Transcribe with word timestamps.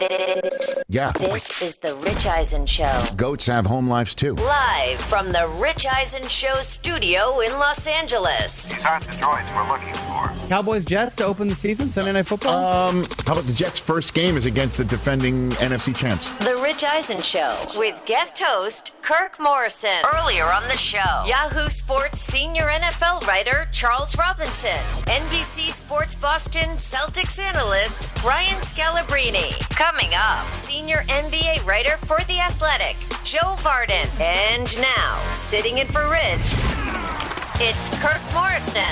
This, 0.00 0.82
Yeah. 0.88 1.12
this 1.12 1.62
is 1.62 1.76
the 1.76 1.94
Rich 1.96 2.26
Eisen 2.26 2.66
Show. 2.66 3.02
Goats 3.16 3.46
have 3.46 3.66
home 3.66 3.88
lives 3.88 4.14
too. 4.14 4.34
Live 4.34 5.00
from 5.02 5.32
the 5.32 5.46
Rich 5.58 5.86
Eisen 5.86 6.26
Show 6.28 6.60
studio 6.62 7.40
in 7.40 7.52
Los 7.58 7.86
Angeles. 7.86 8.70
These 8.70 8.84
aren't 8.84 9.04
the 9.06 9.12
droids 9.12 9.54
we're 9.54 9.68
looking 9.72 9.94
for. 9.94 10.48
Cowboys 10.48 10.84
Jets 10.84 11.14
to 11.16 11.24
open 11.24 11.48
the 11.48 11.54
season 11.54 11.88
Sunday 11.88 12.12
Night 12.12 12.26
Football. 12.26 12.54
Um, 12.88 13.04
how 13.26 13.32
about 13.32 13.44
the 13.44 13.52
Jets' 13.52 13.78
first 13.78 14.14
game 14.14 14.36
is 14.36 14.46
against 14.46 14.76
the 14.76 14.84
defending 14.84 15.50
NFC 15.52 15.94
champs? 15.96 16.28
The 16.44 16.56
Rich 16.56 16.84
Eisen 16.84 17.22
Show 17.22 17.56
with 17.76 18.00
guest 18.04 18.38
host 18.42 18.90
Kirk 19.02 19.38
Morrison. 19.40 20.02
Earlier 20.14 20.44
on 20.44 20.62
the 20.64 20.76
show, 20.76 21.24
Yahoo 21.26 21.68
Sports 21.68 22.20
senior 22.20 22.66
NFL 22.68 23.26
writer 23.26 23.68
Charles 23.72 24.16
Robinson, 24.18 24.70
NBC 25.06 25.70
Sports 25.70 26.14
Boston 26.14 26.70
Celtics 26.76 27.38
analyst 27.38 28.06
Brian 28.22 28.60
Scalabrine. 28.60 29.52
Coming 29.90 30.14
up, 30.14 30.50
senior 30.50 31.02
NBA 31.08 31.66
writer 31.66 31.98
for 31.98 32.16
The 32.24 32.40
Athletic, 32.40 32.96
Joe 33.22 33.54
Vardon. 33.58 34.08
And 34.18 34.74
now, 34.80 35.30
sitting 35.30 35.76
in 35.76 35.86
for 35.88 36.08
Rich, 36.08 36.40
it's 37.60 37.90
Kirk 38.00 38.22
Morrison. 38.32 38.82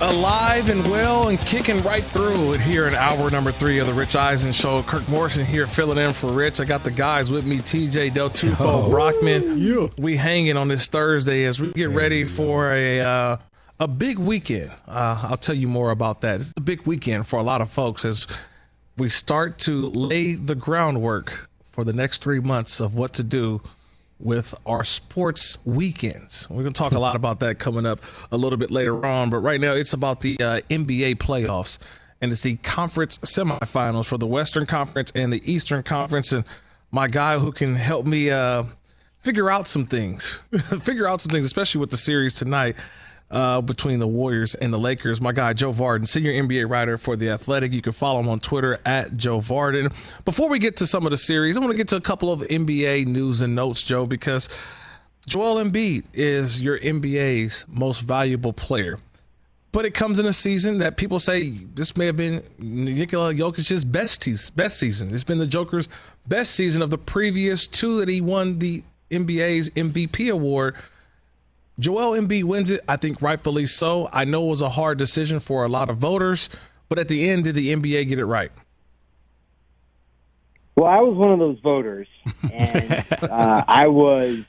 alive 0.00 0.68
and 0.68 0.88
well 0.88 1.30
and 1.30 1.38
kicking 1.40 1.82
right 1.82 2.04
through 2.04 2.52
it 2.52 2.60
here 2.60 2.86
in 2.86 2.94
hour 2.94 3.28
number 3.28 3.50
three 3.50 3.80
of 3.80 3.88
the 3.88 3.92
Rich 3.92 4.14
Eisen 4.14 4.52
Show. 4.52 4.84
Kirk 4.84 5.08
Morrison 5.08 5.44
here 5.44 5.66
filling 5.66 5.98
in 5.98 6.12
for 6.12 6.30
Rich. 6.30 6.60
I 6.60 6.64
got 6.64 6.84
the 6.84 6.92
guys 6.92 7.28
with 7.28 7.44
me, 7.44 7.58
TJ 7.58 8.14
Del 8.14 8.30
Tufo, 8.30 8.88
Brockman. 8.88 9.90
We 9.98 10.14
hanging 10.14 10.56
on 10.56 10.68
this 10.68 10.86
Thursday 10.86 11.44
as 11.46 11.60
we 11.60 11.72
get 11.72 11.88
ready 11.88 12.22
for 12.22 12.70
a 12.70 13.00
uh, 13.00 13.36
a 13.80 13.88
big 13.88 14.20
weekend. 14.20 14.70
Uh, 14.86 15.26
I'll 15.28 15.36
tell 15.36 15.56
you 15.56 15.66
more 15.66 15.90
about 15.90 16.20
that. 16.20 16.38
It's 16.38 16.54
a 16.56 16.60
big 16.60 16.86
weekend 16.86 17.26
for 17.26 17.40
a 17.40 17.42
lot 17.42 17.60
of 17.60 17.68
folks 17.68 18.04
as 18.04 18.28
we 18.96 19.08
start 19.08 19.58
to 19.60 19.88
lay 19.88 20.34
the 20.34 20.54
groundwork 20.54 21.48
for 21.70 21.84
the 21.84 21.92
next 21.92 22.22
three 22.22 22.40
months 22.40 22.80
of 22.80 22.94
what 22.94 23.12
to 23.14 23.22
do 23.22 23.62
with 24.18 24.54
our 24.66 24.84
sports 24.84 25.58
weekends. 25.64 26.48
We're 26.48 26.62
going 26.62 26.72
to 26.72 26.78
talk 26.78 26.92
a 26.92 26.98
lot 26.98 27.16
about 27.16 27.40
that 27.40 27.58
coming 27.58 27.86
up 27.86 28.00
a 28.30 28.36
little 28.36 28.58
bit 28.58 28.70
later 28.70 29.04
on, 29.04 29.30
but 29.30 29.38
right 29.38 29.60
now 29.60 29.74
it's 29.74 29.92
about 29.92 30.20
the 30.20 30.36
uh, 30.38 30.60
NBA 30.70 31.16
playoffs 31.16 31.78
and 32.20 32.30
it's 32.30 32.42
the 32.42 32.56
conference 32.56 33.18
semifinals 33.18 34.06
for 34.06 34.16
the 34.16 34.28
Western 34.28 34.64
Conference 34.64 35.10
and 35.14 35.32
the 35.32 35.42
Eastern 35.50 35.82
Conference. 35.82 36.30
And 36.30 36.44
my 36.92 37.08
guy 37.08 37.38
who 37.38 37.50
can 37.50 37.74
help 37.74 38.06
me 38.06 38.30
uh, 38.30 38.62
figure 39.20 39.50
out 39.50 39.66
some 39.66 39.86
things, 39.86 40.40
figure 40.80 41.08
out 41.08 41.20
some 41.20 41.30
things, 41.30 41.44
especially 41.44 41.80
with 41.80 41.90
the 41.90 41.96
series 41.96 42.32
tonight. 42.32 42.76
Uh, 43.32 43.62
between 43.62 43.98
the 43.98 44.06
Warriors 44.06 44.54
and 44.54 44.74
the 44.74 44.78
Lakers. 44.78 45.18
My 45.18 45.32
guy, 45.32 45.54
Joe 45.54 45.72
Vardon, 45.72 46.06
senior 46.06 46.30
NBA 46.32 46.68
writer 46.68 46.98
for 46.98 47.16
The 47.16 47.30
Athletic. 47.30 47.72
You 47.72 47.80
can 47.80 47.92
follow 47.92 48.20
him 48.20 48.28
on 48.28 48.40
Twitter 48.40 48.78
at 48.84 49.16
Joe 49.16 49.38
Vardon. 49.40 49.90
Before 50.26 50.50
we 50.50 50.58
get 50.58 50.76
to 50.76 50.86
some 50.86 51.06
of 51.06 51.12
the 51.12 51.16
series, 51.16 51.56
I 51.56 51.60
want 51.60 51.70
to 51.70 51.76
get 51.78 51.88
to 51.88 51.96
a 51.96 52.00
couple 52.02 52.30
of 52.30 52.40
NBA 52.40 53.06
news 53.06 53.40
and 53.40 53.54
notes, 53.54 53.80
Joe, 53.80 54.04
because 54.04 54.50
Joel 55.26 55.64
Embiid 55.64 56.04
is 56.12 56.60
your 56.60 56.78
NBA's 56.78 57.64
most 57.68 58.00
valuable 58.02 58.52
player. 58.52 58.98
But 59.72 59.86
it 59.86 59.94
comes 59.94 60.18
in 60.18 60.26
a 60.26 60.32
season 60.34 60.78
that 60.78 60.98
people 60.98 61.18
say 61.18 61.48
this 61.48 61.96
may 61.96 62.04
have 62.04 62.16
been 62.16 62.42
Nikola 62.58 63.32
Jokic's 63.32 63.84
best, 63.84 64.54
best 64.54 64.78
season. 64.78 65.14
It's 65.14 65.24
been 65.24 65.38
the 65.38 65.46
Joker's 65.46 65.88
best 66.26 66.54
season 66.54 66.82
of 66.82 66.90
the 66.90 66.98
previous 66.98 67.66
two 67.66 67.98
that 68.00 68.08
he 68.08 68.20
won 68.20 68.58
the 68.58 68.82
NBA's 69.10 69.70
MVP 69.70 70.30
award. 70.30 70.74
Joel 71.78 72.12
Embiid 72.20 72.44
wins 72.44 72.70
it, 72.70 72.80
I 72.88 72.96
think 72.96 73.22
rightfully 73.22 73.66
so. 73.66 74.08
I 74.12 74.24
know 74.24 74.46
it 74.46 74.50
was 74.50 74.60
a 74.60 74.68
hard 74.68 74.98
decision 74.98 75.40
for 75.40 75.64
a 75.64 75.68
lot 75.68 75.88
of 75.88 75.96
voters, 75.96 76.48
but 76.88 76.98
at 76.98 77.08
the 77.08 77.28
end, 77.28 77.44
did 77.44 77.54
the 77.54 77.72
NBA 77.74 78.08
get 78.08 78.18
it 78.18 78.26
right? 78.26 78.52
Well, 80.76 80.86
I 80.86 81.00
was 81.00 81.16
one 81.16 81.32
of 81.32 81.38
those 81.38 81.58
voters, 81.60 82.08
and 82.52 83.04
uh, 83.22 83.64
I 83.66 83.88
was 83.88 84.40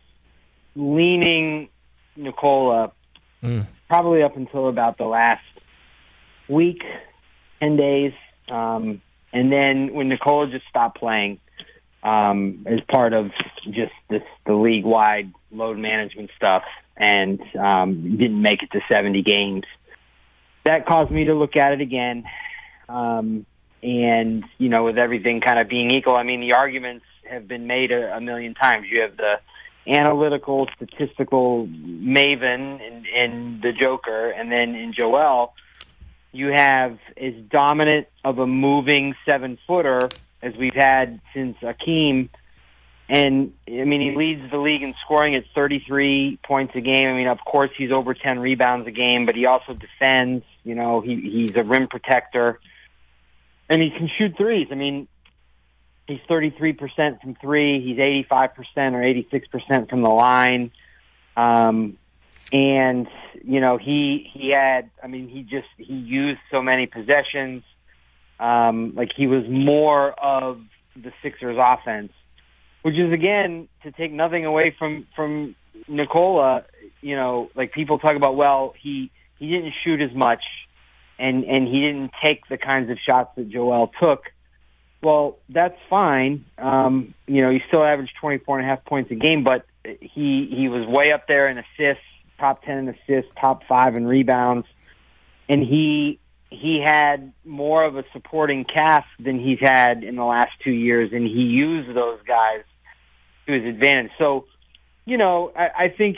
leaning 0.76 1.70
Nikola 2.16 2.92
probably 3.88 4.24
up 4.24 4.38
until 4.38 4.70
about 4.70 4.98
the 4.98 5.06
last 5.06 5.44
week, 6.48 6.82
10 7.60 7.76
days. 7.78 8.14
Um, 8.50 9.02
and 9.32 9.52
then 9.52 9.94
when 9.94 10.10
Nikola 10.10 10.50
just 10.50 10.66
stopped 10.68 10.98
playing 10.98 11.40
um, 12.04 12.66
as 12.68 12.80
part 12.92 13.14
of 13.14 13.32
just 13.66 13.94
this, 14.10 14.24
the 14.46 14.54
league 14.54 14.86
wide 14.86 15.32
load 15.52 15.78
management 15.78 16.32
stuff 16.36 16.64
and 16.96 17.42
um, 17.58 18.18
didn't 18.18 18.42
make 18.42 18.62
it 18.64 18.72
to 18.72 18.80
70 18.92 19.24
games, 19.24 19.64
that 20.66 20.86
caused 20.86 21.12
me 21.12 21.26
to 21.26 21.34
look 21.34 21.56
at 21.56 21.74
it 21.74 21.82
again. 21.82 22.24
Um, 22.88 23.46
and, 23.82 24.46
you 24.58 24.70
know, 24.70 24.86
with 24.86 24.98
everything 24.98 25.42
kind 25.42 25.60
of 25.60 25.68
being 25.68 25.92
equal, 25.94 26.16
I 26.16 26.24
mean, 26.24 26.40
the 26.40 26.54
arguments 26.54 27.06
have 27.30 27.48
been 27.48 27.68
made 27.68 27.92
a, 27.92 28.16
a 28.16 28.22
million 28.22 28.54
times. 28.54 28.88
You 28.90 29.02
have 29.02 29.18
the 29.18 29.36
analytical, 29.88 30.68
statistical 30.76 31.68
maven 31.68 32.80
in, 32.80 33.06
in 33.06 33.60
the 33.62 33.72
Joker, 33.74 34.30
and 34.30 34.52
then 34.52 34.76
in 34.76 34.94
Joel, 34.98 35.54
you 36.32 36.54
have 36.56 36.98
as 37.18 37.34
dominant 37.50 38.08
of 38.24 38.40
a 38.40 38.48
moving 38.48 39.16
seven 39.30 39.58
footer 39.68 40.10
as 40.42 40.54
we've 40.58 40.74
had 40.74 41.22
since 41.34 41.58
Akeem. 41.62 42.30
And 43.10 43.54
I 43.68 43.84
mean, 43.84 44.02
he 44.02 44.16
leads 44.16 44.50
the 44.50 44.58
league 44.58 44.82
in 44.82 44.94
scoring 45.04 45.36
at 45.36 45.44
33 45.54 46.40
points 46.46 46.74
a 46.76 46.82
game. 46.82 47.08
I 47.08 47.14
mean, 47.14 47.28
of 47.28 47.40
course, 47.46 47.70
he's 47.78 47.92
over 47.92 48.14
10 48.14 48.40
rebounds 48.40 48.88
a 48.88 48.92
game, 48.92 49.26
but 49.26 49.36
he 49.36 49.46
also 49.46 49.74
defends. 49.74 50.46
You 50.64 50.76
know, 50.76 51.02
he 51.02 51.20
he's 51.20 51.56
a 51.56 51.64
rim 51.64 51.88
protector, 51.88 52.60
and 53.70 53.82
he 53.82 53.90
can 53.90 54.10
shoot 54.18 54.38
threes. 54.38 54.70
I 54.72 54.76
mean, 54.76 55.08
he's 56.08 56.22
33% 56.30 57.22
from 57.22 57.36
three. 57.36 57.82
He's 57.82 57.98
85% 58.30 58.60
or 58.94 59.02
86% 59.02 59.90
from 59.90 60.02
the 60.02 60.10
line. 60.10 60.72
Um, 61.36 61.98
and 62.52 63.08
you 63.44 63.60
know, 63.60 63.78
he 63.78 64.30
he 64.32 64.52
had. 64.52 64.90
I 65.04 65.08
mean, 65.08 65.28
he 65.28 65.42
just 65.42 65.68
he 65.78 65.94
used 65.94 66.40
so 66.52 66.62
many 66.62 66.86
possessions. 66.86 67.64
Um, 68.40 68.94
like 68.96 69.12
he 69.16 69.28
was 69.28 69.44
more 69.50 70.12
of 70.12 70.62
the 70.96 71.12
Sixers' 71.22 71.58
offense, 71.60 72.12
which 72.84 72.96
is 72.96 73.12
again 73.12 73.68
to 73.82 73.92
take 73.92 74.12
nothing 74.12 74.46
away 74.46 74.76
from 74.78 75.08
from 75.16 75.56
Nikola. 75.88 76.66
You 77.02 77.16
know, 77.16 77.50
like 77.56 77.74
people 77.74 77.98
talk 77.98 78.16
about, 78.16 78.36
well, 78.36 78.74
he 78.80 79.12
he 79.40 79.50
didn't 79.50 79.74
shoot 79.84 80.02
as 80.02 80.14
much, 80.14 80.44
and 81.18 81.44
and 81.46 81.68
he 81.68 81.82
didn't 81.82 82.12
take 82.24 82.48
the 82.48 82.58
kinds 82.58 82.92
of 82.92 82.98
shots 83.00 83.32
that 83.38 83.50
Joel 83.50 83.92
took. 84.00 84.26
Well, 85.02 85.38
that's 85.50 85.78
fine. 85.90 86.46
Um, 86.58 87.14
you 87.28 87.42
know, 87.42 87.52
he 87.52 87.60
still 87.68 87.84
averaged 87.84 88.14
24 88.22 88.60
and 88.60 88.66
a 88.66 88.70
half 88.70 88.86
points 88.86 89.12
a 89.12 89.16
game, 89.16 89.44
but 89.44 89.66
he 89.84 90.50
he 90.56 90.70
was 90.70 90.86
way 90.88 91.12
up 91.12 91.28
there 91.28 91.50
in 91.50 91.58
assists, 91.58 92.04
top 92.40 92.64
10 92.64 92.78
in 92.78 92.90
assists, 92.90 93.32
top 93.40 93.64
5 93.68 93.96
in 93.96 94.08
rebounds. 94.08 94.68
And 95.50 95.62
he 95.62 96.20
he 96.50 96.82
had 96.86 97.34
more 97.44 97.84
of 97.84 97.98
a 97.98 98.04
supporting 98.14 98.64
cast 98.64 99.08
than 99.20 99.40
he's 99.40 99.60
had 99.60 100.04
in 100.04 100.16
the 100.16 100.24
last 100.24 100.52
2 100.64 100.72
years 100.72 101.12
and 101.12 101.26
he 101.26 101.42
used 101.42 101.90
those 101.98 102.20
guys 102.28 102.64
to 103.48 103.54
his 103.54 103.66
advantage. 103.66 104.12
So, 104.18 104.46
you 105.06 105.18
know, 105.18 105.52
I, 105.56 105.86
I 105.86 105.90
think 105.90 106.18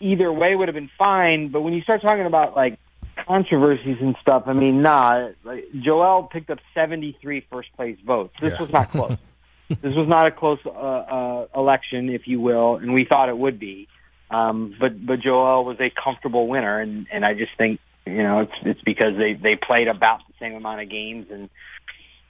either 0.00 0.32
way 0.32 0.54
would 0.54 0.68
have 0.68 0.74
been 0.74 0.90
fine, 0.98 1.48
but 1.48 1.60
when 1.62 1.72
you 1.74 1.82
start 1.82 2.02
talking 2.02 2.26
about 2.26 2.56
like 2.56 2.78
controversies 3.26 3.98
and 4.00 4.16
stuff. 4.20 4.44
I 4.46 4.52
mean, 4.52 4.82
nah. 4.82 5.28
Like, 5.44 5.64
Joel 5.80 6.24
picked 6.24 6.50
up 6.50 6.58
73 6.74 7.46
first 7.50 7.72
place 7.76 7.96
votes. 8.04 8.34
This 8.40 8.52
Yeah. 8.52 8.62
was 8.62 8.72
not 8.72 8.88
close. 8.90 9.16
this 9.68 9.94
was 9.94 10.08
not 10.08 10.26
a 10.26 10.30
close 10.30 10.58
uh, 10.66 10.68
uh, 10.70 11.46
election, 11.54 12.10
if 12.10 12.26
you 12.26 12.40
will, 12.40 12.76
and 12.76 12.92
we 12.92 13.04
thought 13.04 13.28
it 13.28 13.38
would 13.38 13.58
be. 13.58 13.88
Um, 14.30 14.74
but 14.78 15.04
but 15.04 15.20
Joel 15.20 15.64
was 15.64 15.78
a 15.80 15.90
comfortable 15.90 16.48
winner, 16.48 16.80
and 16.80 17.06
and 17.12 17.24
I 17.24 17.34
just 17.34 17.52
think 17.56 17.78
you 18.06 18.22
know 18.22 18.40
it's 18.40 18.52
it's 18.62 18.80
because 18.82 19.16
they 19.16 19.34
they 19.34 19.56
played 19.56 19.86
about 19.86 20.20
the 20.26 20.34
same 20.40 20.54
amount 20.54 20.80
of 20.80 20.90
games, 20.90 21.26
and 21.30 21.48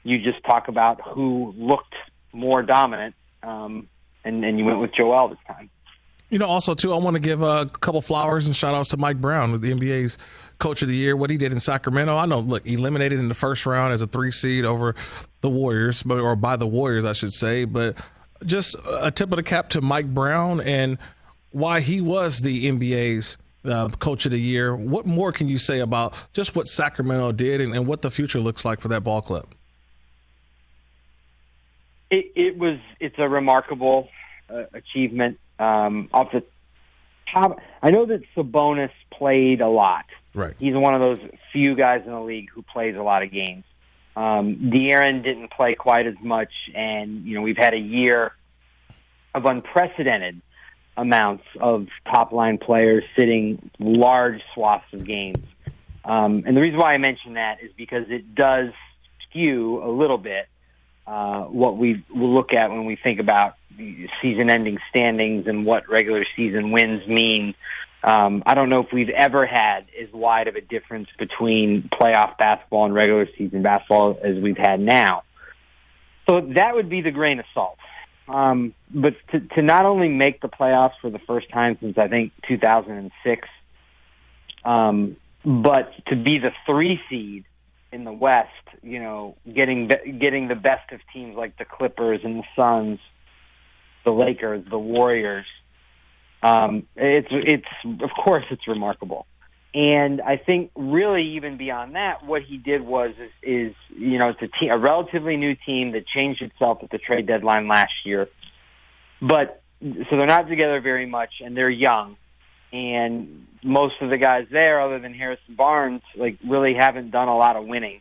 you 0.03 0.19
just 0.21 0.45
talk 0.45 0.69
about 0.69 1.01
who 1.01 1.55
looked 1.57 1.95
more 2.33 2.63
dominant, 2.63 3.15
um, 3.43 3.89
and 4.25 4.45
and 4.45 4.59
you 4.59 4.65
went 4.65 4.81
with 4.81 4.95
Joel 4.95 5.29
this 5.29 5.39
time. 5.47 5.71
You 6.31 6.39
know, 6.39 6.47
also 6.47 6.75
too, 6.75 6.93
I 6.93 6.97
want 6.97 7.15
to 7.15 7.21
give 7.21 7.43
a 7.43 7.67
couple 7.67 8.01
flowers 8.03 8.47
and 8.47 8.57
shout 8.57 8.75
outs 8.75 8.89
to 8.89 8.97
Mike 8.97 9.21
Brown, 9.21 9.51
who's 9.51 9.61
the 9.61 9.73
NBA's 9.73 10.19
Coach 10.59 10.83
of 10.83 10.89
the 10.89 10.97
Year. 10.97 11.17
What 11.17 11.31
he 11.31 11.37
did 11.37 11.53
in 11.53 11.61
Sacramento, 11.61 12.17
I 12.17 12.27
know. 12.27 12.41
Look, 12.41 12.67
eliminated 12.67 13.21
in 13.21 13.29
the 13.29 13.35
first 13.35 13.67
round 13.67 13.93
as 13.93 14.01
a 14.01 14.07
three 14.07 14.31
seed 14.31 14.65
over 14.65 14.95
the 15.43 15.51
Warriors, 15.51 16.03
but 16.03 16.19
or 16.19 16.35
by 16.35 16.57
the 16.57 16.67
Warriors, 16.67 17.05
I 17.05 17.13
should 17.13 17.33
say. 17.33 17.67
But 17.67 17.99
just 18.45 18.75
a 19.01 19.11
tip 19.11 19.31
of 19.31 19.37
the 19.37 19.43
cap 19.43 19.69
to 19.71 19.81
Mike 19.81 20.13
Brown 20.13 20.61
and 20.61 20.99
why 21.51 21.81
he 21.81 22.01
was 22.01 22.41
the 22.41 22.71
NBA's 22.71 23.39
uh, 23.65 23.89
Coach 23.91 24.27
of 24.27 24.33
the 24.33 24.41
Year. 24.41 24.75
What 24.75 25.07
more 25.07 25.31
can 25.31 25.49
you 25.49 25.59
say 25.59 25.81
about 25.81 26.21
just 26.33 26.57
what 26.57 26.69
Sacramento 26.69 27.33
did 27.33 27.61
and, 27.61 27.75
and 27.75 27.87
what 27.87 28.03
the 28.03 28.11
future 28.11 28.41
looks 28.41 28.65
like 28.65 28.81
for 28.81 28.89
that 28.89 29.05
ball 29.05 29.23
club? 29.23 29.47
It, 32.15 32.33
it 32.37 32.59
was 32.59 32.79
it's 33.01 33.17
a 33.19 33.29
remarkable 33.29 34.09
uh, 34.49 34.65
achievement. 34.73 35.41
Um, 35.59 36.09
off 36.13 36.31
the 36.33 36.45
top, 37.33 37.59
I 37.83 37.91
know 37.91 38.07
that 38.07 38.23
Sabonis 38.37 38.93
played 39.11 39.61
a 39.61 39.69
lot. 39.69 40.05
Right. 40.33 40.55
He's 40.59 40.75
one 40.75 40.95
of 40.95 41.01
those 41.01 41.19
few 41.53 41.75
guys 41.75 42.03
in 42.07 42.13
the 42.13 42.21
league 42.21 42.51
who 42.51 42.63
plays 42.63 42.95
a 42.97 43.03
lot 43.03 43.25
of 43.25 43.33
games. 43.33 43.65
Um, 44.17 44.71
De'Aaron 44.73 45.25
didn't 45.25 45.51
play 45.51 45.75
quite 45.75 46.07
as 46.07 46.15
much, 46.23 46.53
and 46.73 47.25
you 47.25 47.35
know 47.35 47.43
we've 47.43 47.57
had 47.57 47.75
a 47.75 47.79
year 47.79 48.33
of 49.35 49.45
unprecedented 49.45 50.41
amounts 50.97 51.43
of 51.61 51.89
top 52.05 52.31
line 52.31 52.59
players 52.59 53.03
sitting 53.19 53.71
large 53.81 54.41
swaths 54.55 54.87
of 54.93 55.05
games. 55.05 55.45
Um, 56.05 56.45
and 56.47 56.57
the 56.57 56.61
reason 56.61 56.79
why 56.79 56.95
I 56.95 56.99
mention 56.99 57.35
that 57.35 57.57
is 57.61 57.73
because 57.77 58.05
it 58.09 58.37
does 58.37 58.69
skew 59.29 59.83
a 59.83 59.91
little 59.91 60.19
bit 60.19 60.47
uh, 61.07 61.43
what 61.43 61.77
we 61.77 62.05
will 62.15 62.33
look 62.33 62.53
at 62.53 62.71
when 62.71 62.85
we 62.87 62.97
think 62.97 63.21
about 63.21 63.57
season-ending 64.23 64.79
standings 64.91 65.47
and 65.47 65.67
what 65.67 65.89
regular 65.89 66.25
season 66.37 66.71
wins 66.71 67.07
mean. 67.07 67.55
Um, 68.03 68.43
I 68.47 68.55
don't 68.55 68.69
know 68.69 68.81
if 68.81 68.93
we've 68.93 69.11
ever 69.11 69.47
had 69.47 69.87
as 70.01 70.13
wide 70.13 70.49
of 70.49 70.57
a 70.57 70.61
difference 70.61 71.09
between 71.19 71.89
playoff 71.89 72.37
basketball 72.39 72.85
and 72.85 72.95
regular 72.95 73.27
season 73.37 73.63
basketball 73.63 74.19
as 74.23 74.37
we've 74.37 74.59
had 74.59 74.81
now. 74.81 75.23
So 76.29 76.41
that 76.55 76.75
would 76.75 76.89
be 76.89 77.01
the 77.01 77.11
grain 77.11 77.39
of 77.39 77.45
salt. 77.53 77.79
Um, 78.29 78.75
but 78.91 79.15
to, 79.33 79.41
to 79.41 79.63
not 79.63 79.85
only 79.85 80.09
make 80.09 80.41
the 80.41 80.49
playoffs 80.49 80.95
for 81.01 81.11
the 81.11 81.19
first 81.19 81.51
time 81.51 81.77
since 81.81 81.99
I 81.99 82.09
think 82.09 82.33
2006, 82.49 83.49
um, 84.65 85.17
but 85.45 85.93
to 86.07 86.17
be 86.17 86.39
the 86.39 86.53
three 86.65 87.01
seed 87.11 87.45
in 87.95 88.05
the 88.05 88.13
West, 88.13 88.49
you 88.83 88.99
know, 88.99 89.37
getting 89.47 89.89
getting 90.21 90.49
the 90.49 90.57
best 90.57 90.91
of 90.93 91.01
teams 91.13 91.37
like 91.37 91.57
the 91.57 91.65
Clippers 91.65 92.21
and 92.25 92.41
the 92.41 92.45
Suns, 92.57 92.99
the 94.05 94.11
Lakers, 94.11 94.65
the 94.69 94.79
Warriors. 94.79 95.47
Um, 96.43 96.87
it's 96.97 97.29
it's 97.31 98.03
of 98.03 98.11
course 98.23 98.45
it's 98.51 98.67
remarkable, 98.67 99.27
and 99.73 100.21
I 100.21 100.37
think 100.37 100.73
really 100.75 101.37
even 101.37 101.57
beyond 101.57 101.95
that, 101.95 102.27
what 102.27 102.43
he 102.43 102.59
did 102.59 102.83
was 102.83 103.13
is, 103.19 103.31
is 103.43 103.75
you 103.97 104.19
know 104.19 104.31
it's 104.31 104.43
a 104.43 104.49
team, 104.59 104.71
a 104.71 104.79
relatively 104.79 105.37
new 105.37 105.55
team 105.65 105.93
that 105.93 106.07
changed 106.07 106.43
itself 106.43 106.79
at 106.83 106.91
the 106.91 106.99
trade 106.99 107.27
deadline 107.27 107.69
last 107.69 107.95
year, 108.05 108.29
but 109.23 109.63
so 109.81 110.17
they're 110.17 110.27
not 110.27 110.49
together 110.49 110.81
very 110.81 111.07
much 111.07 111.31
and 111.43 111.57
they're 111.57 111.71
young, 111.71 112.17
and 112.75 113.47
most 113.63 113.95
of 114.01 114.11
the 114.11 114.19
guys 114.19 114.47
there, 114.51 114.81
other 114.81 114.99
than 114.99 115.15
Harrison 115.15 115.55
Barnes, 115.55 116.03
like 116.17 116.39
really 116.47 116.75
haven't 116.75 117.13
done 117.13 117.29
a 117.29 117.37
lot 117.37 117.55
of 117.57 117.67
winning. 117.67 118.01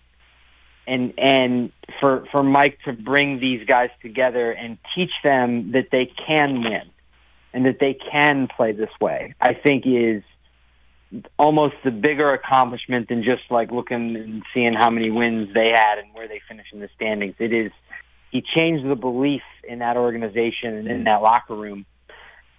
And 0.88 1.14
and 1.18 1.72
for 2.02 2.26
for 2.32 2.44
Mike 2.44 2.80
to 2.86 2.92
bring 2.92 3.40
these 3.40 3.66
guys 3.66 3.90
together 4.02 4.52
and 4.52 4.80
teach 4.96 5.12
them 5.24 5.72
that 5.74 5.90
they 5.92 6.12
can 6.28 6.64
win 6.64 6.90
and 7.54 7.66
that 7.68 7.78
they 7.80 7.94
can 8.12 8.48
play 8.58 8.72
this 8.74 8.90
way, 9.00 9.36
I 9.40 9.54
think 9.54 9.86
is 9.86 10.24
almost 11.38 11.76
the 11.86 11.92
bigger 11.92 12.30
accomplishment 12.30 13.08
than 13.08 13.24
just 13.24 13.44
like 13.52 13.72
looking 13.72 14.16
and 14.16 14.44
seeing 14.54 14.74
how 14.74 14.90
many 14.90 15.12
wins 15.12 15.54
they 15.54 15.70
had 15.70 16.00
and 16.00 16.14
where 16.16 16.28
they 16.28 16.42
finished 16.50 16.74
in 16.74 16.80
the 16.80 16.90
standings. 16.96 17.36
It 17.38 17.54
is 17.54 17.72
he 18.32 18.42
changed 18.42 18.90
the 18.90 18.96
belief 18.96 19.44
in 19.64 19.80
that 19.80 19.96
organization 19.98 20.74
and 20.74 20.88
in 20.88 21.04
that 21.04 21.22
locker 21.22 21.56
room 21.56 21.86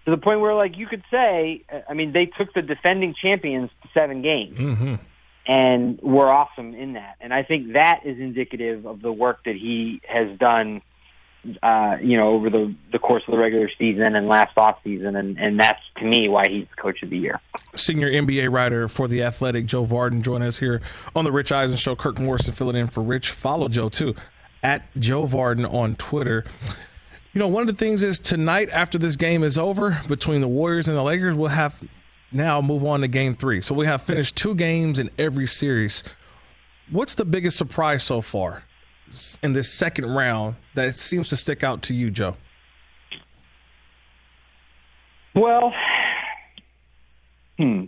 to 0.05 0.11
the 0.11 0.17
point 0.17 0.41
where 0.41 0.55
like 0.55 0.77
you 0.77 0.87
could 0.87 1.03
say 1.11 1.63
i 1.89 1.95
mean 1.95 2.13
they 2.13 2.27
took 2.27 2.53
the 2.55 2.63
defending 2.63 3.15
champions 3.21 3.71
to 3.83 3.89
seven 3.95 4.23
games 4.23 4.59
Mm-hmm. 4.59 4.95
and 5.47 6.01
were 6.03 6.29
awesome 6.29 6.75
in 6.75 6.95
that 6.95 7.17
and 7.21 7.33
i 7.35 7.43
think 7.43 7.73
that 7.75 8.01
is 8.05 8.19
indicative 8.19 8.87
of 8.87 9.01
the 9.03 9.13
work 9.13 9.45
that 9.45 9.55
he 9.57 10.01
has 10.09 10.39
done 10.39 10.83
uh 11.63 11.97
you 12.01 12.17
know 12.17 12.29
over 12.31 12.49
the 12.49 12.75
the 12.93 12.99
course 12.99 13.23
of 13.29 13.33
the 13.33 13.39
regular 13.39 13.69
season 13.79 14.15
and 14.17 14.29
last 14.29 14.57
off 14.57 14.79
season 14.83 15.15
and 15.17 15.39
and 15.39 15.61
that's 15.61 15.83
to 15.99 16.05
me 16.07 16.27
why 16.29 16.43
he's 16.49 16.67
coach 16.81 17.03
of 17.03 17.11
the 17.11 17.19
year 17.19 17.39
senior 17.75 18.09
NBA 18.11 18.51
writer 18.53 18.87
for 18.89 19.09
The 19.09 19.23
Athletic, 19.25 19.67
Joe 19.67 19.85
Vardon, 19.85 20.23
joining 20.23 20.47
us 20.47 20.59
here 20.59 20.81
on 21.17 21.25
The 21.25 21.33
Rich 21.33 21.51
Eisen 21.51 21.77
Show. 21.77 21.97
Kirk 21.97 22.21
Morrison 22.21 22.55
filling 22.55 22.77
in 22.77 22.87
for 22.87 23.03
Rich. 23.03 23.31
Follow 23.31 23.69
Joe, 23.69 23.89
too, 23.89 24.15
at 24.63 24.85
Joe 24.97 25.25
Vardon 25.27 25.67
on 25.75 25.97
Twitter. 25.97 26.45
You 27.35 27.41
know, 27.41 27.49
one 27.49 27.63
of 27.63 27.67
the 27.67 27.75
things 27.75 28.05
is 28.05 28.21
tonight, 28.21 28.71
after 28.71 28.97
this 28.97 29.17
game 29.17 29.43
is 29.43 29.59
over 29.59 29.99
between 30.07 30.41
the 30.41 30.47
Warriors 30.47 30.87
and 30.87 30.97
the 30.97 31.03
Lakers, 31.03 31.35
we'll 31.35 31.49
have 31.49 31.83
now 32.31 32.61
move 32.61 32.85
on 32.85 33.01
to 33.01 33.09
game 33.09 33.35
three. 33.35 33.61
So 33.61 33.75
we 33.75 33.87
have 33.87 34.03
finished 34.03 34.37
two 34.37 34.55
games 34.55 35.01
in 35.01 35.11
every 35.19 35.49
series. 35.49 36.05
What's 36.93 37.17
the 37.17 37.25
biggest 37.25 37.57
surprise 37.57 38.05
so 38.05 38.21
far 38.21 38.63
in 39.43 39.53
this 39.53 39.73
second 39.73 40.07
round 40.07 40.55
that 40.77 40.95
seems 40.95 41.29
to 41.31 41.37
stick 41.37 41.65
out 41.65 41.83
to 41.83 41.95
you, 41.95 42.13
Joe? 42.13 42.37
Well, 45.35 45.75
hmm. 47.59 47.87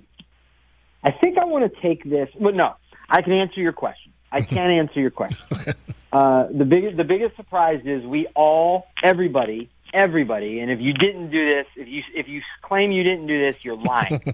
I 1.04 1.12
think 1.12 1.38
I 1.38 1.44
want 1.44 1.72
to 1.72 1.80
take 1.80 2.02
this. 2.02 2.28
Well, 2.34 2.52
no, 2.52 2.74
I 3.08 3.22
can 3.22 3.32
answer 3.32 3.60
your 3.60 3.72
question. 3.72 4.12
I 4.32 4.40
can't 4.40 4.72
answer 4.72 4.98
your 4.98 5.12
question. 5.12 5.74
Uh, 6.16 6.46
the 6.52 6.64
biggest, 6.64 6.96
the 6.96 7.04
biggest 7.04 7.36
surprise 7.36 7.80
is 7.84 8.04
we 8.04 8.26
all, 8.34 8.86
everybody, 9.02 9.68
everybody, 9.92 10.60
and 10.60 10.70
if 10.70 10.80
you 10.80 10.92
didn't 10.92 11.30
do 11.30 11.42
this, 11.54 11.66
if 11.76 11.88
you 11.88 12.02
if 12.14 12.26
you 12.28 12.40
claim 12.62 12.90
you 12.92 13.02
didn't 13.02 13.26
do 13.26 13.38
this, 13.46 13.64
you're 13.64 13.76
lying. 13.92 14.20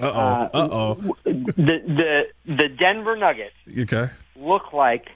Uh 0.00 0.06
oh. 0.06 0.08
Uh, 0.08 0.48
Uh 0.62 0.68
oh. 0.80 1.16
the 1.24 1.76
the 2.00 2.22
the 2.60 2.68
Denver 2.82 3.16
Nuggets 3.16 3.54
Okay. 3.84 4.06
look 4.36 4.72
like 4.72 5.06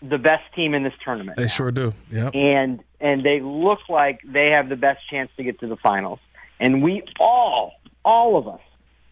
the 0.00 0.18
best 0.18 0.44
team 0.54 0.74
in 0.74 0.82
this 0.84 0.92
tournament. 1.04 1.36
They 1.36 1.48
sure 1.48 1.72
do. 1.72 1.92
yeah 2.10 2.30
and 2.32 2.80
and 3.00 3.24
they 3.24 3.40
look 3.40 3.80
like 3.88 4.20
they 4.24 4.48
have 4.56 4.68
the 4.68 4.76
best 4.76 5.00
chance 5.10 5.30
to 5.36 5.42
get 5.42 5.58
to 5.60 5.66
the 5.66 5.76
finals. 5.76 6.20
And 6.60 6.82
we 6.82 7.02
all, 7.20 7.72
all 8.04 8.36
of 8.36 8.48
us, 8.48 8.60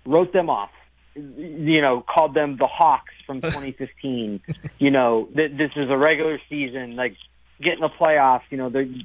wrote 0.04 0.32
them 0.32 0.48
off. 0.50 0.70
You 1.14 1.80
know, 1.80 2.04
called 2.14 2.34
them 2.34 2.56
the 2.56 2.66
Hawks 2.66 3.14
from 3.26 3.40
2015. 3.40 4.40
you 4.78 4.90
know, 4.90 5.28
th- 5.34 5.52
this 5.56 5.70
is 5.76 5.90
a 5.90 5.96
regular 5.96 6.40
season, 6.48 6.96
like 6.96 7.16
getting 7.60 7.80
the 7.80 7.88
playoffs. 7.88 8.42
You 8.50 8.58
know, 8.58 8.70
the 8.70 9.02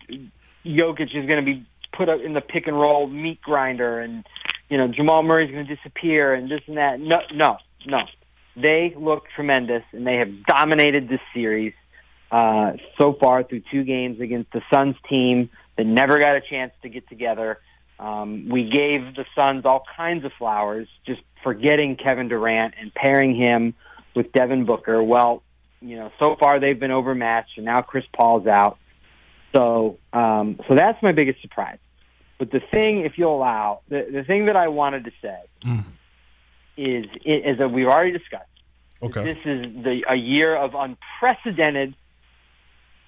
Jokic 0.66 1.16
is 1.16 1.28
going 1.28 1.44
to 1.44 1.46
be 1.46 1.66
put 1.94 2.10
up 2.10 2.22
in 2.22 2.34
the 2.34 2.42
pick 2.42 2.68
and 2.68 2.80
roll 2.80 3.08
meat 3.08 3.42
grinder, 3.42 4.00
and 4.00 4.26
you 4.70 4.78
know 4.78 4.88
Jamal 4.88 5.24
Murray's 5.24 5.52
going 5.52 5.66
to 5.66 5.76
disappear, 5.76 6.34
and 6.34 6.50
this 6.50 6.62
and 6.68 6.78
that. 6.78 7.00
No, 7.00 7.22
no, 7.34 7.58
no. 7.86 8.02
They 8.56 8.94
look 8.98 9.26
tremendous, 9.36 9.84
and 9.92 10.06
they 10.06 10.16
have 10.16 10.46
dominated 10.46 11.08
this 11.08 11.22
series 11.34 11.74
uh, 12.32 12.74
so 12.98 13.14
far 13.14 13.44
through 13.44 13.64
two 13.72 13.84
games 13.84 14.20
against 14.20 14.52
the 14.52 14.62
Suns 14.74 14.96
team 15.10 15.50
that 15.78 15.86
never 15.86 16.18
got 16.20 16.36
a 16.36 16.42
chance 16.42 16.72
to 16.82 16.90
get 16.90 17.08
together. 17.10 17.60
Um, 18.00 18.50
we 18.50 18.64
gave 18.64 19.16
the 19.16 19.26
Suns 19.36 19.66
all 19.66 19.84
kinds 19.96 20.26
of 20.26 20.32
flowers 20.38 20.88
just 21.06 21.22
for 21.44 21.54
getting 21.54 21.96
Kevin 21.96 22.28
Durant 22.30 22.74
and 22.80 22.94
pairing 22.94 23.36
him 23.36 23.76
with 24.16 24.32
Devin 24.32 24.66
Booker. 24.66 25.02
Well, 25.04 25.44
you 25.82 25.96
know, 25.96 26.12
so 26.20 26.36
far 26.40 26.60
they've 26.60 26.80
been 26.80 26.92
overmatched, 26.92 27.58
and 27.58 27.66
now 27.66 27.82
Chris 27.82 28.06
Paul's 28.14 28.48
out. 28.48 28.78
So, 29.56 29.98
um, 30.14 30.60
so 30.68 30.76
that's 30.76 31.02
my 31.04 31.12
biggest 31.12 31.42
surprise. 31.42 31.80
But 32.38 32.52
the 32.52 32.60
thing, 32.60 33.02
if 33.02 33.18
you'll 33.18 33.36
allow, 33.36 33.82
the, 33.90 34.08
the 34.12 34.24
thing 34.24 34.46
that 34.46 34.56
I 34.56 34.70
wanted 34.70 35.06
to 35.06 35.12
say 35.22 35.84
is, 36.78 37.06
is 37.26 37.58
that 37.58 37.72
we've 37.72 37.88
already 37.88 38.12
discussed. 38.12 38.46
Okay. 39.04 39.24
This 39.24 39.38
is 39.46 39.84
the 39.84 40.04
a 40.08 40.16
year 40.16 40.56
of 40.56 40.76
unprecedented 40.76 41.96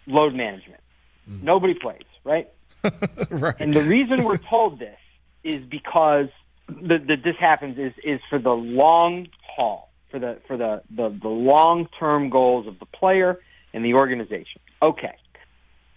load 0.07 0.33
management. 0.33 0.81
Nobody 1.27 1.74
plays, 1.74 2.01
right? 2.24 2.50
right. 3.29 3.55
And 3.60 3.74
the 3.74 3.83
reason 3.83 4.24
we're 4.24 4.38
told 4.38 4.79
this 4.79 4.98
is 5.43 5.63
because 5.65 6.27
that 6.67 7.07
that 7.07 7.24
this 7.24 7.36
happens 7.39 7.77
is 7.77 7.93
is 8.03 8.19
for 8.29 8.39
the 8.39 8.51
long 8.51 9.27
haul. 9.55 9.89
For 10.13 10.20
the 10.20 10.38
for 10.48 10.55
the 10.55 10.84
the, 10.96 11.10
the 11.22 11.27
long 11.27 11.88
term 12.00 12.29
goals 12.29 12.67
of 12.67 12.77
the 12.79 12.86
player 12.86 13.39
and 13.74 13.84
the 13.84 13.96
organization. 13.96 14.62
Okay, 14.82 15.15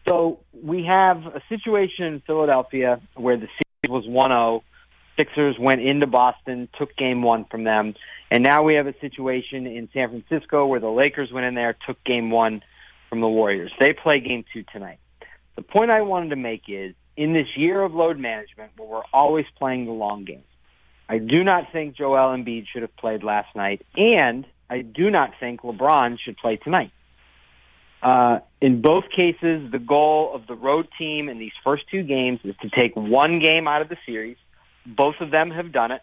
so 0.06 0.40
we 0.64 0.84
have 0.84 1.18
a 1.26 1.42
situation 1.50 2.06
in 2.06 2.22
Philadelphia 2.26 3.00
where 3.14 3.36
the 3.36 3.48
series 3.48 4.06
was 4.06 4.06
1-0. 4.06 4.62
Sixers 5.18 5.56
went 5.58 5.82
into 5.82 6.06
Boston, 6.06 6.68
took 6.78 6.96
game 6.96 7.22
one 7.22 7.44
from 7.50 7.64
them, 7.64 7.94
and 8.30 8.42
now 8.42 8.62
we 8.62 8.74
have 8.74 8.86
a 8.86 8.94
situation 9.00 9.66
in 9.66 9.88
San 9.92 10.08
Francisco 10.08 10.66
where 10.66 10.80
the 10.80 10.88
Lakers 10.88 11.30
went 11.32 11.46
in 11.46 11.54
there, 11.54 11.76
took 11.86 12.02
game 12.04 12.30
one 12.30 12.62
from 13.10 13.20
the 13.20 13.28
Warriors. 13.28 13.72
They 13.78 13.92
play 13.92 14.20
game 14.20 14.44
two 14.52 14.64
tonight. 14.72 14.98
The 15.56 15.62
point 15.62 15.90
I 15.90 16.02
wanted 16.02 16.30
to 16.30 16.36
make 16.36 16.62
is 16.68 16.94
in 17.16 17.32
this 17.32 17.46
year 17.56 17.82
of 17.82 17.94
load 17.94 18.18
management 18.18 18.72
where 18.76 18.88
we're 18.88 19.02
always 19.12 19.46
playing 19.58 19.86
the 19.86 19.92
long 19.92 20.24
game, 20.24 20.44
I 21.08 21.18
do 21.18 21.44
not 21.44 21.72
think 21.72 21.96
Joel 21.96 22.36
Embiid 22.36 22.66
should 22.72 22.82
have 22.82 22.96
played 22.96 23.22
last 23.22 23.54
night, 23.54 23.84
and 23.96 24.46
I 24.68 24.82
do 24.82 25.10
not 25.10 25.30
think 25.38 25.62
LeBron 25.62 26.18
should 26.18 26.36
play 26.36 26.56
tonight. 26.56 26.90
Uh, 28.02 28.40
in 28.60 28.82
both 28.82 29.04
cases, 29.14 29.70
the 29.70 29.78
goal 29.78 30.32
of 30.34 30.46
the 30.46 30.54
road 30.54 30.88
team 30.98 31.28
in 31.28 31.38
these 31.38 31.52
first 31.64 31.84
two 31.90 32.02
games 32.02 32.40
is 32.44 32.54
to 32.62 32.70
take 32.70 32.94
one 32.94 33.38
game 33.40 33.66
out 33.68 33.82
of 33.82 33.88
the 33.88 33.96
series. 34.04 34.36
Both 34.84 35.16
of 35.20 35.30
them 35.30 35.50
have 35.50 35.72
done 35.72 35.92
it. 35.92 36.02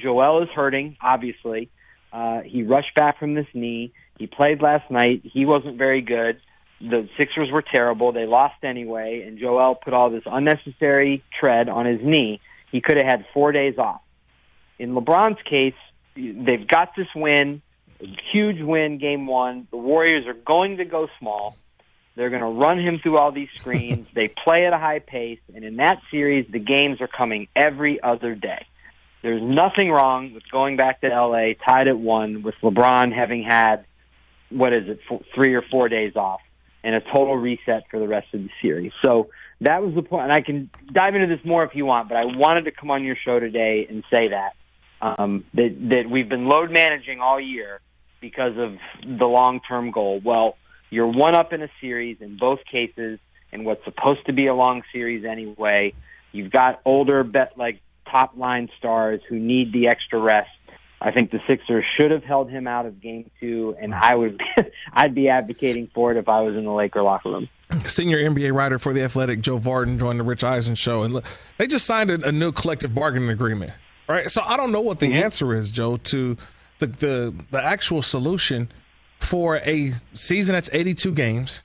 Joel 0.00 0.42
is 0.42 0.48
hurting, 0.54 0.96
obviously. 1.00 1.68
Uh, 2.12 2.40
he 2.40 2.62
rushed 2.62 2.94
back 2.94 3.18
from 3.18 3.34
this 3.34 3.46
knee. 3.54 3.92
He 4.18 4.26
played 4.26 4.62
last 4.62 4.90
night. 4.90 5.22
He 5.24 5.46
wasn't 5.46 5.78
very 5.78 6.00
good. 6.00 6.40
The 6.80 7.08
Sixers 7.18 7.50
were 7.50 7.62
terrible. 7.62 8.12
They 8.12 8.26
lost 8.26 8.62
anyway, 8.62 9.24
and 9.26 9.38
Joel 9.38 9.74
put 9.74 9.92
all 9.92 10.10
this 10.10 10.22
unnecessary 10.26 11.22
tread 11.38 11.68
on 11.68 11.86
his 11.86 12.00
knee. 12.02 12.40
He 12.70 12.80
could 12.80 12.96
have 12.96 13.06
had 13.06 13.26
four 13.34 13.52
days 13.52 13.78
off. 13.78 14.00
In 14.78 14.94
LeBron's 14.94 15.42
case, 15.48 15.74
they've 16.14 16.66
got 16.66 16.96
this 16.96 17.08
win 17.14 17.62
a 18.00 18.06
huge 18.32 18.60
win 18.60 18.98
game 18.98 19.26
one. 19.26 19.68
The 19.70 19.76
Warriors 19.76 20.26
are 20.26 20.34
going 20.34 20.78
to 20.78 20.84
go 20.84 21.08
small. 21.18 21.56
They're 22.16 22.30
going 22.30 22.42
to 22.42 22.48
run 22.48 22.78
him 22.78 22.98
through 23.02 23.18
all 23.18 23.32
these 23.32 23.48
screens. 23.56 24.06
they 24.14 24.28
play 24.28 24.66
at 24.66 24.72
a 24.72 24.78
high 24.78 24.98
pace, 24.98 25.40
and 25.54 25.64
in 25.64 25.76
that 25.76 26.00
series, 26.10 26.46
the 26.50 26.58
games 26.58 27.00
are 27.00 27.08
coming 27.08 27.48
every 27.54 28.02
other 28.02 28.34
day. 28.34 28.66
There's 29.22 29.42
nothing 29.42 29.90
wrong 29.90 30.32
with 30.32 30.44
going 30.50 30.76
back 30.76 31.02
to 31.02 31.08
LA 31.08 31.52
tied 31.66 31.88
at 31.88 31.98
one 31.98 32.42
with 32.42 32.54
LeBron 32.62 33.14
having 33.14 33.42
had 33.42 33.84
what 34.48 34.72
is 34.72 34.88
it, 34.88 35.00
four, 35.06 35.20
three 35.34 35.54
or 35.54 35.62
four 35.62 35.88
days 35.88 36.16
off, 36.16 36.40
and 36.82 36.94
a 36.94 37.00
total 37.00 37.36
reset 37.36 37.84
for 37.90 38.00
the 38.00 38.08
rest 38.08 38.28
of 38.32 38.42
the 38.42 38.50
series. 38.62 38.92
So 39.04 39.28
that 39.60 39.82
was 39.82 39.94
the 39.94 40.02
point. 40.02 40.24
And 40.24 40.32
I 40.32 40.40
can 40.40 40.70
dive 40.92 41.14
into 41.14 41.26
this 41.26 41.44
more 41.44 41.64
if 41.64 41.74
you 41.74 41.84
want, 41.84 42.08
but 42.08 42.16
I 42.16 42.24
wanted 42.24 42.64
to 42.64 42.72
come 42.72 42.90
on 42.90 43.04
your 43.04 43.16
show 43.16 43.38
today 43.38 43.86
and 43.88 44.02
say 44.10 44.28
that 44.28 44.54
um, 45.00 45.44
that 45.54 45.76
that 45.90 46.10
we've 46.10 46.28
been 46.28 46.46
load 46.46 46.70
managing 46.70 47.20
all 47.20 47.40
year 47.40 47.80
because 48.20 48.56
of 48.58 48.76
the 49.18 49.26
long 49.26 49.60
term 49.66 49.90
goal. 49.90 50.20
Well, 50.22 50.56
you're 50.90 51.06
one 51.06 51.34
up 51.34 51.52
in 51.52 51.62
a 51.62 51.68
series 51.80 52.18
in 52.20 52.36
both 52.36 52.60
cases, 52.70 53.18
in 53.52 53.64
what's 53.64 53.84
supposed 53.84 54.26
to 54.26 54.32
be 54.32 54.46
a 54.46 54.54
long 54.54 54.82
series 54.92 55.24
anyway. 55.24 55.94
You've 56.32 56.52
got 56.52 56.80
older, 56.84 57.24
bet 57.24 57.52
like 57.56 57.80
top 58.10 58.36
line 58.36 58.68
stars 58.78 59.20
who 59.28 59.38
need 59.38 59.72
the 59.72 59.86
extra 59.86 60.18
rest. 60.18 60.50
I 61.02 61.10
think 61.12 61.30
the 61.30 61.40
Sixers 61.46 61.84
should 61.96 62.10
have 62.10 62.24
held 62.24 62.50
him 62.50 62.66
out 62.66 62.84
of 62.84 63.00
Game 63.00 63.30
Two, 63.40 63.74
and 63.80 63.94
I 63.94 64.14
would, 64.14 64.40
I'd 64.92 65.14
be 65.14 65.28
advocating 65.28 65.88
for 65.94 66.12
it 66.12 66.18
if 66.18 66.28
I 66.28 66.40
was 66.42 66.56
in 66.56 66.64
the 66.64 66.72
Laker 66.72 67.02
locker 67.02 67.30
room. 67.30 67.48
Senior 67.86 68.18
NBA 68.18 68.52
writer 68.52 68.78
for 68.78 68.92
the 68.92 69.02
Athletic, 69.02 69.40
Joe 69.40 69.58
Vardon, 69.58 69.98
joined 69.98 70.20
the 70.20 70.24
Rich 70.24 70.44
Eisen 70.44 70.74
show, 70.74 71.02
and 71.02 71.22
they 71.56 71.66
just 71.66 71.86
signed 71.86 72.10
a, 72.10 72.28
a 72.28 72.32
new 72.32 72.52
collective 72.52 72.94
bargaining 72.94 73.30
agreement. 73.30 73.72
Right, 74.08 74.28
so 74.28 74.42
I 74.44 74.56
don't 74.56 74.72
know 74.72 74.80
what 74.80 74.98
the 74.98 75.06
mm-hmm. 75.06 75.22
answer 75.22 75.54
is, 75.54 75.70
Joe, 75.70 75.96
to 75.96 76.36
the 76.80 76.86
the 76.86 77.34
the 77.50 77.62
actual 77.62 78.02
solution 78.02 78.68
for 79.20 79.56
a 79.58 79.92
season 80.14 80.54
that's 80.54 80.70
82 80.72 81.12
games 81.12 81.64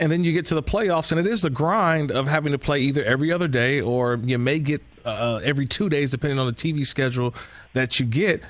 and 0.00 0.12
then 0.12 0.24
you 0.24 0.32
get 0.32 0.46
to 0.46 0.54
the 0.54 0.62
playoffs 0.62 1.10
and 1.10 1.20
it 1.20 1.26
is 1.26 1.42
the 1.42 1.50
grind 1.50 2.10
of 2.10 2.26
having 2.26 2.52
to 2.52 2.58
play 2.58 2.80
either 2.80 3.02
every 3.04 3.32
other 3.32 3.48
day 3.48 3.80
or 3.80 4.16
you 4.16 4.36
may 4.36 4.58
get 4.58 4.82
uh, 5.04 5.40
every 5.42 5.64
two 5.64 5.88
days 5.88 6.10
depending 6.10 6.38
on 6.38 6.46
the 6.46 6.52
tv 6.52 6.84
schedule 6.86 7.34
that 7.72 7.98
you 7.98 8.06
get 8.06 8.42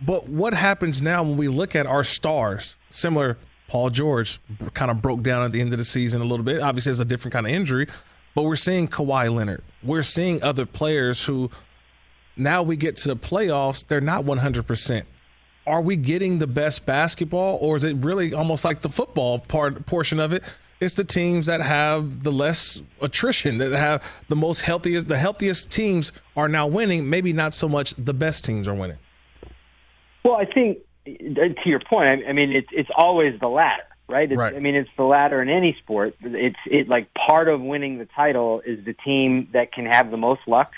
but 0.00 0.28
what 0.28 0.54
happens 0.54 1.02
now 1.02 1.22
when 1.22 1.36
we 1.36 1.48
look 1.48 1.74
at 1.74 1.86
our 1.86 2.04
stars 2.04 2.76
similar 2.88 3.36
paul 3.68 3.90
george 3.90 4.38
kind 4.74 4.90
of 4.90 5.02
broke 5.02 5.22
down 5.22 5.42
at 5.42 5.52
the 5.52 5.60
end 5.60 5.72
of 5.72 5.78
the 5.78 5.84
season 5.84 6.20
a 6.20 6.24
little 6.24 6.44
bit 6.44 6.60
obviously 6.60 6.90
it's 6.90 7.00
a 7.00 7.04
different 7.04 7.32
kind 7.32 7.46
of 7.46 7.52
injury 7.52 7.86
but 8.34 8.42
we're 8.44 8.56
seeing 8.56 8.86
Kawhi 8.86 9.34
Leonard. 9.34 9.64
We're 9.82 10.04
seeing 10.04 10.40
other 10.44 10.64
players 10.64 11.24
who 11.24 11.50
now 12.36 12.62
we 12.62 12.76
get 12.76 12.96
to 12.98 13.08
the 13.08 13.16
playoffs, 13.16 13.84
they're 13.84 14.00
not 14.00 14.24
100% 14.24 15.04
are 15.68 15.82
we 15.82 15.96
getting 15.96 16.38
the 16.38 16.46
best 16.46 16.86
basketball, 16.86 17.58
or 17.60 17.76
is 17.76 17.84
it 17.84 17.94
really 17.98 18.32
almost 18.32 18.64
like 18.64 18.80
the 18.80 18.88
football 18.88 19.38
part 19.38 19.84
portion 19.84 20.18
of 20.18 20.32
it? 20.32 20.42
It's 20.80 20.94
the 20.94 21.04
teams 21.04 21.46
that 21.46 21.60
have 21.60 22.22
the 22.22 22.32
less 22.32 22.80
attrition, 23.02 23.58
that 23.58 23.72
have 23.72 24.02
the 24.28 24.36
most 24.36 24.60
healthiest. 24.60 25.08
The 25.08 25.18
healthiest 25.18 25.70
teams 25.70 26.12
are 26.36 26.48
now 26.48 26.66
winning. 26.68 27.10
Maybe 27.10 27.32
not 27.32 27.52
so 27.52 27.68
much 27.68 27.94
the 27.96 28.14
best 28.14 28.44
teams 28.44 28.66
are 28.66 28.74
winning. 28.74 28.98
Well, 30.28 30.36
I 30.36 30.44
think 30.44 30.80
uh, 31.06 31.54
to 31.62 31.68
your 31.68 31.80
point, 31.80 32.24
I 32.28 32.32
mean, 32.34 32.52
it's 32.52 32.68
it's 32.70 32.90
always 32.94 33.40
the 33.40 33.48
latter, 33.48 33.84
right? 34.10 34.30
right. 34.36 34.54
I 34.54 34.58
mean, 34.58 34.74
it's 34.74 34.90
the 34.98 35.04
latter 35.04 35.40
in 35.40 35.48
any 35.48 35.74
sport. 35.82 36.16
It's 36.20 36.58
it 36.66 36.86
like 36.86 37.08
part 37.14 37.48
of 37.48 37.62
winning 37.62 37.96
the 37.96 38.04
title 38.04 38.60
is 38.60 38.84
the 38.84 38.92
team 38.92 39.48
that 39.54 39.72
can 39.72 39.86
have 39.86 40.10
the 40.10 40.18
most 40.18 40.42
luck 40.46 40.72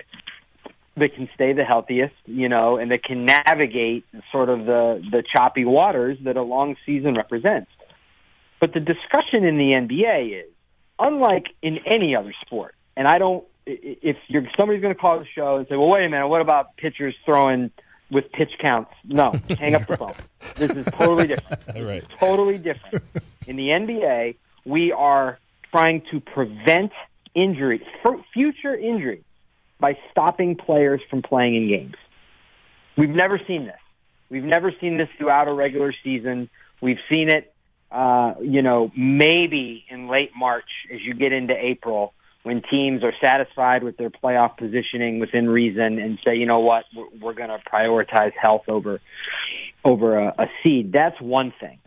that 0.97 1.17
can 1.17 1.29
stay 1.35 1.53
the 1.53 1.65
healthiest, 1.65 2.15
you 2.27 2.49
know, 2.49 2.77
and 2.77 2.93
that 2.93 3.03
can 3.03 3.25
navigate 3.25 4.05
sort 4.31 4.51
of 4.51 4.67
the 4.67 5.03
the 5.11 5.25
choppy 5.35 5.65
waters 5.65 6.17
that 6.23 6.37
a 6.37 6.43
long 6.43 6.77
season 6.87 7.17
represents. 7.17 7.73
But 8.61 8.73
the 8.73 8.79
discussion 8.79 9.43
in 9.43 9.59
the 9.59 9.73
NBA 9.73 10.45
is 10.45 10.51
unlike 10.97 11.47
in 11.61 11.79
any 11.87 12.15
other 12.15 12.35
sport. 12.47 12.77
And 12.97 13.09
I 13.09 13.19
don't 13.19 13.45
if 13.67 14.17
you're 14.29 14.47
somebody's 14.57 14.81
going 14.81 14.95
to 14.95 15.01
call 15.01 15.19
the 15.19 15.27
show 15.35 15.57
and 15.57 15.67
say, 15.67 15.75
"Well, 15.75 15.89
wait 15.89 16.05
a 16.05 16.09
minute, 16.09 16.29
what 16.29 16.41
about 16.41 16.77
pitchers 16.77 17.17
throwing 17.25 17.73
with 18.11 18.31
pitch 18.33 18.53
counts?" 18.61 18.91
No, 19.05 19.33
hang 19.59 19.75
up 19.75 19.87
the 19.87 19.97
phone. 19.97 20.15
This 20.57 20.71
is 20.71 20.85
totally 20.87 21.27
different. 21.27 21.63
right. 21.87 22.05
Totally 22.19 22.59
different. 22.59 23.05
In 23.47 23.57
the 23.57 23.69
NBA, 23.69 24.37
we 24.65 24.93
are 24.93 25.39
trying 25.71 26.03
to 26.11 26.21
prevent 26.21 26.93
injury, 27.35 27.83
future 28.33 28.77
injury 28.77 29.25
by 29.79 29.97
stopping 30.11 30.57
players 30.57 31.01
from 31.09 31.23
playing 31.23 31.57
in 31.57 31.69
games. 31.69 31.95
We've 32.97 33.09
never 33.09 33.41
seen 33.47 33.65
this. 33.65 33.79
We've 34.29 34.45
never 34.45 34.73
seen 34.81 34.99
this 34.99 35.09
throughout 35.19 35.49
a 35.49 35.53
regular 35.53 35.93
season. 36.05 36.51
We've 36.81 36.99
seen 37.09 37.29
it, 37.31 37.53
uh, 37.91 38.35
you 38.41 38.63
know, 38.63 38.93
maybe 38.97 39.85
in 39.89 40.09
late 40.09 40.31
March 40.37 40.69
as 40.93 41.01
you 41.01 41.15
get 41.15 41.33
into 41.33 41.55
April 41.55 42.15
when 42.43 42.63
teams 42.71 43.03
are 43.05 43.13
satisfied 43.23 43.83
with 43.83 43.97
their 43.97 44.11
playoff 44.11 44.57
positioning 44.57 45.19
within 45.21 45.49
reason 45.49 45.99
and 45.99 46.19
say, 46.25 46.37
you 46.37 46.47
know 46.47 46.61
what, 46.61 46.85
we're, 46.95 47.09
we're 47.21 47.35
going 47.35 47.51
to 47.51 47.59
prioritize 47.71 48.33
health 48.41 48.69
over 48.69 49.01
over 49.85 50.19
a, 50.19 50.35
a 50.39 50.47
seed. 50.63 50.93
That's 50.93 51.21
one 51.21 51.53
thing. 51.59 51.79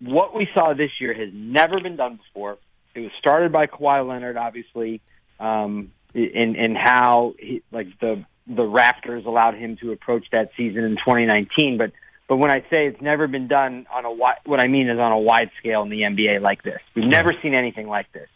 What 0.00 0.34
we 0.34 0.48
saw 0.52 0.74
this 0.74 0.90
year 1.00 1.14
has 1.14 1.30
never 1.32 1.80
been 1.80 1.96
done 1.96 2.16
before. 2.16 2.58
It 2.94 3.00
was 3.00 3.10
started 3.18 3.52
by 3.52 3.66
Kawhi 3.66 4.06
Leonard, 4.06 4.36
obviously. 4.36 5.00
Um, 5.40 5.92
in 6.14 6.54
in 6.56 6.76
how 6.76 7.34
he, 7.38 7.62
like 7.72 7.88
the 8.00 8.24
the 8.46 8.62
Raptors 8.62 9.26
allowed 9.26 9.54
him 9.54 9.76
to 9.78 9.92
approach 9.92 10.26
that 10.32 10.50
season 10.56 10.84
in 10.84 10.96
2019. 10.96 11.78
But 11.78 11.92
but 12.28 12.36
when 12.36 12.50
I 12.50 12.60
say 12.70 12.86
it's 12.86 13.00
never 13.00 13.26
been 13.26 13.48
done 13.48 13.86
on 13.92 14.04
a 14.04 14.12
wide, 14.12 14.38
what 14.44 14.60
I 14.60 14.68
mean 14.68 14.88
is 14.88 14.98
on 14.98 15.12
a 15.12 15.18
wide 15.18 15.50
scale 15.58 15.82
in 15.82 15.90
the 15.90 16.02
NBA 16.02 16.40
like 16.40 16.62
this. 16.62 16.78
We've 16.94 17.04
never 17.04 17.32
seen 17.42 17.54
anything 17.54 17.88
like 17.88 18.12
this. 18.12 18.28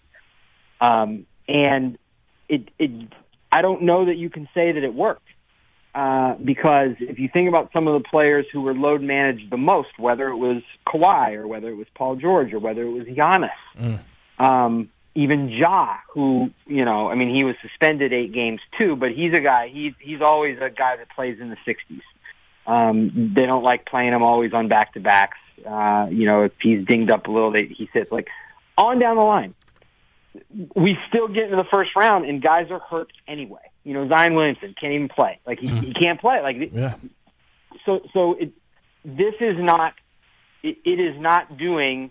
Um, 0.81 1.27
and 1.47 1.99
it 2.49 2.69
it 2.79 2.91
I 3.51 3.63
don't 3.63 3.83
know 3.83 4.07
that 4.07 4.17
you 4.17 4.31
can 4.31 4.49
say 4.55 4.73
that 4.73 4.83
it 4.83 4.95
worked. 4.95 5.23
Uh, 5.95 6.35
because 6.45 6.91
if 7.01 7.19
you 7.19 7.29
think 7.33 7.49
about 7.49 7.71
some 7.73 7.89
of 7.89 8.01
the 8.01 8.09
players 8.09 8.47
who 8.53 8.61
were 8.61 8.75
load 8.75 9.03
managed 9.03 9.51
the 9.51 9.57
most, 9.57 9.89
whether 9.99 10.29
it 10.29 10.37
was 10.37 10.63
Kawhi 10.87 11.35
or 11.35 11.49
whether 11.49 11.69
it 11.71 11.75
was 11.75 11.87
Paul 11.95 12.15
George 12.15 12.53
or 12.53 12.61
whether 12.61 12.83
it 12.83 12.91
was 12.91 13.07
Giannis, 13.07 13.49
mm. 13.77 13.99
um, 14.39 14.91
even 15.15 15.49
Ja, 15.49 15.97
who 16.13 16.51
you 16.67 16.85
know, 16.85 17.09
I 17.09 17.17
mean, 17.17 17.35
he 17.35 17.43
was 17.43 17.57
suspended 17.63 18.13
eight 18.13 18.33
games 18.33 18.61
too, 18.79 18.95
but 18.95 19.11
he's 19.11 19.33
a 19.33 19.41
guy. 19.41 19.69
He's 19.73 19.95
he's 19.99 20.21
always 20.21 20.59
a 20.61 20.71
guy 20.71 20.97
that 20.97 21.09
plays 21.11 21.39
in 21.41 21.49
the 21.49 21.57
60s. 21.67 22.03
Um, 22.67 23.33
they 23.35 23.47
don't 23.47 23.65
like 23.65 23.87
playing 23.87 24.13
him 24.13 24.23
always 24.23 24.53
on 24.53 24.69
back 24.69 24.93
to 24.93 25.01
backs. 25.01 25.39
Uh, 25.67 26.07
you 26.11 26.27
know, 26.27 26.45
if 26.45 26.53
he's 26.61 26.85
dinged 26.87 27.11
up 27.11 27.27
a 27.27 27.31
little, 27.31 27.51
they, 27.51 27.67
he 27.67 27.89
sits 27.93 28.13
like 28.13 28.29
on 28.77 28.99
down 28.99 29.17
the 29.17 29.25
line. 29.25 29.55
We 30.75 30.97
still 31.09 31.29
get 31.29 31.45
into 31.45 31.57
the 31.57 31.69
first 31.73 31.91
round, 31.97 32.25
and 32.25 32.43
guys 32.43 32.71
are 32.71 32.81
hurt 32.81 33.11
anyway. 33.27 33.61
You 33.85 33.95
know, 33.95 34.09
Zion 34.09 34.35
Williamson 34.35 34.75
can't 34.81 34.93
even 34.93 35.09
play. 35.09 35.41
Like 35.47 35.59
he, 35.59 35.69
mm-hmm. 35.69 35.87
he 35.87 35.95
can't 35.95 36.21
play. 36.21 36.41
Like 36.43 36.57
yeah. 36.73 36.97
So 37.87 38.01
so 38.13 38.35
it, 38.35 38.53
this 39.05 39.35
is 39.41 39.57
not. 39.59 39.95
It, 40.63 40.79
it 40.85 41.01
is 41.01 41.21
not 41.21 41.57
doing 41.57 42.11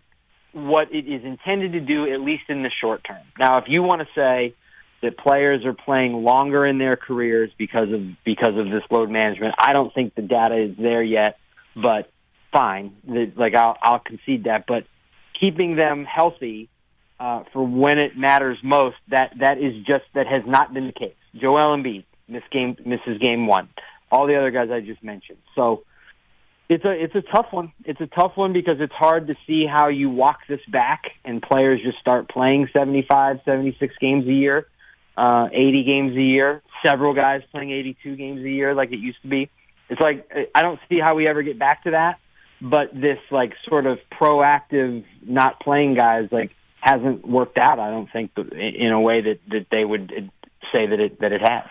what 0.54 0.94
it 0.94 1.08
is 1.08 1.24
intended 1.24 1.74
to 1.74 1.82
do, 1.82 2.12
at 2.12 2.22
least 2.22 2.44
in 2.50 2.64
the 2.64 2.72
short 2.82 3.04
term. 3.04 3.22
Now, 3.38 3.58
if 3.58 3.66
you 3.68 3.84
want 3.84 4.02
to 4.02 4.08
say 4.16 4.56
that 5.02 5.18
players 5.18 5.66
are 5.66 5.74
playing 5.74 6.14
longer 6.24 6.66
in 6.66 6.78
their 6.78 6.96
careers 6.96 7.52
because 7.58 7.92
of 7.92 8.02
because 8.24 8.58
of 8.58 8.66
this 8.66 8.84
load 8.90 9.10
management, 9.10 9.56
I 9.60 9.74
don't 9.74 9.94
think 9.94 10.16
the 10.16 10.22
data 10.22 10.56
is 10.58 10.78
there 10.78 11.04
yet. 11.04 11.38
but 11.76 12.10
fine. 12.52 12.96
The, 13.06 13.32
like 13.36 13.56
I'll 13.56 13.78
I'll 13.82 14.00
concede 14.00 14.46
that, 14.46 14.66
but 14.68 14.86
keeping 15.40 15.76
them 15.76 16.06
healthy 16.06 16.70
uh, 17.20 17.44
for 17.52 17.66
when 17.66 17.98
it 17.98 18.18
matters 18.18 18.58
most 18.64 18.98
that 19.10 19.34
that 19.40 19.58
is 19.58 19.74
just 19.86 20.06
that 20.14 20.28
has 20.28 20.44
not 20.46 20.74
been 20.74 20.88
the 20.88 20.94
case. 20.94 21.16
Joel 21.36 21.76
Embiid 21.76 22.06
miss 22.28 22.44
game 22.52 22.78
misses 22.86 23.20
game 23.20 23.48
one. 23.48 23.70
All 24.12 24.28
the 24.28 24.36
other 24.36 24.52
guys 24.52 24.70
I 24.72 24.82
just 24.82 25.04
mentioned. 25.04 25.40
So 25.56 25.84
it's 26.70 26.84
a 26.86 26.92
it's 26.92 27.16
a 27.16 27.22
tough 27.22 27.48
one. 27.52 27.72
It's 27.86 28.02
a 28.02 28.08
tough 28.08 28.34
one 28.36 28.54
because 28.54 28.78
it's 28.80 28.94
hard 28.94 29.28
to 29.28 29.36
see 29.46 29.66
how 29.66 29.88
you 29.88 30.10
walk 30.10 30.40
this 30.48 30.60
back 30.72 31.04
and 31.24 31.42
players 31.42 31.82
just 31.84 32.00
start 32.00 32.30
playing 32.30 32.68
75, 32.74 33.40
76 33.46 33.96
games 34.00 34.28
a 34.28 34.34
year, 34.34 34.68
uh, 35.16 35.48
80 35.52 35.84
games 35.84 36.18
a 36.18 36.22
year. 36.22 36.62
Several 36.86 37.14
guys 37.14 37.42
playing 37.52 37.72
82 37.72 38.16
games 38.16 38.46
a 38.46 38.50
year 38.50 38.76
like 38.76 38.92
it 38.92 39.00
used 39.00 39.22
to 39.24 39.28
be. 39.28 39.50
It's 39.90 40.02
like 40.02 40.30
I 40.54 40.62
don't 40.62 40.80
see 40.90 41.00
how 41.00 41.16
we 41.16 41.28
ever 41.28 41.42
get 41.42 41.58
back 41.58 41.84
to 41.86 41.92
that. 41.92 42.20
But 42.62 42.94
this 42.94 43.20
like 43.32 43.54
sort 43.68 43.86
of 43.86 44.00
proactive 44.20 45.06
not 45.22 45.60
playing 45.60 45.96
guys 45.96 46.28
like 46.32 46.52
hasn't 46.88 47.28
worked 47.28 47.58
out. 47.58 47.80
I 47.80 47.90
don't 47.92 48.10
think 48.12 48.32
in 48.38 48.92
a 48.92 49.02
way 49.02 49.22
that 49.22 49.40
that 49.50 49.68
they 49.72 49.84
would 49.84 50.32
say 50.72 50.88
that 50.88 51.00
it 51.00 51.20
that 51.20 51.32
it 51.32 51.42
has. 51.42 51.70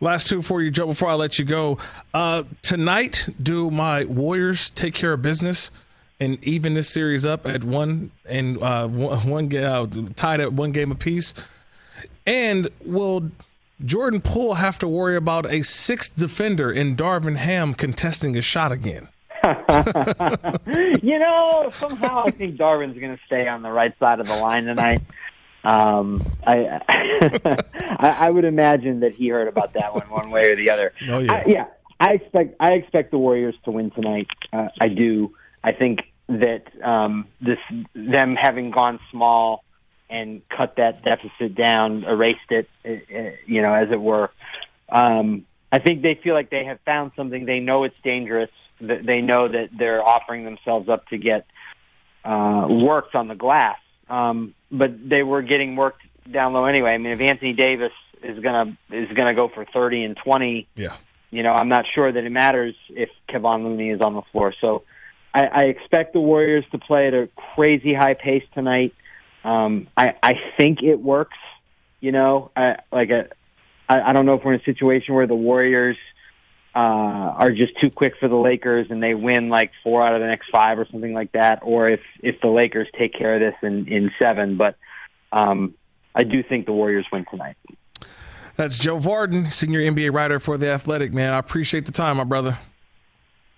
Last 0.00 0.28
two 0.28 0.42
for 0.42 0.60
you, 0.60 0.70
Joe. 0.70 0.86
Before 0.86 1.08
I 1.08 1.14
let 1.14 1.38
you 1.38 1.44
go, 1.44 1.78
uh, 2.12 2.42
tonight, 2.60 3.28
do 3.40 3.70
my 3.70 4.04
Warriors 4.04 4.70
take 4.70 4.94
care 4.94 5.12
of 5.12 5.22
business 5.22 5.70
and 6.18 6.42
even 6.42 6.74
this 6.74 6.88
series 6.88 7.24
up 7.24 7.46
at 7.46 7.62
one 7.62 8.10
and 8.26 8.60
uh, 8.60 8.88
one, 8.88 9.54
uh, 9.56 9.86
tied 10.16 10.40
at 10.40 10.52
one 10.52 10.72
game 10.72 10.90
apiece? 10.90 11.34
And 12.26 12.68
will 12.84 13.30
Jordan 13.84 14.20
Poole 14.20 14.54
have 14.54 14.76
to 14.80 14.88
worry 14.88 15.14
about 15.14 15.46
a 15.46 15.62
sixth 15.62 16.16
defender 16.16 16.72
in 16.72 16.96
Darvin 16.96 17.36
Ham 17.36 17.72
contesting 17.72 18.36
a 18.36 18.42
shot 18.42 18.72
again? 18.72 19.08
you 21.02 21.18
know, 21.18 21.70
somehow 21.74 22.24
I 22.26 22.30
think 22.30 22.56
Darvin's 22.56 22.98
going 22.98 23.16
to 23.16 23.22
stay 23.26 23.48
on 23.48 23.62
the 23.62 23.70
right 23.70 23.92
side 23.98 24.20
of 24.20 24.26
the 24.26 24.36
line 24.36 24.64
tonight. 24.64 25.02
Um, 25.64 26.22
I, 26.44 26.80
I 26.88 28.16
I 28.26 28.30
would 28.30 28.44
imagine 28.44 29.00
that 29.00 29.14
he 29.14 29.28
heard 29.28 29.48
about 29.48 29.74
that 29.74 29.94
one 29.94 30.10
one 30.10 30.30
way 30.30 30.50
or 30.50 30.56
the 30.56 30.70
other. 30.70 30.92
Oh 31.08 31.18
yeah, 31.18 31.32
I, 31.32 31.44
yeah. 31.46 31.66
I 32.00 32.14
expect 32.14 32.56
I 32.58 32.72
expect 32.72 33.12
the 33.12 33.18
Warriors 33.18 33.54
to 33.64 33.70
win 33.70 33.90
tonight. 33.92 34.26
Uh, 34.52 34.68
I 34.80 34.88
do. 34.88 35.34
I 35.62 35.72
think 35.72 36.00
that 36.28 36.64
um, 36.82 37.28
this 37.40 37.58
them 37.94 38.34
having 38.34 38.70
gone 38.70 38.98
small 39.10 39.64
and 40.10 40.42
cut 40.48 40.76
that 40.76 41.02
deficit 41.04 41.54
down, 41.54 42.04
erased 42.04 42.40
it, 42.50 42.68
uh, 42.84 42.90
uh, 42.90 43.30
you 43.46 43.62
know, 43.62 43.72
as 43.72 43.90
it 43.90 44.00
were. 44.00 44.30
Um, 44.88 45.46
I 45.70 45.78
think 45.78 46.02
they 46.02 46.20
feel 46.22 46.34
like 46.34 46.50
they 46.50 46.64
have 46.64 46.80
found 46.84 47.12
something. 47.16 47.46
They 47.46 47.60
know 47.60 47.84
it's 47.84 47.96
dangerous. 48.04 48.50
They 48.82 49.20
know 49.20 49.48
that 49.48 49.68
they're 49.76 50.02
offering 50.02 50.44
themselves 50.44 50.88
up 50.88 51.06
to 51.08 51.18
get 51.18 51.46
uh, 52.24 52.66
worked 52.68 53.14
on 53.14 53.28
the 53.28 53.34
glass. 53.34 53.78
Um, 54.08 54.54
but 54.70 55.08
they 55.08 55.22
were 55.22 55.42
getting 55.42 55.76
worked 55.76 56.02
down 56.30 56.52
low 56.52 56.64
anyway. 56.64 56.90
I 56.90 56.98
mean, 56.98 57.12
if 57.12 57.20
Anthony 57.20 57.52
Davis 57.52 57.92
is 58.22 58.38
gonna 58.40 58.76
is 58.90 59.08
gonna 59.16 59.34
go 59.34 59.48
for 59.48 59.64
thirty 59.64 60.04
and 60.04 60.16
twenty, 60.16 60.68
yeah, 60.74 60.96
you 61.30 61.42
know, 61.42 61.52
I'm 61.52 61.68
not 61.68 61.84
sure 61.94 62.12
that 62.12 62.24
it 62.24 62.30
matters 62.30 62.74
if 62.90 63.08
Kevon 63.28 63.64
Looney 63.64 63.90
is 63.90 64.00
on 64.00 64.14
the 64.14 64.22
floor. 64.32 64.52
So 64.60 64.82
I, 65.34 65.44
I 65.46 65.62
expect 65.64 66.12
the 66.12 66.20
Warriors 66.20 66.64
to 66.72 66.78
play 66.78 67.08
at 67.08 67.14
a 67.14 67.28
crazy 67.54 67.94
high 67.94 68.14
pace 68.14 68.44
tonight. 68.54 68.94
Um, 69.44 69.88
I 69.96 70.14
I 70.22 70.34
think 70.58 70.82
it 70.82 71.00
works. 71.00 71.38
You 72.00 72.12
know, 72.12 72.50
I, 72.56 72.76
like 72.90 73.10
a, 73.10 73.28
I, 73.88 74.10
I 74.10 74.12
don't 74.12 74.26
know 74.26 74.34
if 74.34 74.44
we're 74.44 74.54
in 74.54 74.60
a 74.60 74.64
situation 74.64 75.14
where 75.14 75.26
the 75.26 75.36
Warriors 75.36 75.96
uh, 76.74 76.78
are 76.78 77.50
just 77.50 77.78
too 77.80 77.90
quick 77.90 78.14
for 78.18 78.28
the 78.28 78.36
Lakers 78.36 78.86
and 78.90 79.02
they 79.02 79.14
win 79.14 79.48
like 79.48 79.70
four 79.82 80.06
out 80.06 80.14
of 80.14 80.20
the 80.20 80.26
next 80.26 80.50
five 80.50 80.78
or 80.78 80.86
something 80.90 81.12
like 81.12 81.32
that, 81.32 81.60
or 81.62 81.88
if 81.88 82.00
if 82.20 82.40
the 82.40 82.48
Lakers 82.48 82.88
take 82.98 83.12
care 83.12 83.34
of 83.34 83.40
this 83.40 83.54
in 83.62 83.88
in 83.88 84.10
seven. 84.20 84.56
But 84.56 84.76
um, 85.32 85.74
I 86.14 86.24
do 86.24 86.42
think 86.42 86.66
the 86.66 86.72
Warriors 86.72 87.06
win 87.12 87.26
tonight. 87.30 87.56
That's 88.56 88.78
Joe 88.78 88.98
Vardon, 88.98 89.52
senior 89.52 89.80
NBA 89.80 90.12
writer 90.12 90.38
for 90.38 90.58
the 90.58 90.70
Athletic. 90.70 91.12
Man, 91.12 91.32
I 91.32 91.38
appreciate 91.38 91.86
the 91.86 91.92
time, 91.92 92.18
my 92.18 92.24
brother. 92.24 92.58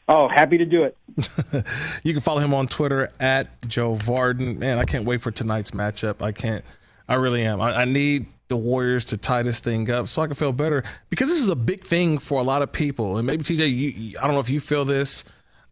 Oh, 0.06 0.28
happy 0.28 0.58
to 0.58 0.66
do 0.66 0.84
it. 0.84 0.96
you 2.02 2.12
can 2.12 2.20
follow 2.20 2.40
him 2.40 2.52
on 2.52 2.66
Twitter 2.66 3.10
at 3.18 3.66
Joe 3.66 3.96
Vardon. 3.96 4.58
Man, 4.58 4.78
I 4.78 4.84
can't 4.84 5.04
wait 5.04 5.22
for 5.22 5.30
tonight's 5.30 5.70
matchup. 5.70 6.20
I 6.20 6.32
can't. 6.32 6.64
I 7.08 7.14
really 7.14 7.42
am. 7.42 7.60
I, 7.60 7.82
I 7.82 7.84
need 7.86 8.26
the 8.48 8.56
Warriors 8.56 9.04
to 9.06 9.16
tie 9.16 9.42
this 9.42 9.60
thing 9.60 9.90
up 9.90 10.08
so 10.08 10.22
I 10.22 10.26
can 10.26 10.34
feel 10.34 10.52
better 10.52 10.84
because 11.10 11.30
this 11.30 11.40
is 11.40 11.48
a 11.48 11.56
big 11.56 11.84
thing 11.84 12.18
for 12.18 12.40
a 12.40 12.42
lot 12.42 12.62
of 12.62 12.72
people. 12.72 13.18
And 13.18 13.26
maybe 13.26 13.42
TJ, 13.42 13.74
you, 13.74 14.18
I 14.18 14.26
don't 14.26 14.34
know 14.34 14.40
if 14.40 14.50
you 14.50 14.60
feel 14.60 14.84
this. 14.84 15.24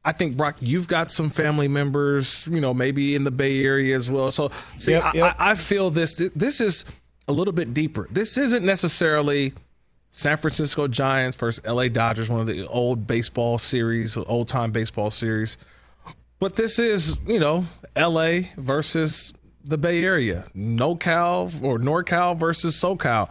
I 0.04 0.12
think 0.12 0.36
Brock, 0.36 0.56
you've 0.60 0.88
got 0.88 1.10
some 1.10 1.30
family 1.30 1.68
members, 1.68 2.46
you 2.50 2.60
know, 2.60 2.74
maybe 2.74 3.14
in 3.14 3.24
the 3.24 3.30
Bay 3.30 3.64
Area 3.64 3.96
as 3.96 4.10
well. 4.10 4.30
So, 4.30 4.50
see, 4.76 4.92
yep, 4.92 5.14
yep. 5.14 5.36
I, 5.38 5.52
I 5.52 5.54
feel 5.54 5.90
this. 5.90 6.16
This 6.34 6.60
is 6.60 6.84
a 7.28 7.32
little 7.32 7.52
bit 7.52 7.72
deeper. 7.72 8.08
This 8.10 8.36
isn't 8.36 8.64
necessarily 8.64 9.52
San 10.10 10.36
Francisco 10.38 10.88
Giants 10.88 11.36
versus 11.36 11.64
LA 11.64 11.88
Dodgers, 11.88 12.28
one 12.28 12.40
of 12.40 12.46
the 12.48 12.66
old 12.66 13.06
baseball 13.06 13.58
series, 13.58 14.16
old 14.16 14.48
time 14.48 14.72
baseball 14.72 15.10
series. 15.10 15.56
But 16.40 16.56
this 16.56 16.80
is, 16.80 17.16
you 17.24 17.38
know, 17.38 17.64
LA 17.96 18.40
versus 18.56 19.32
the 19.64 19.78
Bay 19.78 20.04
Area, 20.04 20.44
NoCal 20.56 21.62
or 21.62 21.78
NorCal 21.78 22.38
versus 22.38 22.74
SoCal. 22.76 23.30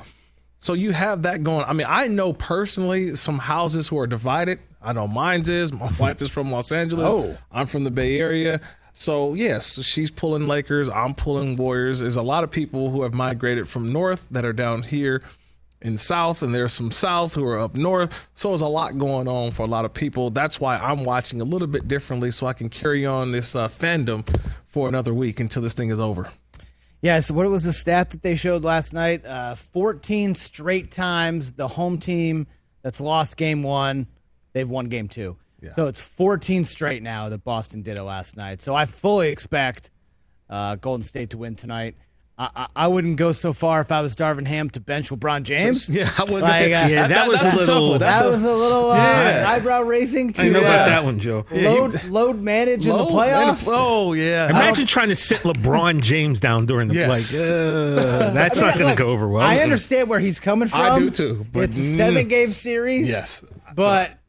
So 0.59 0.73
you 0.73 0.91
have 0.91 1.23
that 1.23 1.43
going. 1.43 1.65
I 1.65 1.73
mean, 1.73 1.87
I 1.89 2.07
know 2.07 2.33
personally 2.33 3.15
some 3.15 3.39
houses 3.39 3.87
who 3.87 3.97
are 3.97 4.07
divided. 4.07 4.59
I 4.81 4.93
know 4.93 5.07
mine's 5.07 5.49
is. 5.49 5.73
My 5.73 5.91
wife 5.99 6.21
is 6.21 6.29
from 6.29 6.51
Los 6.51 6.71
Angeles. 6.71 7.09
Oh, 7.09 7.37
I'm 7.51 7.67
from 7.67 7.83
the 7.83 7.91
Bay 7.91 8.19
Area. 8.19 8.61
So 8.93 9.33
yes, 9.33 9.81
she's 9.81 10.11
pulling 10.11 10.47
Lakers. 10.47 10.89
I'm 10.89 11.15
pulling 11.15 11.55
Warriors. 11.55 12.01
There's 12.01 12.15
a 12.15 12.21
lot 12.21 12.43
of 12.43 12.51
people 12.51 12.91
who 12.91 13.03
have 13.03 13.13
migrated 13.13 13.67
from 13.67 13.91
north 13.91 14.27
that 14.29 14.45
are 14.45 14.53
down 14.53 14.83
here 14.83 15.23
in 15.81 15.97
south, 15.97 16.41
and 16.41 16.53
there's 16.53 16.73
some 16.73 16.91
south 16.91 17.33
who 17.33 17.45
are 17.45 17.59
up 17.59 17.75
north. 17.75 18.29
So 18.33 18.49
there's 18.49 18.61
a 18.61 18.67
lot 18.67 18.97
going 18.97 19.27
on 19.27 19.51
for 19.51 19.63
a 19.63 19.67
lot 19.67 19.85
of 19.85 19.93
people. 19.93 20.29
That's 20.29 20.59
why 20.59 20.77
I'm 20.77 21.03
watching 21.03 21.41
a 21.41 21.43
little 21.43 21.67
bit 21.67 21.87
differently, 21.87 22.31
so 22.31 22.47
I 22.47 22.53
can 22.53 22.69
carry 22.69 23.05
on 23.05 23.31
this 23.31 23.55
uh, 23.55 23.67
fandom 23.67 24.27
for 24.67 24.87
another 24.87 25.13
week 25.13 25.39
until 25.39 25.61
this 25.61 25.73
thing 25.73 25.89
is 25.89 25.99
over. 25.99 26.29
Yeah, 27.01 27.19
so 27.19 27.33
what 27.33 27.49
was 27.49 27.63
the 27.63 27.73
stat 27.73 28.11
that 28.11 28.21
they 28.21 28.35
showed 28.35 28.63
last 28.63 28.93
night? 28.93 29.25
Uh, 29.25 29.55
14 29.55 30.35
straight 30.35 30.91
times 30.91 31.53
the 31.53 31.67
home 31.67 31.97
team 31.97 32.45
that's 32.83 33.01
lost 33.01 33.37
game 33.37 33.63
one, 33.63 34.07
they've 34.53 34.69
won 34.69 34.85
game 34.85 35.07
two. 35.07 35.37
Yeah. 35.61 35.71
So 35.71 35.87
it's 35.87 36.01
14 36.01 36.63
straight 36.63 37.01
now 37.01 37.29
that 37.29 37.43
Boston 37.43 37.81
did 37.81 37.97
it 37.97 38.03
last 38.03 38.37
night. 38.37 38.61
So 38.61 38.75
I 38.75 38.85
fully 38.85 39.29
expect 39.29 39.89
uh, 40.49 40.75
Golden 40.75 41.01
State 41.01 41.31
to 41.31 41.37
win 41.37 41.55
tonight. 41.55 41.95
I, 42.41 42.67
I, 42.75 42.87
wouldn't 42.87 43.17
go 43.17 43.33
so 43.33 43.53
far 43.53 43.81
if 43.81 43.91
I 43.91 44.01
was 44.01 44.15
Darvin 44.15 44.47
Ham 44.47 44.71
to 44.71 44.79
bench 44.79 45.11
LeBron 45.11 45.43
James. 45.43 45.89
Yeah, 45.91 46.09
I 46.17 46.23
wouldn't. 46.23 46.41
Like, 46.41 46.63
uh, 46.63 46.67
yeah, 46.67 47.07
that, 47.07 47.09
that 47.09 47.27
was 47.27 47.43
a 47.43 47.57
little. 47.57 47.99
That 47.99 48.25
was 48.25 48.43
a 48.43 48.53
little 48.53 48.91
uh, 48.91 48.95
yeah. 48.95 49.45
eyebrow 49.47 49.81
raising. 49.81 50.31
To, 50.33 50.41
I 50.41 50.49
know 50.49 50.59
about 50.61 50.79
uh, 50.79 50.85
that 50.85 51.03
one, 51.03 51.19
Joe. 51.19 51.45
Load 51.51 52.03
load 52.05 52.41
manage 52.41 52.87
load, 52.87 53.01
in 53.01 53.05
the 53.05 53.11
playoffs. 53.11 53.67
oh 53.67 54.13
yeah. 54.13 54.49
Imagine 54.49 54.87
trying 54.87 55.09
to 55.09 55.15
sit 55.15 55.39
LeBron 55.41 56.01
James 56.01 56.39
down 56.39 56.65
during 56.65 56.87
the 56.87 56.95
yes. 56.95 57.33
like. 57.39 57.51
Uh, 57.61 58.29
that's 58.31 58.59
I 58.59 58.61
mean, 58.61 58.69
not 58.69 58.79
going 58.79 58.95
to 58.95 59.03
go 59.03 59.09
over 59.09 59.27
well. 59.27 59.45
I 59.45 59.57
understand 59.57 60.09
where 60.09 60.19
he's 60.19 60.39
coming 60.39 60.67
from. 60.67 60.81
I 60.81 60.97
do 60.97 61.09
too. 61.09 61.45
But 61.51 61.65
it's 61.65 61.77
a 61.77 61.83
seven 61.83 62.27
game 62.27 62.51
series. 62.53 63.09
Yes, 63.09 63.43
but 63.75 64.20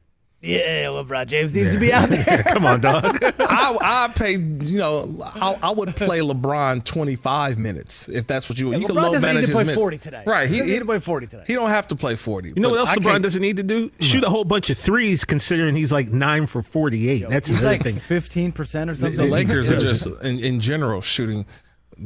yeah, 0.42 0.86
LeBron 0.86 1.28
James 1.28 1.54
needs 1.54 1.68
yeah. 1.68 1.72
to 1.74 1.78
be 1.78 1.92
out 1.92 2.08
there. 2.08 2.42
Come 2.48 2.66
on, 2.66 2.80
dog. 2.80 3.04
I 3.22 3.78
I 3.80 4.08
pay 4.12 4.32
you 4.32 4.78
know 4.78 5.16
I, 5.22 5.56
I, 5.62 5.70
would 5.70 5.94
play 5.94 6.18
LeBron 6.18 6.82
twenty 6.82 7.14
five 7.14 7.58
minutes 7.58 8.08
if 8.08 8.26
that's 8.26 8.48
what 8.48 8.58
you 8.58 8.66
want. 8.66 8.80
Yeah, 8.80 8.88
you 8.88 8.94
LeBron 8.94 9.02
can 9.02 9.12
low 9.12 9.20
manage 9.20 9.40
his 9.42 9.50
play 9.50 9.62
minutes. 9.62 9.80
forty 9.80 9.98
today. 9.98 10.24
Right, 10.26 10.48
he, 10.48 10.60
he, 10.60 10.72
he 10.72 10.78
to 10.80 10.84
play 10.84 10.98
forty 10.98 11.28
today. 11.28 11.44
He 11.46 11.54
don't 11.54 11.68
have 11.68 11.86
to 11.88 11.96
play 11.96 12.16
forty. 12.16 12.48
You 12.48 12.60
know 12.60 12.70
what 12.70 12.80
else 12.80 12.94
LeBron 12.96 13.22
doesn't 13.22 13.40
need 13.40 13.58
to 13.58 13.62
do? 13.62 13.92
Shoot 14.00 14.24
a 14.24 14.30
whole 14.30 14.44
bunch 14.44 14.68
of 14.68 14.78
threes, 14.78 15.24
considering 15.24 15.76
he's 15.76 15.92
like 15.92 16.08
nine 16.08 16.48
for 16.48 16.60
forty 16.60 17.08
eight. 17.08 17.28
That's 17.28 17.48
he's 17.48 17.62
like 17.62 17.84
thing. 17.84 17.96
Fifteen 17.96 18.50
percent 18.50 18.90
or 18.90 18.96
something. 18.96 19.16
The, 19.16 19.24
the 19.24 19.30
Lakers 19.30 19.70
are 19.70 19.78
just 19.78 20.06
in, 20.24 20.40
in 20.40 20.58
general 20.58 21.02
shooting 21.02 21.46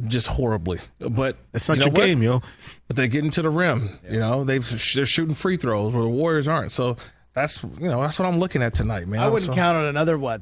just 0.05 0.27
horribly. 0.27 0.79
But 0.99 1.37
it's 1.55 1.67
not 1.67 1.77
you 1.77 1.79
know 1.81 1.85
your 1.87 1.93
what? 1.93 2.05
game, 2.05 2.21
yo. 2.21 2.41
But 2.87 2.97
they 2.97 3.07
get 3.07 3.23
into 3.23 3.41
the 3.41 3.49
rim. 3.49 3.97
Yeah. 4.03 4.11
You 4.11 4.19
know, 4.19 4.43
they 4.43 4.59
they're 4.59 5.05
shooting 5.07 5.33
free 5.33 5.57
throws 5.57 5.93
where 5.93 6.03
the 6.03 6.09
Warriors 6.09 6.47
aren't. 6.47 6.71
So 6.71 6.97
that's 7.37 7.63
you 7.63 7.87
know 7.87 8.01
that's 8.01 8.19
what 8.19 8.27
I'm 8.27 8.39
looking 8.39 8.63
at 8.63 8.73
tonight, 8.73 9.07
man. 9.07 9.21
I 9.21 9.27
wouldn't 9.27 9.47
so, 9.47 9.53
count 9.53 9.77
on 9.77 9.85
another 9.85 10.17
what 10.17 10.41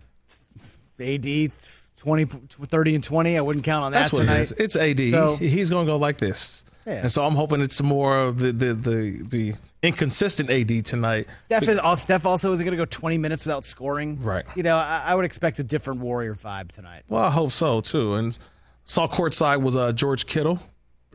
AD 1.00 1.52
20, 1.98 2.26
30 2.26 2.96
and 2.96 3.04
20. 3.04 3.38
I 3.38 3.42
wouldn't 3.42 3.66
count 3.66 3.84
on 3.84 3.92
that 3.92 4.00
that's 4.00 4.14
what 4.14 4.20
tonight. 4.20 4.38
It 4.38 4.42
is. 4.42 4.52
It's 4.54 4.76
AD. 4.76 5.10
So, 5.12 5.36
He's 5.38 5.70
going 5.70 5.86
to 5.86 5.92
go 5.92 5.98
like 5.98 6.18
this. 6.18 6.66
Yeah. 6.86 6.94
And 6.94 7.12
so 7.12 7.26
I'm 7.26 7.36
hoping 7.36 7.62
it's 7.62 7.82
more 7.82 8.18
of 8.18 8.40
the 8.40 8.52
the 8.52 8.74
the, 8.74 9.24
the 9.24 9.54
inconsistent 9.82 10.50
AD 10.50 10.86
tonight. 10.86 11.28
Steph 11.40 11.68
is 11.68 11.80
Steph 12.00 12.26
also 12.26 12.52
is 12.52 12.60
going 12.60 12.72
to 12.72 12.78
go 12.78 12.86
20 12.86 13.18
minutes 13.18 13.46
without 13.46 13.64
scoring. 13.64 14.22
Right. 14.22 14.46
You 14.56 14.64
know, 14.64 14.78
I, 14.78 15.04
I, 15.06 15.16
would 15.16 15.26
expect 15.26 15.60
a 15.60 15.64
different 15.64 16.02
Warrior 16.02 16.36
vibe 16.36 16.72
tonight. 16.72 17.04
Well, 17.08 17.24
I 17.24 17.32
hope 17.32 17.52
so 17.52 17.82
too. 17.82 18.16
And 18.16 18.38
saw 18.86 19.08
courtside 19.08 19.62
was 19.62 19.76
uh, 19.76 19.92
George 19.94 20.28
Kittle 20.28 20.60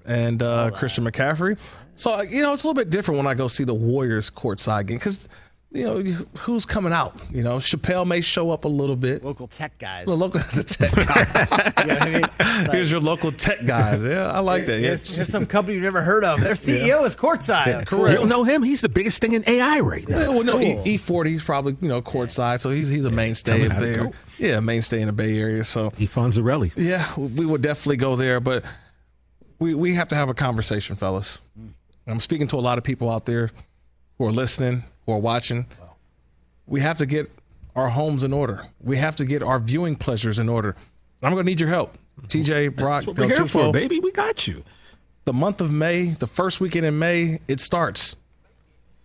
and 0.04 0.42
uh, 0.42 0.70
Christian 0.72 1.04
McCaffrey. 1.04 1.56
So 1.94 2.20
you 2.22 2.42
know, 2.42 2.52
it's 2.52 2.64
a 2.64 2.66
little 2.66 2.80
bit 2.80 2.90
different 2.90 3.18
when 3.18 3.26
I 3.26 3.34
go 3.34 3.46
see 3.46 3.64
the 3.64 3.74
Warriors 3.74 4.30
courtside 4.30 4.86
game 4.86 4.98
because 4.98 5.28
you 5.72 5.85
know, 5.85 6.02
who's 6.38 6.66
coming 6.66 6.92
out? 6.92 7.14
You 7.30 7.44
know, 7.44 7.56
Chappelle 7.56 8.04
may 8.04 8.20
show 8.20 8.50
up 8.50 8.64
a 8.64 8.68
little 8.68 8.96
bit. 8.96 9.22
Local 9.24 9.46
tech 9.46 9.78
guys. 9.78 10.06
The 10.06 10.16
local 10.16 10.40
the 10.54 10.64
tech 10.64 10.90
guy. 10.92 11.72
you 11.78 11.87
know 11.87 11.94
what 11.94 12.02
I 12.02 12.11
mean? 12.11 12.22
Like, 12.22 12.72
here's 12.72 12.90
your 12.90 13.00
local 13.00 13.30
tech 13.30 13.64
guys. 13.64 14.02
Yeah, 14.02 14.30
I 14.30 14.40
like 14.40 14.66
that. 14.66 14.80
Yeah. 14.80 14.88
Here's, 14.88 15.14
here's 15.14 15.28
some 15.28 15.46
company 15.46 15.74
you've 15.74 15.85
never 15.85 16.02
heard 16.02 16.24
of. 16.24 16.40
Their 16.40 16.54
CEO 16.54 16.87
yeah. 16.87 17.04
is 17.04 17.14
courtside. 17.14 17.66
Yeah, 17.66 17.85
correct. 17.85 18.12
You 18.12 18.18
don't 18.18 18.28
know 18.28 18.42
him? 18.42 18.64
He's 18.64 18.80
the 18.80 18.88
biggest 18.88 19.20
thing 19.20 19.33
in 19.33 19.44
AI 19.46 19.78
right 19.78 20.09
now. 20.09 20.18
Yeah, 20.18 20.28
well, 20.28 20.42
no, 20.42 20.59
cool. 20.59 20.88
e, 20.88 20.96
40 20.96 21.35
is 21.35 21.44
probably 21.44 21.76
you 21.80 21.88
know 21.88 22.02
courtside, 22.02 22.61
so 22.61 22.70
he's 22.70 22.88
he's 22.88 23.04
a 23.04 23.11
mainstay 23.11 23.68
there. 23.68 24.11
Yeah, 24.38 24.59
mainstay 24.59 25.00
in 25.00 25.06
the 25.06 25.12
Bay 25.12 25.38
Area. 25.38 25.62
So 25.62 25.92
E. 25.98 26.06
Fonzarelli. 26.06 26.72
Yeah, 26.76 27.14
we 27.16 27.46
would 27.46 27.62
definitely 27.62 27.98
go 27.98 28.16
there, 28.16 28.40
but 28.40 28.64
we 29.61 29.74
we 29.74 29.94
have 29.94 30.09
to 30.09 30.16
have 30.16 30.28
a 30.28 30.35
conversation, 30.35 30.96
fellas. 30.96 31.40
Mm. 31.59 31.74
I'm 32.09 32.20
speaking 32.20 32.48
to 32.48 32.56
a 32.56 32.59
lot 32.59 32.76
of 32.76 32.83
people 32.83 33.09
out 33.09 33.26
there 33.26 33.50
who 34.18 34.26
are 34.26 34.33
listening, 34.33 34.83
who 35.11 35.16
are 35.16 35.20
watching 35.20 35.66
we 36.70 36.81
have 36.81 36.99
to 36.99 37.07
get 37.07 37.31
our 37.77 37.90
homes 37.90 38.25
in 38.25 38.33
order. 38.33 38.66
We 38.81 38.96
have 38.96 39.16
to 39.16 39.25
get 39.27 39.42
our 39.42 39.59
viewing 39.59 39.96
pleasures 39.96 40.38
in 40.38 40.49
order. 40.49 40.77
I'm 41.23 41.33
going 41.33 41.44
to 41.44 41.51
need 41.51 41.61
your 41.61 41.68
help. 41.68 41.99
Mm-hmm. 42.23 42.27
TJ, 42.27 42.77
Brock, 42.77 43.01
That's 43.01 43.07
what 43.09 43.18
we're 43.18 43.35
here 43.35 43.46
for, 43.46 43.73
baby. 43.73 44.01
We 44.01 44.12
got 44.12 44.46
you. 44.46 44.64
The 45.25 45.33
month 45.35 45.61
of 45.61 45.70
May, 45.70 46.07
the 46.07 46.27
first 46.27 46.61
weekend 46.61 46.87
in 46.87 46.99
May, 46.99 47.40
it 47.46 47.61
starts. 47.61 48.16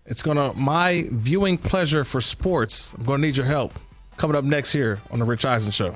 It's 0.06 0.22
going 0.22 0.38
to, 0.38 0.58
my 0.58 1.08
viewing 1.12 1.58
pleasure 1.58 2.06
for 2.06 2.22
sports, 2.22 2.94
I'm 2.98 3.04
going 3.04 3.20
to 3.22 3.28
need 3.28 3.36
your 3.36 3.48
help. 3.48 3.74
Coming 4.18 4.38
up 4.38 4.46
next 4.46 4.72
here 4.72 5.02
on 5.12 5.20
The 5.20 5.26
Rich 5.26 5.44
Eisen 5.44 5.72
Show. 5.72 5.96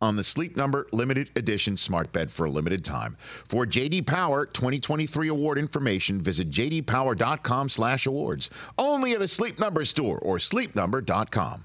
on 0.00 0.16
the 0.16 0.24
Sleep 0.24 0.56
Number 0.56 0.86
limited 0.92 1.30
edition 1.36 1.76
smart 1.76 2.12
bed 2.12 2.30
for 2.30 2.46
a 2.46 2.50
limited 2.50 2.84
time. 2.84 3.16
For 3.48 3.66
JD 3.66 4.06
Power 4.06 4.46
2023 4.46 5.28
award 5.28 5.58
information, 5.58 6.20
visit 6.20 6.50
jdpower.com/awards. 6.50 8.50
Only 8.78 9.12
at 9.12 9.22
a 9.22 9.28
Sleep 9.28 9.58
Number 9.58 9.84
store 9.84 10.18
or 10.18 10.38
sleepnumber.com. 10.38 11.64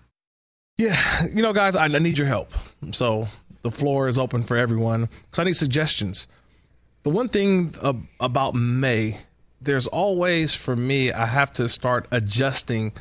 Yeah, 0.77 1.25
you 1.25 1.41
know, 1.41 1.51
guys, 1.51 1.75
I 1.75 1.87
need 1.87 2.17
your 2.17 2.27
help. 2.27 2.53
So 2.91 3.27
the 3.63 3.71
floor 3.71 4.07
is 4.07 4.17
open 4.17 4.43
for 4.43 4.55
everyone 4.55 5.09
because 5.29 5.39
I 5.39 5.43
need 5.43 5.57
suggestions. 5.57 6.27
The 7.03 7.09
one 7.09 7.29
thing 7.29 7.73
about 8.19 8.55
May, 8.55 9.17
there's 9.61 9.87
always 9.87 10.55
for 10.55 10.75
me, 10.75 11.11
I 11.11 11.25
have 11.25 11.51
to 11.53 11.67
start 11.67 12.07
adjusting 12.11 12.93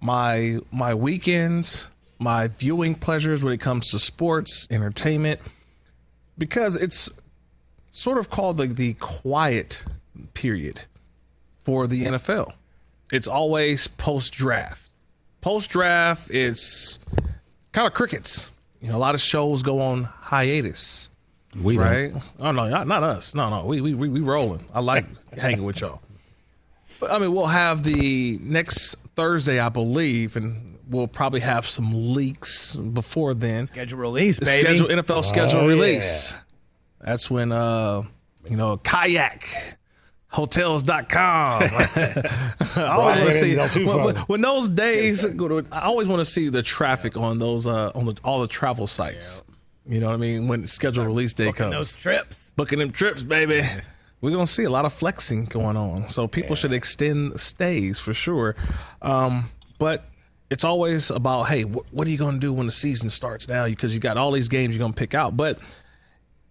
my 0.00 0.58
my 0.70 0.94
weekends 0.94 1.90
my 2.20 2.48
viewing 2.48 2.94
pleasures 2.94 3.42
when 3.42 3.52
it 3.52 3.60
comes 3.60 3.90
to 3.90 3.98
sports, 3.98 4.68
entertainment, 4.70 5.40
because 6.38 6.76
it's 6.76 7.10
sort 7.90 8.18
of 8.18 8.30
called 8.30 8.58
like 8.58 8.76
the 8.76 8.92
quiet 8.94 9.82
period 10.34 10.82
for 11.64 11.86
the 11.86 12.04
NFL. 12.04 12.52
It's 13.10 13.26
always 13.26 13.88
post 13.88 14.32
draft. 14.32 14.82
Post 15.40 15.70
draft, 15.70 16.30
it's 16.30 16.98
kind 17.72 17.86
of 17.86 17.94
crickets. 17.94 18.50
You 18.80 18.90
know, 18.90 18.96
a 18.96 18.98
lot 18.98 19.14
of 19.14 19.20
shows 19.20 19.62
go 19.62 19.80
on 19.80 20.04
hiatus. 20.04 21.10
We 21.58 21.78
right? 21.78 22.12
Don't. 22.12 22.22
Oh 22.38 22.52
no, 22.52 22.68
not, 22.68 22.86
not 22.86 23.02
us. 23.02 23.34
No, 23.34 23.48
no, 23.50 23.64
we 23.64 23.80
we 23.80 23.94
we, 23.94 24.08
we 24.08 24.20
rolling. 24.20 24.64
I 24.72 24.80
like 24.80 25.06
hanging 25.36 25.64
with 25.64 25.80
y'all. 25.80 26.00
But 27.00 27.10
I 27.10 27.18
mean, 27.18 27.32
we'll 27.32 27.46
have 27.46 27.82
the 27.82 28.38
next 28.42 28.96
Thursday, 29.16 29.58
I 29.58 29.70
believe, 29.70 30.36
and 30.36 30.69
we'll 30.90 31.08
probably 31.08 31.40
have 31.40 31.66
some 31.66 32.14
leaks 32.14 32.76
before 32.76 33.34
then. 33.34 33.66
Schedule 33.66 33.98
release, 33.98 34.38
baby. 34.38 34.62
Schedule 34.62 34.88
NFL 34.88 35.18
oh, 35.18 35.22
schedule 35.22 35.66
release. 35.66 36.32
Yeah. 36.32 36.38
That's 37.00 37.30
when 37.30 37.52
uh 37.52 38.02
you 38.48 38.56
know 38.56 38.76
kayak 38.76 39.48
hotels.com. 40.28 41.08
I 41.16 41.68
always 42.76 43.16
want 43.16 43.30
to 43.30 43.68
see 43.70 43.84
when, 43.84 44.16
when, 44.16 44.40
those 44.40 44.68
days 44.68 45.24
I 45.24 45.80
always 45.82 46.08
want 46.08 46.20
to 46.20 46.24
see 46.24 46.48
the 46.48 46.62
traffic 46.62 47.16
on 47.16 47.38
those 47.38 47.66
uh 47.66 47.92
on 47.94 48.06
the, 48.06 48.16
all 48.24 48.40
the 48.40 48.48
travel 48.48 48.86
sites. 48.86 49.42
Yeah. 49.46 49.94
You 49.94 50.00
know 50.00 50.08
what 50.08 50.14
I 50.14 50.18
mean? 50.18 50.46
When 50.46 50.66
schedule 50.66 51.04
release 51.04 51.34
day 51.34 51.46
comes. 51.46 51.56
Booking 51.56 51.72
comes. 51.72 51.74
those 51.74 51.96
trips. 51.96 52.52
Booking 52.56 52.78
them 52.78 52.92
trips, 52.92 53.22
baby. 53.22 53.62
We're 54.20 54.30
gonna 54.30 54.46
see 54.46 54.64
a 54.64 54.70
lot 54.70 54.84
of 54.84 54.92
flexing 54.92 55.46
going 55.46 55.76
on. 55.76 56.10
So 56.10 56.28
people 56.28 56.50
yeah. 56.50 56.56
should 56.56 56.72
extend 56.74 57.40
stays 57.40 57.98
for 57.98 58.12
sure. 58.12 58.54
Um, 59.00 59.46
but 59.78 60.04
it's 60.50 60.64
always 60.64 61.10
about 61.10 61.44
hey 61.44 61.62
wh- 61.62 61.94
what 61.94 62.06
are 62.06 62.10
you 62.10 62.18
going 62.18 62.34
to 62.34 62.40
do 62.40 62.52
when 62.52 62.66
the 62.66 62.72
season 62.72 63.08
starts 63.08 63.48
now? 63.48 63.66
Because 63.66 63.94
you 63.94 64.00
got 64.00 64.16
all 64.16 64.32
these 64.32 64.48
games 64.48 64.74
you're 64.74 64.80
going 64.80 64.92
to 64.92 64.98
pick 64.98 65.14
out. 65.14 65.36
But 65.36 65.58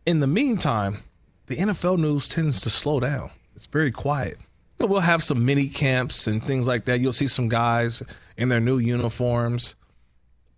in 0.06 0.22
the 0.22 0.28
meantime 0.28 1.00
the 1.48 1.58
nfl 1.58 1.98
news 1.98 2.28
tends 2.28 2.62
to 2.62 2.70
slow 2.70 3.00
down. 3.00 3.32
It's 3.56 3.66
very 3.66 3.92
quiet. 3.92 4.38
We'll 4.80 5.02
have 5.02 5.24
some 5.24 5.46
mini 5.46 5.68
camps 5.68 6.26
and 6.28 6.42
things 6.42 6.66
like 6.66 6.86
that. 6.86 7.02
You'll 7.02 7.12
see 7.12 7.28
some 7.28 7.50
guys 7.50 8.02
in 8.38 8.48
their 8.48 8.62
new 8.62 8.78
uniforms. 8.78 9.76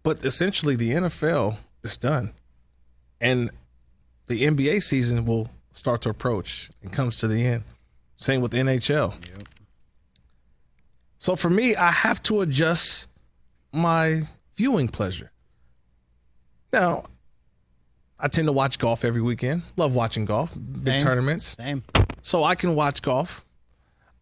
But 0.04 0.23
essentially 0.23 0.75
the 0.75 0.91
nfl 0.91 1.58
is 1.84 1.97
done. 1.97 2.34
And 3.19 3.49
the 4.27 4.43
nba 4.43 4.84
season 4.84 5.25
will 5.25 5.49
start 5.73 6.01
to 6.01 6.10
approach 6.10 6.69
and 6.84 6.91
comes 6.91 7.17
to 7.17 7.27
the 7.27 7.43
end. 7.43 7.63
Same 8.17 8.41
with 8.41 8.51
nhl 8.51 8.82
yep. 8.82 9.49
so 11.17 11.36
for 11.36 11.49
me 11.49 11.75
i 11.75 11.89
have 11.89 12.21
to 12.21 12.41
adjust 12.41 13.08
my 13.71 14.23
viewing 14.55 14.88
pleasure. 14.88 15.31
Now, 16.73 17.05
I 18.19 18.27
tend 18.27 18.47
to 18.47 18.51
watch 18.51 18.79
golf 18.79 19.03
every 19.03 19.21
weekend. 19.21 19.63
Love 19.77 19.93
watching 19.93 20.25
golf, 20.25 20.53
big 20.55 20.84
Same. 20.84 21.01
tournaments. 21.01 21.57
Same. 21.57 21.84
So 22.21 22.43
I 22.43 22.55
can 22.55 22.75
watch 22.75 23.01
golf. 23.01 23.43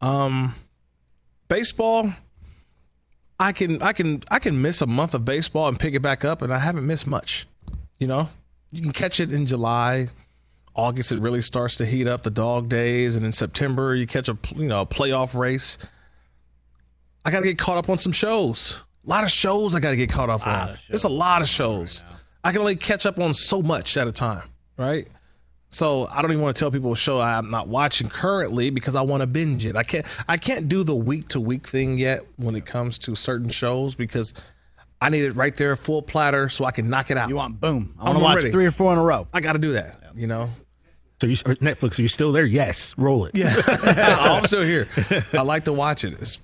Um, 0.02 0.56
baseball, 1.50 2.12
I 3.40 3.52
can 3.52 3.82
I 3.82 3.94
can 3.94 4.24
I 4.32 4.40
can 4.40 4.62
miss 4.62 4.82
a 4.82 4.88
month 4.88 5.14
of 5.14 5.26
baseball 5.26 5.68
and 5.68 5.80
pick 5.80 5.94
it 5.94 6.02
back 6.02 6.24
up, 6.24 6.42
and 6.42 6.54
I 6.54 6.60
haven't 6.60 6.88
missed 6.88 7.08
much. 7.08 7.48
You 8.00 8.08
know, 8.08 8.30
you 8.72 8.82
can 8.82 8.94
catch 8.94 9.20
it 9.20 9.34
in 9.34 9.46
July, 9.46 10.08
August 10.76 11.12
it 11.12 11.20
really 11.20 11.42
starts 11.42 11.76
to 11.76 11.86
heat 11.86 12.08
up 12.08 12.24
the 12.24 12.30
dog 12.30 12.70
days, 12.70 13.18
and 13.18 13.26
in 13.26 13.34
September 13.34 13.94
you 13.96 14.08
catch 14.08 14.30
a 14.30 14.38
you 14.56 14.68
know 14.68 14.82
a 14.82 14.86
playoff 14.86 15.38
race. 15.38 15.78
I 17.26 17.32
got 17.32 17.42
to 17.42 17.48
get 17.48 17.58
caught 17.58 17.78
up 17.78 17.90
on 17.90 17.98
some 17.98 18.14
shows. 18.14 18.82
A 19.10 19.12
lot 19.12 19.24
of 19.24 19.32
shows 19.32 19.74
I 19.74 19.80
got 19.80 19.90
to 19.90 19.96
get 19.96 20.12
caught 20.12 20.30
up 20.30 20.46
on. 20.46 20.78
It's 20.88 21.04
a 21.04 21.10
lot 21.10 21.42
of 21.42 21.48
shows. 21.48 22.04
I 22.44 22.52
can 22.52 22.62
only 22.62 22.76
catch 22.76 23.08
up 23.08 23.18
on 23.18 23.34
so 23.34 23.60
much 23.60 23.98
at 23.98 24.08
a 24.08 24.12
time, 24.12 24.48
right? 24.78 25.10
So 25.72 26.08
I 26.12 26.22
don't 26.22 26.30
even 26.32 26.44
want 26.44 26.56
to 26.56 26.60
tell 26.60 26.70
people 26.70 26.92
a 26.92 26.96
show 26.96 27.20
I'm 27.20 27.50
not 27.50 27.68
watching 27.68 28.08
currently 28.08 28.70
because 28.70 28.96
I 28.96 29.02
want 29.02 29.22
to 29.22 29.28
binge 29.28 29.66
it. 29.66 29.76
I 29.76 29.82
can't 29.82 30.06
I 30.28 30.38
can't 30.38 30.70
do 30.70 30.84
the 30.84 30.96
week 30.96 31.30
to 31.30 31.40
week 31.40 31.68
thing 31.68 31.98
yet 31.98 32.22
when 32.38 32.56
it 32.56 32.68
comes 32.68 33.00
to 33.00 33.16
certain 33.16 33.50
shows 33.50 33.96
because 33.96 34.32
I 35.02 35.10
need 35.10 35.24
it 35.24 35.32
right 35.32 35.58
there, 35.58 35.76
full 35.76 36.04
platter, 36.04 36.48
so 36.48 36.66
I 36.66 36.72
can 36.72 36.88
knock 36.88 37.10
it 37.10 37.18
out. 37.18 37.30
You 37.30 37.38
want 37.38 37.60
boom? 37.60 37.96
I 38.00 38.06
want 38.06 38.18
to 38.20 38.24
watch 38.24 38.36
ready. 38.36 38.52
three 38.52 38.68
or 38.68 38.72
four 38.72 38.94
in 38.94 39.00
a 39.00 39.04
row. 39.04 39.28
I 39.34 39.42
got 39.42 39.54
to 39.54 39.60
do 39.60 39.74
that. 39.74 40.04
You 40.16 40.28
know, 40.28 40.52
So 41.20 41.26
you 41.26 41.34
or 41.48 41.56
Netflix? 41.56 41.98
Are 41.98 42.04
you 42.04 42.10
still 42.10 42.32
there? 42.32 42.46
Yes. 42.46 42.94
Roll 42.96 43.26
it. 43.26 43.34
Yeah, 43.34 43.56
oh, 43.68 44.36
I'm 44.36 44.46
still 44.46 44.64
here. 44.64 44.88
I 45.34 45.42
like 45.42 45.66
to 45.66 45.74
watch 45.74 46.04
it. 46.04 46.14
It's, 46.14 46.40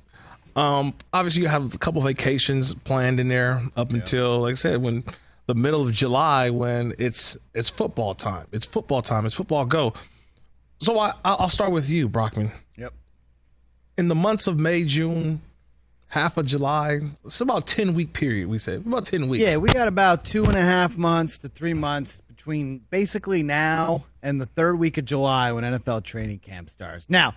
um, 0.56 0.94
obviously, 1.12 1.42
you 1.44 1.48
have 1.50 1.76
a 1.76 1.78
couple 1.78 2.02
vacations 2.02 2.74
planned 2.74 3.20
in 3.20 3.28
there 3.28 3.62
up 3.76 3.92
until, 3.92 4.40
like 4.40 4.52
I 4.52 4.56
said, 4.56 4.82
when 4.82 5.04
the 5.48 5.56
middle 5.56 5.82
of 5.82 5.92
July, 5.92 6.50
when 6.50 6.94
it's 6.98 7.38
it's 7.54 7.70
football 7.70 8.16
time. 8.16 8.48
It's 8.52 8.66
football 8.66 9.02
time. 9.02 9.26
It's 9.26 9.36
football 9.36 9.66
go. 9.66 9.94
So 10.80 10.98
I, 10.98 11.14
I'll 11.24 11.50
start 11.50 11.72
with 11.72 11.90
you, 11.90 12.10
Brockman. 12.10 12.52
Yep. 12.78 12.94
In 13.98 14.08
the 14.08 14.16
months 14.16 14.48
of 14.48 14.60
May, 14.60 14.84
June, 14.84 15.42
half 16.08 16.38
of 16.38 16.46
July, 16.46 17.00
it's 17.24 17.42
about 17.42 17.68
ten 17.68 17.94
week 17.94 18.14
period. 18.14 18.48
We 18.48 18.58
say 18.58 18.76
about 18.76 19.06
ten 19.06 19.28
weeks. 19.28 19.44
Yeah, 19.44 19.58
we 19.58 19.70
got 19.70 19.88
about 19.88 20.26
two 20.26 20.46
and 20.46 20.56
a 20.56 20.62
half 20.62 20.98
months 20.98 21.38
to 21.40 21.50
three 21.50 21.74
months 21.74 22.22
between 22.28 22.80
basically 22.90 23.44
now 23.44 24.06
and 24.22 24.40
the 24.42 24.46
third 24.46 24.78
week 24.78 24.98
of 24.98 25.06
July 25.06 25.52
when 25.52 25.64
NFL 25.64 26.04
training 26.04 26.40
camp 26.40 26.70
starts. 26.70 27.10
Now, 27.10 27.36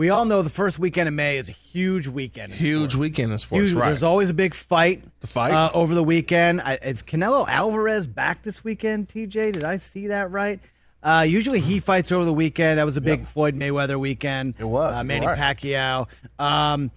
we 0.00 0.08
all 0.08 0.24
know 0.24 0.40
the 0.40 0.48
first 0.48 0.78
weekend 0.78 1.08
of 1.08 1.14
May 1.14 1.36
is 1.36 1.50
a 1.50 1.52
huge 1.52 2.08
weekend. 2.08 2.52
in 2.52 2.58
huge 2.58 2.92
sports. 2.92 2.96
weekend 2.96 3.32
in 3.32 3.38
sports. 3.38 3.64
Huge, 3.66 3.74
right. 3.74 3.88
There's 3.88 4.02
always 4.02 4.30
a 4.30 4.34
big 4.34 4.54
fight. 4.54 5.02
The 5.20 5.26
fight? 5.26 5.52
uh, 5.52 5.70
over 5.74 5.94
the 5.94 6.02
weekend. 6.02 6.62
I, 6.62 6.76
is 6.76 7.02
Canelo 7.02 7.46
Alvarez 7.46 8.06
back 8.06 8.42
this 8.42 8.64
weekend? 8.64 9.08
TJ, 9.08 9.52
did 9.52 9.62
I 9.62 9.76
see 9.76 10.06
that 10.06 10.30
right? 10.30 10.58
Uh, 11.02 11.26
usually 11.28 11.60
he 11.60 11.80
fights 11.80 12.12
over 12.12 12.24
the 12.24 12.32
weekend. 12.32 12.78
That 12.78 12.84
was 12.86 12.96
a 12.96 13.02
big 13.02 13.26
Floyd 13.26 13.54
Mayweather 13.54 14.00
weekend. 14.00 14.54
It 14.58 14.64
was, 14.64 14.96
Uh, 14.96 15.04
Manny 15.04 15.26
right. 15.26 15.36
Pacquiao. 15.38 16.08
Um, 16.38 16.90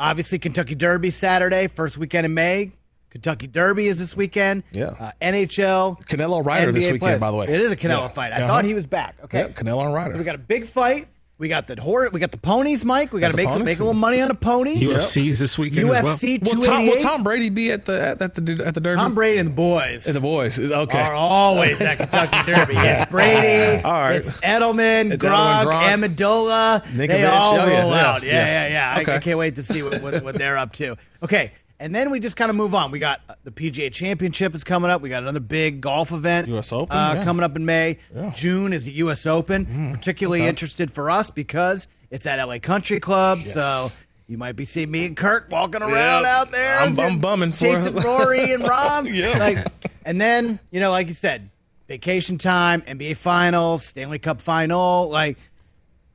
obviously 0.00 0.38
Kentucky 0.38 0.74
Derby 0.74 1.10
Saturday, 1.10 1.66
first 1.66 1.98
weekend 1.98 2.24
in 2.24 2.32
May. 2.32 2.72
Kentucky 3.10 3.46
Derby 3.48 3.86
is 3.86 3.98
this 3.98 4.16
weekend. 4.16 4.62
Yeah. 4.72 4.86
Uh, 4.98 5.12
NHL. 5.20 6.02
Canelo 6.06 6.42
Ryder 6.44 6.72
this 6.72 6.84
weekend, 6.84 7.00
players. 7.00 7.20
by 7.20 7.30
the 7.30 7.36
way. 7.36 7.46
It 7.48 7.60
is 7.60 7.70
a 7.70 7.76
Canelo 7.76 8.00
Yeah. 8.00 8.08
fight. 8.08 8.32
I 8.32 8.36
Uh-huh. 8.36 8.46
thought 8.46 8.64
he 8.64 8.72
was 8.74 8.86
back. 8.86 9.14
Okay. 9.24 9.40
Yeah, 9.40 9.48
Canelo 9.48 9.84
and 9.84 9.92
Ryder. 9.94 10.12
So 10.12 10.18
we 10.18 10.24
got 10.24 10.34
a 10.34 10.38
big 10.38 10.66
fight. 10.66 11.08
We 11.38 11.48
got 11.48 11.66
the 11.66 11.78
horse. 11.78 12.12
We 12.12 12.20
got 12.20 12.32
the 12.32 12.38
ponies, 12.38 12.82
Mike. 12.82 13.12
We 13.12 13.20
got 13.20 13.26
to 13.28 13.32
the 13.32 13.36
make 13.36 13.50
some 13.50 13.62
make 13.62 13.78
a 13.78 13.82
little 13.82 13.92
money 13.92 14.22
on 14.22 14.28
the 14.28 14.34
ponies. 14.34 14.90
UFC 14.90 15.26
is 15.28 15.38
this 15.38 15.58
weekend 15.58 15.90
as 15.90 16.02
well. 16.02 16.14
UFC 16.16 16.38
Will 16.42 16.52
Tom, 16.52 16.60
288. 16.60 16.90
will 16.90 17.00
Tom 17.00 17.22
Brady 17.22 17.50
be 17.50 17.70
at 17.72 17.84
the 17.84 18.00
at, 18.00 18.22
at 18.22 18.34
the 18.34 18.62
at 18.64 18.72
the 18.74 18.80
Derby? 18.80 18.96
Tom 19.00 19.14
Brady 19.14 19.38
and 19.38 19.50
the 19.50 19.54
boys. 19.54 20.06
and 20.06 20.16
the 20.16 20.20
boys. 20.20 20.58
Okay. 20.58 20.98
are 20.98 21.12
always 21.12 21.78
at 21.82 21.98
Kentucky 21.98 22.50
Derby. 22.50 22.74
It's 22.76 23.04
Brady. 23.10 23.82
All 23.82 23.92
right. 23.92 24.16
It's 24.16 24.32
Edelman, 24.40 25.12
It's 25.12 25.22
Gronk, 25.22 25.66
Edelman, 25.66 25.66
Gronk. 25.66 26.16
Amendola. 26.16 26.82
Ninkovich. 26.84 27.06
They 27.08 27.24
all 27.26 27.52
Oh, 27.60 27.66
yeah, 27.66 27.80
roll 27.82 27.90
yeah, 27.90 28.06
out. 28.06 28.22
Yeah, 28.22 28.32
yeah. 28.32 28.46
yeah, 28.68 28.68
yeah. 28.68 29.12
I- 29.12 29.16
I, 29.16 29.18
can't 29.18 29.38
wait 29.38 29.56
to 29.56 29.62
see 29.62 29.82
what, 29.82 30.00
what, 30.00 30.24
what 30.24 30.34
they're 30.36 30.56
up 30.56 30.72
to. 30.74 30.96
Okay. 31.22 31.52
And 31.78 31.94
then 31.94 32.10
we 32.10 32.20
just 32.20 32.36
kind 32.36 32.48
of 32.48 32.56
move 32.56 32.74
on. 32.74 32.90
We 32.90 32.98
got 32.98 33.20
uh, 33.28 33.34
the 33.44 33.50
PGA 33.50 33.92
Championship 33.92 34.54
is 34.54 34.64
coming 34.64 34.90
up. 34.90 35.02
We 35.02 35.08
got 35.10 35.22
another 35.22 35.40
big 35.40 35.80
golf 35.82 36.10
event. 36.10 36.48
US 36.48 36.72
Open, 36.72 36.96
uh, 36.96 37.14
yeah. 37.16 37.24
coming 37.24 37.44
up 37.44 37.54
in 37.56 37.66
May. 37.66 37.98
June 38.34 38.72
is 38.72 38.84
the 38.84 38.92
U.S. 38.92 39.26
Open. 39.26 39.92
Particularly 39.92 40.46
interested 40.46 40.90
for 40.90 41.10
us 41.10 41.28
because 41.30 41.86
it's 42.10 42.26
at 42.26 42.42
LA 42.42 42.58
Country 42.58 42.98
Club. 42.98 43.42
So 43.42 43.88
you 44.26 44.38
might 44.38 44.56
be 44.56 44.64
seeing 44.64 44.90
me 44.90 45.04
and 45.06 45.16
Kirk 45.16 45.48
walking 45.50 45.82
around 45.82 46.22
Yep. 46.22 46.24
out 46.32 46.52
there. 46.52 46.78
I'm- 46.80 46.98
I'm 46.98 47.18
bumming 47.18 47.52
for 47.52 47.66
it. 47.66 48.04
Rory 48.04 48.52
and 48.54 48.62
Rob. 48.68 49.06
Yeah. 49.06 49.36
Like, 49.38 49.66
and 50.06 50.18
then 50.20 50.58
you 50.70 50.80
know, 50.80 50.90
like 50.90 51.08
you 51.08 51.14
said, 51.14 51.50
vacation 51.88 52.38
time, 52.38 52.80
NBA 52.82 53.16
Finals, 53.16 53.84
Stanley 53.84 54.18
Cup 54.18 54.40
Final. 54.40 55.10
Like, 55.10 55.36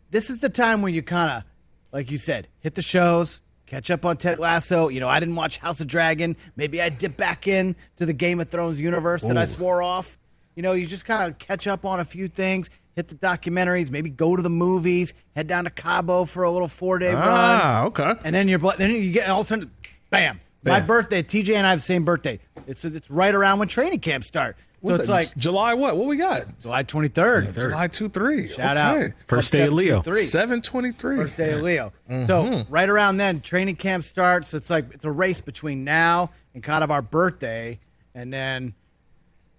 this 0.10 0.30
is 0.32 0.40
the 0.40 0.50
time 0.50 0.82
where 0.82 0.92
you 0.92 1.02
kind 1.04 1.32
of, 1.32 1.44
like 1.94 2.10
you 2.10 2.18
said, 2.18 2.48
hit 2.62 2.76
the 2.76 2.82
shows, 2.82 3.42
catch 3.72 3.90
up 3.90 4.04
on 4.04 4.18
Ted 4.18 4.38
Lasso. 4.38 4.90
You 4.90 5.00
know, 5.00 5.08
I 5.08 5.22
didn't 5.22 5.36
watch 5.36 5.58
House 5.58 5.80
of 5.80 5.88
Dragon. 5.88 6.36
Maybe 6.58 6.82
I 6.82 6.90
dip 6.90 7.16
back 7.16 7.48
in 7.48 7.78
to 7.96 8.06
the 8.06 8.12
Game 8.12 8.42
of 8.42 8.50
Thrones 8.50 8.82
universe 8.82 9.24
that 9.24 9.38
I 9.38 9.46
swore 9.46 9.82
off. 9.82 10.18
You 10.56 10.62
know, 10.62 10.74
you 10.74 10.86
just 10.86 11.06
kind 11.06 11.32
of 11.32 11.40
catch 11.40 11.68
up 11.68 11.86
on 11.86 12.02
a 12.02 12.06
few 12.06 12.28
things, 12.28 12.70
hit 12.98 13.08
the 13.08 13.16
documentaries, 13.16 13.90
maybe 13.90 14.10
go 14.10 14.36
to 14.36 14.42
the 14.42 14.50
movies, 14.50 15.14
head 15.38 15.48
down 15.48 15.64
to 15.64 15.70
Cabo 15.70 16.26
for 16.26 16.44
a 16.44 16.52
little 16.52 16.68
four 16.68 17.00
day 17.00 17.14
run. 17.14 17.24
Ah, 17.26 17.86
okay. 17.86 18.14
And 18.26 18.36
then 18.36 18.50
you're 18.50 18.60
then 18.78 18.92
you 18.92 19.14
get 19.14 19.30
all 19.30 19.40
of 19.40 19.46
a 19.46 19.48
sudden, 19.48 19.72
bam. 20.10 20.42
My 20.64 20.82
birthday. 20.82 21.24
TJ 21.24 21.56
and 21.56 21.66
I 21.66 21.72
have 21.72 21.80
the 21.80 21.84
same 21.84 22.04
birthday. 22.04 22.40
It's 22.68 22.84
it's 22.84 23.10
right 23.10 23.34
around 23.34 23.60
when 23.60 23.70
training 23.70 24.02
camps 24.02 24.28
start. 24.28 24.58
So 24.84 24.96
it's 24.96 25.08
that? 25.08 25.14
like 25.14 25.38
July 25.38 25.76
what? 25.76 25.96
What 25.96 26.08
we 26.08 26.18
got? 26.18 26.60
July 26.60 26.84
23rd. 26.84 27.54
July 27.54 27.88
two 27.88 28.08
three. 28.08 28.48
Shout 28.48 28.78
okay. 28.78 29.06
out. 29.06 29.12
First 29.28 29.52
day 29.52 29.68
of 29.68 29.74
Leo. 29.74 30.02
Seven 30.02 30.62
twenty 30.62 30.92
three. 30.92 31.18
First 31.18 31.38
day 31.38 31.54
of 31.54 31.62
Leo. 31.62 31.94
Mm-hmm. 32.10 32.26
So 32.26 32.66
right 32.70 32.90
around 32.90 33.18
then, 33.18 33.42
training 33.42 33.76
camp 33.76 34.04
starts. 34.04 34.50
So 34.50 34.58
it's 34.58 34.70
like 34.72 34.92
it's 34.92 35.06
a 35.06 35.12
race 35.12 35.40
between 35.40 35.84
now 35.84 36.32
and 36.56 36.64
kind 36.64 36.84
of 36.84 36.90
our 36.90 37.04
birthday, 37.04 37.80
and 38.16 38.34
then 38.34 38.74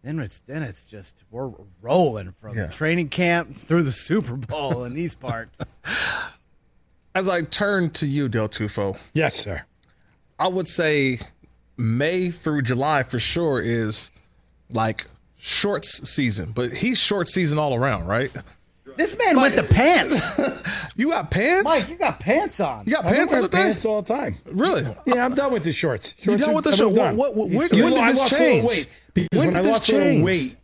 then 0.02 0.18
it's 0.18 0.40
then 0.40 0.64
it's 0.64 0.86
just 0.86 1.22
we're 1.30 1.52
rolling 1.80 2.32
from 2.32 2.56
Yeah. 2.56 2.66
training 2.66 3.08
camp 3.08 3.56
through 3.56 3.84
the 3.84 3.92
Super 3.92 4.34
Bowl 4.34 4.82
in 4.84 4.92
these 4.94 5.14
parts. 5.14 5.60
As 7.14 7.28
I 7.28 7.42
turn 7.42 7.90
to 7.90 8.06
you, 8.06 8.28
Del 8.28 8.48
Tufo, 8.48 8.96
Yes, 9.12 9.36
sir. 9.36 9.62
I 10.38 10.48
would 10.48 10.66
say 10.66 11.18
May 11.76 12.30
through 12.30 12.62
July 12.62 13.02
for 13.02 13.20
sure 13.20 13.60
is 13.60 14.10
like 14.70 15.06
shorts 15.44 16.08
season, 16.08 16.52
but 16.54 16.72
he's 16.72 16.98
short 16.98 17.28
season 17.28 17.58
all 17.58 17.74
around, 17.74 18.06
right? 18.06 18.30
this 18.96 19.16
man 19.18 19.40
went 19.40 19.54
to 19.56 19.62
pants. 19.64 20.40
You 20.94 21.08
got 21.08 21.30
pants? 21.30 21.64
Mike, 21.64 21.88
you 21.88 21.96
got 21.96 22.20
pants 22.20 22.60
on. 22.60 22.84
you 22.84 22.92
got 22.92 23.06
I 23.06 23.12
pants 23.14 23.32
on 23.32 23.40
wear 23.40 23.48
the 23.48 23.56
day? 23.56 23.62
pants 23.62 23.86
all 23.86 24.02
the 24.02 24.08
time. 24.14 24.36
Really? 24.44 24.84
Yeah, 25.06 25.24
I'm 25.24 25.34
done 25.34 25.50
with 25.50 25.64
the 25.64 25.72
shorts. 25.72 26.12
You 26.20 26.36
done 26.36 26.52
with 26.52 26.64
the 26.64 26.70
I'm 26.72 26.76
short? 26.76 26.94
done. 26.94 27.16
What- 27.16 27.34
what- 27.34 27.48
He's 27.50 27.72
when- 27.72 27.84
when 27.84 27.92
did 27.94 28.00
I 28.02 28.10
this 28.12 28.20
lost 28.20 28.32
a 28.34 28.36
change? 28.38 28.64
weight 28.68 28.88
because 29.14 29.28
When 29.32 29.38
when, 29.46 29.54
did 29.54 29.58
I 29.58 29.62
this 29.62 29.72
lost 29.72 29.86
change? 29.88 30.22
weight, 30.24 30.56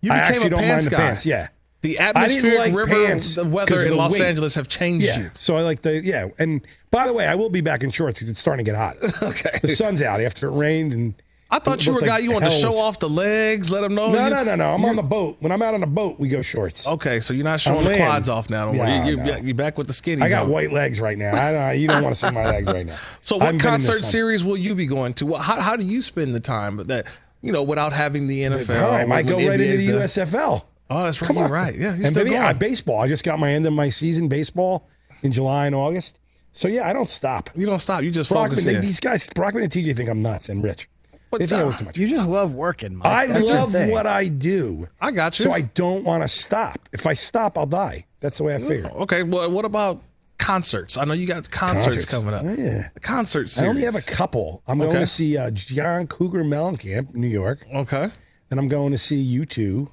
You 0.00 0.12
I 0.12 0.14
became 0.14 0.20
actually 0.32 0.46
a 0.46 0.50
don't 0.50 0.58
pants 0.60 0.70
mind 0.72 0.82
the 0.86 0.90
guy. 0.90 0.96
pants. 1.08 1.26
Yeah. 1.26 1.48
The 1.82 2.00
I 2.00 2.04
didn't 2.06 2.16
atmospheric 2.16 2.58
like 2.58 2.74
river, 2.74 2.94
pants 3.06 3.34
the 3.34 3.42
'cause 3.42 3.50
weather 3.52 3.82
in 3.82 3.90
the 3.90 3.96
Los 3.96 4.12
weight. 4.12 4.22
Angeles 4.22 4.54
have 4.54 4.66
changed 4.68 5.06
Yeah. 5.06 5.18
you. 5.20 5.30
So 5.38 5.56
I 5.58 5.60
like 5.60 5.82
the 5.82 6.00
yeah. 6.02 6.28
And 6.38 6.62
by 6.90 7.06
the 7.06 7.12
way, 7.12 7.26
I 7.26 7.34
will 7.34 7.50
be 7.50 7.60
back 7.60 7.82
in 7.84 7.90
shorts 7.90 8.16
because 8.18 8.30
it's 8.30 8.40
starting 8.40 8.64
to 8.64 8.70
get 8.72 8.78
hot. 8.78 8.96
Okay. 9.22 9.58
The 9.60 9.68
sun's 9.76 10.00
out 10.00 10.22
after 10.22 10.46
it 10.48 10.52
rained 10.52 10.94
and. 10.94 11.14
I 11.48 11.60
thought 11.60 11.78
it 11.78 11.86
you 11.86 11.92
were 11.92 12.00
a 12.00 12.02
guy 12.02 12.14
like 12.16 12.24
you 12.24 12.32
wanted 12.32 12.50
to 12.50 12.56
show 12.56 12.76
off 12.76 12.98
the 12.98 13.08
legs, 13.08 13.70
let 13.70 13.82
them 13.82 13.94
know. 13.94 14.10
No, 14.10 14.24
you- 14.24 14.30
no, 14.30 14.42
no, 14.42 14.56
no. 14.56 14.74
I'm 14.74 14.84
on 14.84 14.96
the 14.96 15.02
boat. 15.02 15.36
When 15.40 15.52
I'm 15.52 15.62
out 15.62 15.74
on 15.74 15.80
the 15.80 15.86
boat, 15.86 16.18
we 16.18 16.28
go 16.28 16.42
shorts. 16.42 16.86
Okay, 16.86 17.20
so 17.20 17.34
you're 17.34 17.44
not 17.44 17.60
showing 17.60 17.84
the 17.84 17.96
quads 17.96 18.28
off 18.28 18.50
now. 18.50 18.66
Don't. 18.66 18.76
Yeah, 18.76 19.04
You, 19.06 19.16
you, 19.24 19.42
no. 19.42 19.52
back 19.54 19.78
with 19.78 19.86
the 19.86 19.92
skinnies. 19.92 20.22
I 20.22 20.28
got 20.28 20.44
on. 20.44 20.50
white 20.50 20.72
legs 20.72 20.98
right 20.98 21.16
now. 21.16 21.34
I 21.34 21.52
don't, 21.52 21.80
you 21.80 21.86
don't 21.88 22.02
want 22.02 22.16
to 22.16 22.26
see 22.26 22.32
my 22.34 22.46
legs 22.46 22.66
right 22.66 22.86
now. 22.86 22.96
So, 23.22 23.36
what 23.36 23.46
haven't 23.46 23.58
been 23.58 23.66
in 23.66 23.72
the 23.80 23.86
concert 23.86 24.04
series 24.04 24.44
will 24.44 24.56
you 24.56 24.74
be 24.74 24.86
going 24.86 25.14
to? 25.14 25.34
How, 25.34 25.60
how 25.60 25.76
do 25.76 25.84
you 25.84 26.02
spend 26.02 26.34
the 26.34 26.40
time 26.40 26.76
that 26.76 27.06
you 27.42 27.52
know 27.52 27.62
without 27.62 27.92
having 27.92 28.26
the 28.26 28.40
NFL? 28.42 28.82
All 28.82 28.90
right, 28.90 29.02
I 29.02 29.04
might 29.04 29.26
go 29.26 29.36
right 29.36 29.60
NBA's 29.60 29.84
into 29.84 29.98
the? 29.98 30.04
USFL. 30.04 30.64
Oh, 30.90 31.02
that's 31.02 31.20
right. 31.22 31.34
You're 31.34 31.48
right. 31.48 31.74
Yeah, 31.74 31.80
you're 31.94 31.94
and 31.94 32.06
still 32.08 32.24
baby, 32.24 32.30
going. 32.36 32.42
I, 32.46 32.52
baseball. 32.52 33.00
I 33.00 33.08
just 33.08 33.24
got 33.24 33.38
my 33.38 33.50
end 33.52 33.66
of 33.66 33.72
my 33.72 33.90
season 33.90 34.28
baseball 34.28 34.88
in 35.22 35.32
July 35.32 35.66
and 35.66 35.74
August. 35.74 36.18
So 36.52 36.68
yeah, 36.68 36.88
I 36.88 36.92
don't 36.92 37.08
stop. 37.08 37.50
you 37.54 37.66
don't 37.66 37.78
stop. 37.80 38.02
You 38.02 38.10
just 38.10 38.30
Brockman, 38.30 38.50
focus 38.50 38.64
they, 38.64 38.76
in. 38.76 38.80
these 38.82 39.00
guys, 39.00 39.28
Brockman 39.34 39.64
and 39.64 39.72
TJ 39.72 39.96
think 39.96 40.08
I'm 40.08 40.22
nuts 40.22 40.48
and 40.48 40.62
rich. 40.62 40.88
But, 41.38 41.48
They 41.48 41.56
think 41.56 41.62
I 41.62 41.64
work 41.66 41.78
too 41.78 41.84
much. 41.86 41.98
You 41.98 42.06
just 42.06 42.28
love 42.28 42.54
working, 42.54 42.96
Mike. 42.96 43.06
I 43.06 43.26
That's 43.26 43.46
love 43.46 43.74
what 43.90 44.06
I 44.06 44.28
do. 44.28 44.86
I 45.00 45.10
got 45.10 45.38
you. 45.38 45.44
So 45.44 45.52
I 45.52 45.62
don't 45.62 46.04
want 46.04 46.22
to 46.22 46.28
stop. 46.28 46.88
If 46.92 47.06
I 47.06 47.14
stop, 47.14 47.56
I'll 47.58 47.66
die. 47.66 48.06
That's 48.20 48.38
the 48.38 48.44
way 48.44 48.54
I 48.54 48.58
figure. 48.58 48.90
Okay, 48.90 49.22
well, 49.22 49.50
what 49.50 49.64
about 49.64 50.02
concerts? 50.38 50.96
I 50.96 51.04
know 51.04 51.12
you 51.14 51.26
got 51.26 51.50
concerts, 51.50 52.04
Concerts. 52.04 52.04
coming 52.06 52.34
up. 52.34 52.44
Oh, 52.44 52.52
Yeah. 52.62 52.88
The 52.94 53.00
concert 53.00 53.50
I 53.60 53.66
only 53.66 53.82
have 53.82 53.94
a 53.96 54.00
couple. 54.02 54.62
I'm 54.66 54.78
going 54.78 54.92
to 54.92 55.06
see 55.06 55.36
uh, 55.36 55.50
John 55.50 56.06
Cougar 56.06 56.44
Mellencamp, 56.44 57.14
New 57.14 57.28
York, 57.28 57.64
Okay. 57.74 58.10
and 58.50 58.60
I'm 58.60 58.68
going 58.68 58.92
to 58.92 58.98
see 58.98 59.22
U2. 59.38 59.88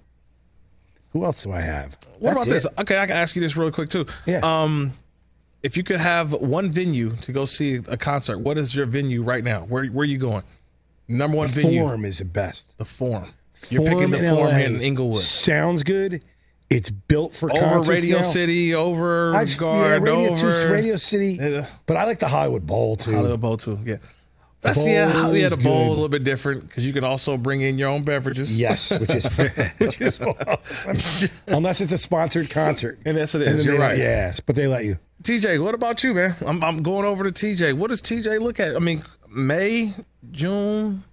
Who 1.11 1.25
else 1.25 1.43
do 1.43 1.51
I 1.51 1.61
have? 1.61 1.97
What 2.19 2.33
That's 2.33 2.43
about 2.43 2.47
this? 2.53 2.65
it. 2.65 2.71
Okay, 2.79 2.97
I 2.97 3.05
can 3.05 3.15
ask 3.15 3.35
you 3.35 3.41
this 3.41 3.55
really 3.55 3.71
quick 3.71 3.89
too. 3.89 4.05
Yeah. 4.25 4.39
Um, 4.43 4.93
if 5.61 5.77
you 5.77 5.83
could 5.83 5.99
have 5.99 6.33
one 6.33 6.71
venue 6.71 7.11
to 7.17 7.31
go 7.31 7.45
see 7.45 7.75
a 7.87 7.95
concert, 7.97 8.39
what 8.39 8.57
is 8.57 8.75
your 8.75 8.85
venue 8.87 9.21
right 9.21 9.43
now? 9.43 9.61
Where 9.65 9.85
where 9.85 10.01
are 10.03 10.05
you 10.05 10.17
going? 10.17 10.43
Number 11.13 11.37
one 11.37 11.47
venue. 11.47 11.81
Forum 11.81 12.05
is 12.05 12.19
the 12.19 12.25
best. 12.25 12.77
The 12.77 12.85
Forum. 12.85 13.29
You're 13.69 13.83
picking 13.83 14.11
the 14.11 14.17
in 14.17 14.35
Forum 14.35 14.51
LA 14.51 14.59
in 14.59 14.81
Inglewood. 14.81 15.21
Sounds 15.21 15.83
good. 15.83 16.23
It's 16.69 16.89
built 16.89 17.35
for 17.35 17.51
Over 17.55 17.81
Radio 17.81 18.17
now. 18.17 18.21
City, 18.23 18.73
over 18.73 19.35
I've, 19.35 19.55
Guard, 19.57 19.79
yeah, 19.79 20.11
Radio, 20.11 20.33
over 20.33 20.51
too, 20.51 20.73
Radio 20.73 20.97
City. 20.97 21.37
Yeah. 21.39 21.67
But 21.85 21.97
I 21.97 22.05
like 22.05 22.17
the 22.17 22.27
Hollywood 22.27 22.65
Bowl 22.65 22.95
too. 22.95 23.13
Hollywood 23.13 23.41
Bowl 23.41 23.57
too. 23.57 23.79
Yeah. 23.85 23.97
That's 24.61 24.87
yeah, 24.87 25.11
Bowl 25.11 25.35
yeah. 25.35 25.47
is 25.47 25.51
The 25.51 25.57
bowl 25.57 25.89
a 25.89 25.89
little 25.89 26.09
bit 26.09 26.23
different 26.23 26.67
because 26.67 26.87
you 26.87 26.93
can 26.93 27.03
also 27.03 27.37
bring 27.37 27.61
in 27.61 27.77
your 27.77 27.89
own 27.89 28.03
beverages. 28.03 28.57
Yes, 28.57 28.91
which 28.91 29.09
is 29.09 29.25
which 29.77 30.01
is 30.01 30.21
awesome. 30.21 31.29
unless 31.47 31.81
it's 31.81 31.91
a 31.91 31.97
sponsored 31.97 32.49
concert. 32.49 32.97
And 33.05 33.17
yes, 33.17 33.35
it 33.35 33.41
And 33.45 33.59
You're 33.59 33.77
right. 33.77 33.97
Yes, 33.97 34.39
but 34.39 34.55
they 34.55 34.65
let 34.65 34.85
you. 34.85 34.97
TJ, 35.21 35.61
what 35.61 35.75
about 35.75 36.03
you, 36.03 36.13
man? 36.13 36.35
I'm, 36.45 36.63
I'm 36.63 36.81
going 36.81 37.05
over 37.05 37.29
to 37.29 37.31
TJ. 37.31 37.73
What 37.73 37.89
does 37.89 38.01
TJ 38.01 38.41
look 38.41 38.59
at? 38.59 38.75
I 38.75 38.79
mean, 38.79 39.03
May, 39.33 39.93
June, 40.31 41.03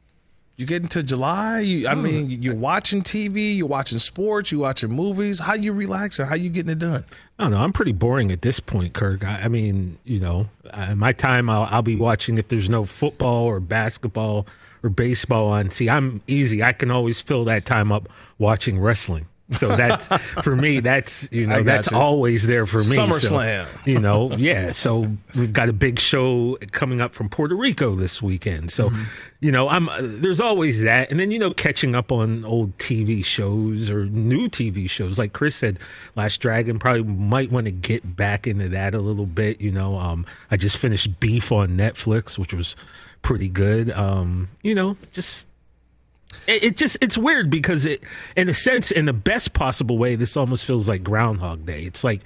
you 0.60 0.66
get 0.66 0.82
into 0.82 1.02
July. 1.02 1.60
You, 1.60 1.88
I 1.88 1.94
mean, 1.94 2.42
you're 2.42 2.54
watching 2.54 3.02
TV, 3.02 3.56
you're 3.56 3.66
watching 3.66 3.98
sports, 3.98 4.52
you're 4.52 4.60
watching 4.60 4.92
movies. 4.92 5.38
How 5.38 5.54
you 5.54 5.72
relaxing? 5.72 6.26
How 6.26 6.34
you 6.34 6.50
getting 6.50 6.70
it 6.70 6.78
done? 6.78 7.04
I 7.38 7.44
don't 7.44 7.52
know. 7.52 7.58
I'm 7.60 7.72
pretty 7.72 7.92
boring 7.92 8.30
at 8.30 8.42
this 8.42 8.60
point, 8.60 8.92
Kirk. 8.92 9.24
I, 9.24 9.44
I 9.44 9.48
mean, 9.48 9.98
you 10.04 10.20
know, 10.20 10.50
uh, 10.70 10.94
my 10.94 11.12
time 11.12 11.48
I'll, 11.48 11.66
I'll 11.70 11.82
be 11.82 11.96
watching 11.96 12.36
if 12.36 12.48
there's 12.48 12.68
no 12.68 12.84
football 12.84 13.46
or 13.46 13.58
basketball 13.58 14.46
or 14.82 14.90
baseball 14.90 15.48
on. 15.48 15.70
See, 15.70 15.88
I'm 15.88 16.20
easy. 16.26 16.62
I 16.62 16.74
can 16.74 16.90
always 16.90 17.22
fill 17.22 17.46
that 17.46 17.64
time 17.64 17.90
up 17.90 18.06
watching 18.36 18.78
wrestling. 18.78 19.26
So 19.52 19.74
that's 19.76 20.06
for 20.42 20.54
me. 20.54 20.80
That's 20.80 21.28
you 21.32 21.46
know 21.46 21.62
that's 21.62 21.90
you. 21.90 21.96
always 21.96 22.46
there 22.46 22.66
for 22.66 22.78
me. 22.78 22.84
So, 22.84 23.06
SummerSlam. 23.06 23.66
you 23.86 23.98
know, 23.98 24.32
yeah. 24.32 24.70
So 24.70 25.16
we've 25.34 25.52
got 25.52 25.68
a 25.68 25.72
big 25.72 25.98
show 25.98 26.56
coming 26.72 27.00
up 27.00 27.14
from 27.14 27.28
Puerto 27.28 27.54
Rico 27.54 27.94
this 27.94 28.22
weekend. 28.22 28.70
So, 28.70 28.90
Mm-hmm. 28.90 29.02
you 29.40 29.52
know, 29.52 29.68
I'm 29.68 29.88
uh, 29.88 29.98
there's 30.00 30.40
always 30.40 30.82
that, 30.82 31.10
and 31.10 31.18
then 31.18 31.30
you 31.30 31.38
know, 31.38 31.52
catching 31.52 31.94
up 31.94 32.12
on 32.12 32.44
old 32.44 32.76
TV 32.78 33.24
shows 33.24 33.90
or 33.90 34.06
new 34.06 34.48
TV 34.48 34.88
shows. 34.88 35.18
Like 35.18 35.32
Chris 35.32 35.56
said, 35.56 35.78
Last 36.16 36.38
Dragon 36.40 36.78
probably 36.78 37.02
might 37.02 37.50
want 37.50 37.66
to 37.66 37.72
get 37.72 38.16
back 38.16 38.46
into 38.46 38.68
that 38.70 38.94
a 38.94 39.00
little 39.00 39.26
bit. 39.26 39.60
You 39.60 39.72
know, 39.72 39.96
um, 39.98 40.26
I 40.50 40.56
just 40.56 40.78
finished 40.78 41.18
Beef 41.20 41.50
on 41.52 41.70
Netflix, 41.76 42.38
which 42.38 42.54
was 42.54 42.76
pretty 43.22 43.48
good. 43.48 43.90
Um, 43.90 44.48
you 44.62 44.74
know, 44.74 44.96
just 45.12 45.46
it, 46.46 46.64
it 46.64 46.76
just 46.76 46.96
it's 47.00 47.16
weird 47.18 47.50
because 47.50 47.84
it 47.86 48.02
in 48.36 48.48
a 48.48 48.54
sense 48.54 48.90
in 48.90 49.04
the 49.06 49.12
best 49.12 49.52
possible 49.52 49.98
way 49.98 50.16
this 50.16 50.36
almost 50.36 50.64
feels 50.64 50.88
like 50.88 51.02
groundhog 51.02 51.64
day 51.66 51.82
it's 51.84 52.02
like 52.04 52.22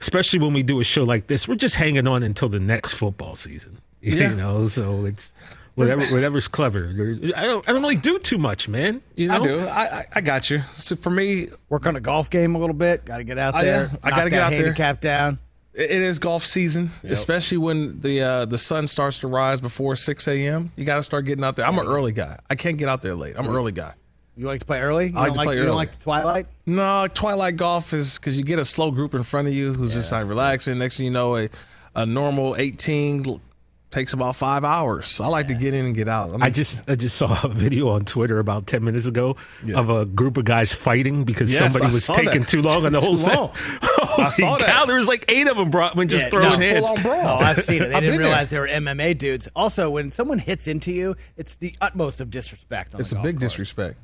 especially 0.00 0.38
when 0.38 0.52
we 0.52 0.62
do 0.62 0.80
a 0.80 0.84
show 0.84 1.04
like 1.04 1.26
this 1.26 1.48
we're 1.48 1.54
just 1.54 1.74
hanging 1.76 2.06
on 2.06 2.22
until 2.22 2.48
the 2.48 2.60
next 2.60 2.92
football 2.94 3.34
season 3.36 3.78
you 4.00 4.16
Yeah. 4.16 4.34
know 4.34 4.68
so 4.68 5.04
it's 5.06 5.32
whatever 5.74 6.04
whatever's 6.06 6.48
clever 6.48 6.88
i 7.36 7.42
don't 7.44 7.68
i 7.68 7.72
don't 7.72 7.82
really 7.82 7.96
do 7.96 8.18
too 8.18 8.38
much 8.38 8.68
man 8.68 9.00
you 9.14 9.28
know 9.28 9.34
I 9.34 9.44
do. 9.44 9.58
I, 9.60 9.82
I 9.82 10.04
I 10.16 10.20
got 10.20 10.50
you. 10.50 10.60
So 10.74 10.96
for 10.96 11.10
me, 11.10 11.48
Work 11.68 11.86
on 11.86 11.94
a 11.96 12.00
golf 12.00 12.30
game 12.30 12.54
a 12.56 12.58
little 12.58 12.74
bit. 12.74 13.04
Got 13.04 13.18
to 13.18 13.24
get 13.24 13.38
out 13.38 13.54
Oh, 13.56 13.60
there. 13.60 13.90
yeah. 13.92 13.98
I 14.02 14.10
gotta 14.10 14.30
get 14.30 14.36
that 14.38 14.42
out 14.44 14.50
there. 14.50 14.58
handicap 14.62 15.00
down. 15.00 15.38
It 15.78 15.90
is 16.02 16.18
golf 16.18 16.44
season, 16.44 16.90
especially 17.04 17.58
when 17.58 18.00
the 18.00 18.20
uh, 18.20 18.44
the 18.44 18.58
sun 18.58 18.86
starts 18.86 19.18
to 19.18 19.28
rise 19.28 19.60
before 19.60 19.94
six 19.96 20.26
a.m. 20.26 20.72
You 20.76 20.84
got 20.84 20.96
to 20.96 21.02
start 21.02 21.24
getting 21.24 21.44
out 21.44 21.56
there. 21.56 21.66
I'm 21.66 21.78
an 21.78 21.86
early 21.86 22.12
guy. 22.12 22.38
I 22.50 22.54
can't 22.56 22.76
get 22.78 22.88
out 22.88 23.02
there 23.02 23.14
late. 23.14 23.36
I'm 23.38 23.46
an 23.46 23.54
early 23.54 23.72
guy. 23.72 23.94
You 24.36 24.46
like 24.46 24.60
to 24.60 24.66
play 24.66 24.80
early? 24.80 25.08
You 25.08 25.16
I 25.16 25.22
like 25.22 25.32
to 25.32 25.36
like, 25.38 25.46
play 25.46 25.54
you 25.54 25.60
early. 25.60 25.66
don't 25.68 25.76
like 25.76 25.90
the 25.92 26.02
twilight? 26.02 26.46
No, 26.64 27.08
twilight 27.12 27.56
golf 27.56 27.92
is 27.92 28.18
because 28.18 28.38
you 28.38 28.44
get 28.44 28.58
a 28.60 28.64
slow 28.64 28.90
group 28.92 29.14
in 29.14 29.24
front 29.24 29.48
of 29.48 29.54
you 29.54 29.74
who's 29.74 29.92
just 29.94 30.12
like 30.12 30.28
relaxing. 30.28 30.78
Next 30.78 30.96
thing 30.96 31.06
you 31.06 31.12
know, 31.12 31.36
a 31.36 31.48
a 31.94 32.06
normal 32.06 32.54
18 32.56 33.26
l- 33.26 33.40
takes 33.90 34.12
about 34.12 34.36
five 34.36 34.64
hours. 34.64 35.20
I 35.20 35.28
like 35.28 35.48
to 35.48 35.54
get 35.54 35.72
in 35.74 35.86
and 35.86 35.94
get 35.94 36.08
out. 36.08 36.28
I, 36.28 36.32
mean, 36.32 36.42
I 36.42 36.50
just 36.50 36.88
I 36.90 36.94
just 36.94 37.16
saw 37.16 37.38
a 37.42 37.48
video 37.48 37.88
on 37.88 38.04
Twitter 38.04 38.38
about 38.38 38.66
ten 38.66 38.84
minutes 38.84 39.06
ago 39.06 39.36
of 39.74 39.88
a 39.90 40.04
group 40.04 40.36
of 40.36 40.44
guys 40.44 40.74
fighting 40.74 41.24
because 41.24 41.50
Yes, 41.52 41.60
somebody 41.72 41.90
I 41.90 41.94
was 41.94 42.06
taking 42.06 42.40
that. 42.40 42.48
too 42.48 42.62
long 42.62 42.84
on 42.86 42.92
the 42.92 43.00
whole 43.00 43.16
set. 43.16 43.34
long. 43.36 43.50
Holy 43.82 44.30
saw 44.30 44.56
that. 44.58 44.66
cow, 44.66 44.84
there 44.86 44.98
was 44.98 45.08
like 45.08 45.24
eight 45.30 45.48
of 45.48 45.56
them. 45.56 45.70
Brockman 45.70 46.08
just 46.08 46.24
Yeah, 46.24 46.30
throwing 46.30 46.60
no. 46.60 46.66
hands. 46.66 47.02
full-on. 47.02 47.24
Oh, 47.26 47.36
I've 47.38 47.62
seen 47.62 47.82
it. 47.82 47.88
They 47.88 48.00
didn't 48.00 48.00
been 48.02 48.10
there. 48.12 48.20
realize 48.20 48.50
they 48.50 48.58
were 48.58 48.68
MMA 48.68 49.16
dudes. 49.16 49.48
Also, 49.56 49.90
when 49.90 50.10
someone 50.10 50.38
hits 50.38 50.66
into 50.66 50.92
you, 50.92 51.16
it's 51.36 51.54
the 51.56 51.74
utmost 51.80 52.20
of 52.20 52.30
disrespect. 52.30 52.94
On 52.94 53.00
it's 53.00 53.10
the 53.10 53.16
a 53.16 53.18
golf 53.18 53.24
big 53.26 53.40
course. 53.40 53.52
disrespect. 53.52 53.96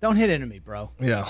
Don't 0.00 0.16
hit 0.16 0.30
into 0.30 0.46
me, 0.46 0.58
bro. 0.58 0.90
Yeah. 1.00 1.28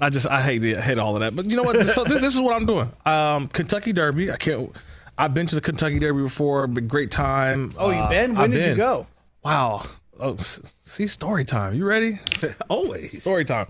I 0.00 0.10
just 0.10 0.26
I 0.26 0.42
hate 0.42 0.60
to 0.60 0.80
hit 0.80 0.98
all 0.98 1.14
of 1.16 1.20
that, 1.20 1.36
but 1.36 1.48
you 1.50 1.56
know 1.56 1.62
what? 1.62 1.86
So 1.86 2.02
this, 2.04 2.20
this 2.20 2.34
is 2.34 2.40
what 2.40 2.54
I'm 2.54 2.66
doing. 2.66 2.90
Um, 3.06 3.46
Kentucky 3.48 3.92
Derby. 3.92 4.30
I 4.32 4.36
can't. 4.36 4.74
I've 5.16 5.32
been 5.34 5.46
to 5.46 5.54
the 5.54 5.60
Kentucky 5.60 5.98
Derby 5.98 6.22
before. 6.22 6.66
Been 6.66 6.88
great 6.88 7.10
time. 7.10 7.70
Oh, 7.78 7.90
you 7.90 7.96
Uh, 7.96 8.08
been? 8.08 8.34
When 8.34 8.44
I've 8.44 8.50
did 8.50 8.68
you 8.70 8.74
go? 8.76 9.06
Wow. 9.44 9.82
Oh, 10.18 10.36
see, 10.84 11.06
story 11.06 11.44
time. 11.44 11.74
You 11.74 11.84
ready? 11.84 12.18
Always. 12.68 13.20
Story 13.22 13.44
time. 13.44 13.66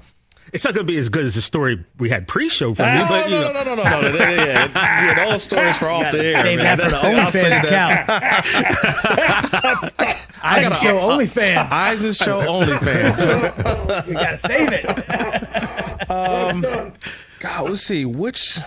It's 0.53 0.63
not 0.65 0.75
going 0.75 0.87
to 0.87 0.93
be 0.93 0.99
as 0.99 1.09
good 1.09 1.25
as 1.25 1.35
the 1.35 1.41
story 1.43 1.83
we 1.99 2.11
had 2.11 2.29
pre-show 2.29 2.75
for 2.75 2.83
me, 2.83 2.89
Oh, 2.93 3.07
but 3.09 3.29
you 3.31 3.41
no, 3.41 3.51
know. 3.53 3.65
no, 3.65 3.75
no, 3.75 3.83
no, 3.83 4.01
no, 4.01 4.01
no, 4.13 4.19
yeah, 4.19 4.31
yeah, 4.31 4.45
yeah. 4.45 5.17
yeah, 5.17 5.31
Those 5.31 5.43
stories 5.43 5.77
for 5.79 5.89
off 5.89 6.13
the 6.13 6.25
air. 6.25 6.43
Save 6.43 6.59
man. 6.59 6.79
that 6.79 6.85
for 6.85 6.91
the 6.91 6.97
OnlyFans 6.97 7.51
that. 7.51 7.65
account. 7.65 8.07
I 10.43 10.63
can 10.63 10.73
show 10.75 10.97
OnlyFans. 10.99 11.71
Eyes 11.71 12.05
and 12.05 12.15
show 12.15 12.41
OnlyFans. 12.41 14.07
you 14.07 14.13
gotta 14.15 14.37
save 14.37 14.69
it. 14.73 14.85
God, 17.41 17.69
let's 17.69 17.81
see 17.83 18.05
which. 18.05 18.59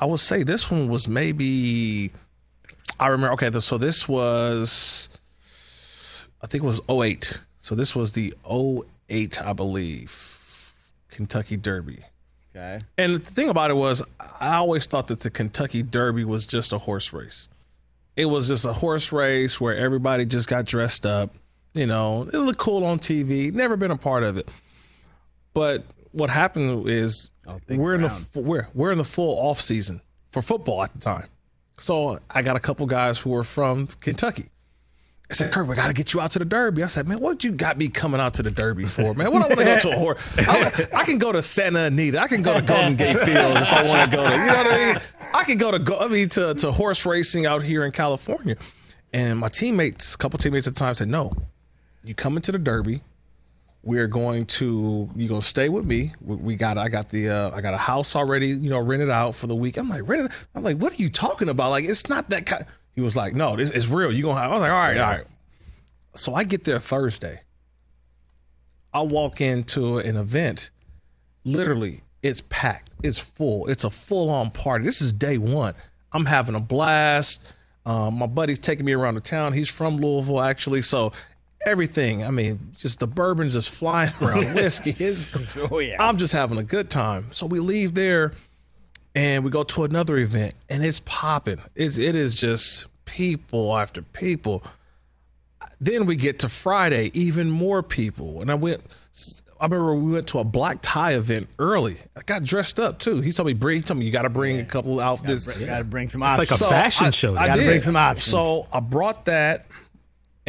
I 0.00 0.06
would 0.06 0.18
say 0.18 0.42
this 0.42 0.70
one 0.70 0.88
was 0.88 1.06
maybe. 1.06 2.10
I 2.98 3.08
remember. 3.08 3.34
Okay, 3.34 3.60
so 3.60 3.76
this 3.78 4.08
was. 4.08 5.10
I 6.42 6.46
think 6.46 6.64
it 6.64 6.66
was 6.66 6.80
08. 6.88 7.38
So 7.58 7.74
this 7.74 7.94
was 7.94 8.12
the 8.12 8.32
08, 8.50 9.42
I 9.42 9.52
believe, 9.52 10.74
Kentucky 11.10 11.58
Derby. 11.58 11.98
Okay. 12.56 12.78
And 12.96 13.16
the 13.16 13.18
thing 13.18 13.50
about 13.50 13.70
it 13.70 13.74
was, 13.74 14.02
I 14.40 14.56
always 14.56 14.86
thought 14.86 15.08
that 15.08 15.20
the 15.20 15.30
Kentucky 15.30 15.82
Derby 15.82 16.24
was 16.24 16.46
just 16.46 16.72
a 16.72 16.78
horse 16.78 17.12
race. 17.12 17.48
It 18.16 18.24
was 18.24 18.48
just 18.48 18.64
a 18.64 18.72
horse 18.72 19.12
race 19.12 19.60
where 19.60 19.76
everybody 19.76 20.24
just 20.24 20.48
got 20.48 20.64
dressed 20.64 21.04
up. 21.04 21.34
You 21.74 21.86
know, 21.86 22.22
it 22.22 22.38
looked 22.38 22.58
cool 22.58 22.84
on 22.84 22.98
TV. 22.98 23.52
Never 23.52 23.76
been 23.76 23.90
a 23.90 23.98
part 23.98 24.22
of 24.22 24.38
it. 24.38 24.48
But 25.52 25.84
what 26.12 26.30
happened 26.30 26.88
is 26.88 27.30
oh, 27.46 27.58
we're 27.68 27.94
in 27.94 28.02
the 28.02 28.26
we're 28.34 28.68
we're 28.74 28.92
in 28.92 28.98
the 28.98 29.04
full 29.04 29.38
off 29.38 29.60
season 29.60 30.00
for 30.30 30.42
football 30.42 30.82
at 30.82 30.92
the 30.92 30.98
time. 30.98 31.28
So 31.78 32.18
I 32.30 32.42
got 32.42 32.56
a 32.56 32.60
couple 32.60 32.86
guys 32.86 33.18
who 33.18 33.30
were 33.30 33.44
from 33.44 33.86
Kentucky. 34.00 34.50
I 35.30 35.34
said, 35.34 35.52
Kirk, 35.52 35.68
we 35.68 35.76
got 35.76 35.86
to 35.86 35.94
get 35.94 36.12
you 36.12 36.20
out 36.20 36.32
to 36.32 36.40
the 36.40 36.44
Derby. 36.44 36.82
I 36.82 36.88
said, 36.88 37.06
man, 37.06 37.20
what 37.20 37.44
you 37.44 37.52
got 37.52 37.78
me 37.78 37.88
coming 37.88 38.20
out 38.20 38.34
to 38.34 38.42
the 38.42 38.50
Derby 38.50 38.84
for, 38.84 39.14
man? 39.14 39.32
What 39.32 39.42
I 39.42 39.46
want 39.46 39.60
to 39.60 39.64
go 39.64 39.78
to 39.78 39.90
a 39.92 39.96
horse? 39.96 40.20
I, 40.38 40.88
I 40.92 41.04
can 41.04 41.18
go 41.18 41.30
to 41.30 41.40
Santa 41.40 41.84
Anita. 41.84 42.20
I 42.20 42.26
can 42.26 42.42
go 42.42 42.52
to 42.52 42.60
Golden 42.60 42.96
Gate 42.96 43.16
Field 43.18 43.56
if 43.56 43.72
I 43.72 43.84
want 43.84 44.10
to 44.10 44.16
go 44.16 44.28
to. 44.28 44.36
You 44.36 44.44
know 44.44 44.54
what 44.54 44.66
I 44.66 44.92
mean? 44.92 45.00
I 45.32 45.44
can 45.44 45.56
go 45.56 45.70
to 45.70 45.78
go. 45.78 45.98
I 45.98 46.08
mean, 46.08 46.28
to 46.30 46.54
to 46.54 46.72
horse 46.72 47.06
racing 47.06 47.46
out 47.46 47.62
here 47.62 47.84
in 47.84 47.92
California. 47.92 48.56
And 49.12 49.38
my 49.38 49.48
teammates, 49.48 50.16
a 50.16 50.18
couple 50.18 50.36
teammates 50.38 50.66
at 50.66 50.74
the 50.74 50.80
time, 50.80 50.94
said, 50.94 51.08
no, 51.08 51.32
you 52.02 52.14
come 52.14 52.34
into 52.36 52.50
the 52.50 52.58
Derby. 52.58 53.02
We're 53.82 54.08
going 54.08 54.44
to 54.46 55.08
you're 55.16 55.28
gonna 55.28 55.40
stay 55.40 55.68
with 55.70 55.86
me. 55.86 56.12
We, 56.20 56.36
we 56.36 56.54
got 56.56 56.76
I 56.76 56.88
got 56.88 57.08
the 57.08 57.30
uh, 57.30 57.50
I 57.54 57.60
got 57.60 57.72
a 57.72 57.78
house 57.78 58.14
already, 58.14 58.48
you 58.48 58.68
know, 58.68 58.78
rented 58.78 59.10
out 59.10 59.34
for 59.34 59.46
the 59.46 59.54
week. 59.54 59.78
I'm 59.78 59.88
like 59.88 60.06
rented. 60.06 60.32
I'm 60.54 60.62
like, 60.62 60.76
what 60.76 60.92
are 60.92 61.02
you 61.02 61.08
talking 61.08 61.48
about? 61.48 61.70
Like, 61.70 61.84
it's 61.84 62.08
not 62.08 62.28
that 62.30 62.44
kind. 62.46 62.66
He 62.94 63.00
was 63.00 63.16
like, 63.16 63.34
no, 63.34 63.56
this 63.56 63.70
is 63.70 63.88
real. 63.88 64.12
You 64.12 64.24
gonna 64.24 64.40
have? 64.40 64.50
I 64.50 64.54
was 64.54 64.60
like, 64.60 64.70
all 64.70 64.78
right, 64.78 64.98
all 64.98 65.10
right. 65.10 65.24
So 66.16 66.34
I 66.34 66.44
get 66.44 66.64
there 66.64 66.78
Thursday. 66.78 67.40
I 68.92 69.02
walk 69.02 69.40
into 69.40 69.98
an 69.98 70.16
event. 70.16 70.70
Literally, 71.44 72.02
it's 72.22 72.42
packed. 72.48 72.90
It's 73.02 73.18
full. 73.18 73.66
It's 73.68 73.84
a 73.84 73.90
full 73.90 74.28
on 74.28 74.50
party. 74.50 74.84
This 74.84 75.00
is 75.00 75.12
day 75.12 75.38
one. 75.38 75.74
I'm 76.12 76.26
having 76.26 76.54
a 76.54 76.60
blast. 76.60 77.40
Um, 77.86 78.18
my 78.18 78.26
buddy's 78.26 78.58
taking 78.58 78.84
me 78.84 78.92
around 78.92 79.14
the 79.14 79.20
town. 79.20 79.52
He's 79.52 79.70
from 79.70 79.96
Louisville, 79.96 80.40
actually. 80.40 80.82
So 80.82 81.12
everything. 81.66 82.24
I 82.24 82.30
mean, 82.30 82.72
just 82.78 82.98
the 83.00 83.06
bourbon's 83.06 83.52
just 83.52 83.70
flying 83.70 84.12
around. 84.20 84.54
Whiskey 84.54 84.94
is. 84.98 85.28
Oh 85.70 85.78
yeah. 85.78 85.96
I'm 86.00 86.16
just 86.16 86.32
having 86.32 86.58
a 86.58 86.62
good 86.62 86.90
time. 86.90 87.26
So 87.32 87.46
we 87.46 87.60
leave 87.60 87.94
there 87.94 88.32
and 89.14 89.44
we 89.44 89.50
go 89.50 89.62
to 89.64 89.84
another 89.84 90.16
event 90.16 90.54
and 90.68 90.84
it's 90.84 91.00
popping. 91.04 91.58
It's 91.74 91.98
it 91.98 92.16
is 92.16 92.34
just 92.34 92.86
people 93.04 93.76
after 93.76 94.02
people. 94.02 94.62
Then 95.80 96.06
we 96.06 96.16
get 96.16 96.40
to 96.40 96.48
Friday, 96.48 97.10
even 97.14 97.50
more 97.50 97.82
people. 97.82 98.40
And 98.42 98.50
I 98.50 98.54
went 98.54 98.82
I 99.60 99.66
remember 99.66 99.94
we 99.94 100.12
went 100.12 100.26
to 100.28 100.38
a 100.38 100.44
black 100.44 100.78
tie 100.80 101.14
event 101.14 101.48
early. 101.58 101.98
I 102.16 102.22
got 102.22 102.42
dressed 102.44 102.80
up 102.80 102.98
too. 102.98 103.20
He 103.20 103.30
told 103.30 103.46
me 103.46 103.52
bring 103.52 103.76
he 103.78 103.82
told 103.82 103.98
me 103.98 104.06
you 104.06 104.12
gotta 104.12 104.30
bring 104.30 104.58
a 104.60 104.64
couple 104.64 105.00
outfits. 105.00 105.46
You 105.58 105.66
gotta 105.66 105.84
bring 105.84 106.08
some 106.08 106.22
It's 106.22 106.30
options. 106.38 106.52
It's 106.52 106.60
like 106.62 106.70
a 106.70 106.74
fashion 106.74 107.06
I, 107.06 107.10
show. 107.10 107.36
I 107.36 107.46
Gotta 107.48 107.60
did. 107.60 107.66
bring 107.66 107.80
some 107.80 107.96
options. 107.96 108.24
So 108.30 108.66
I 108.72 108.80
brought 108.80 109.26
that, 109.26 109.66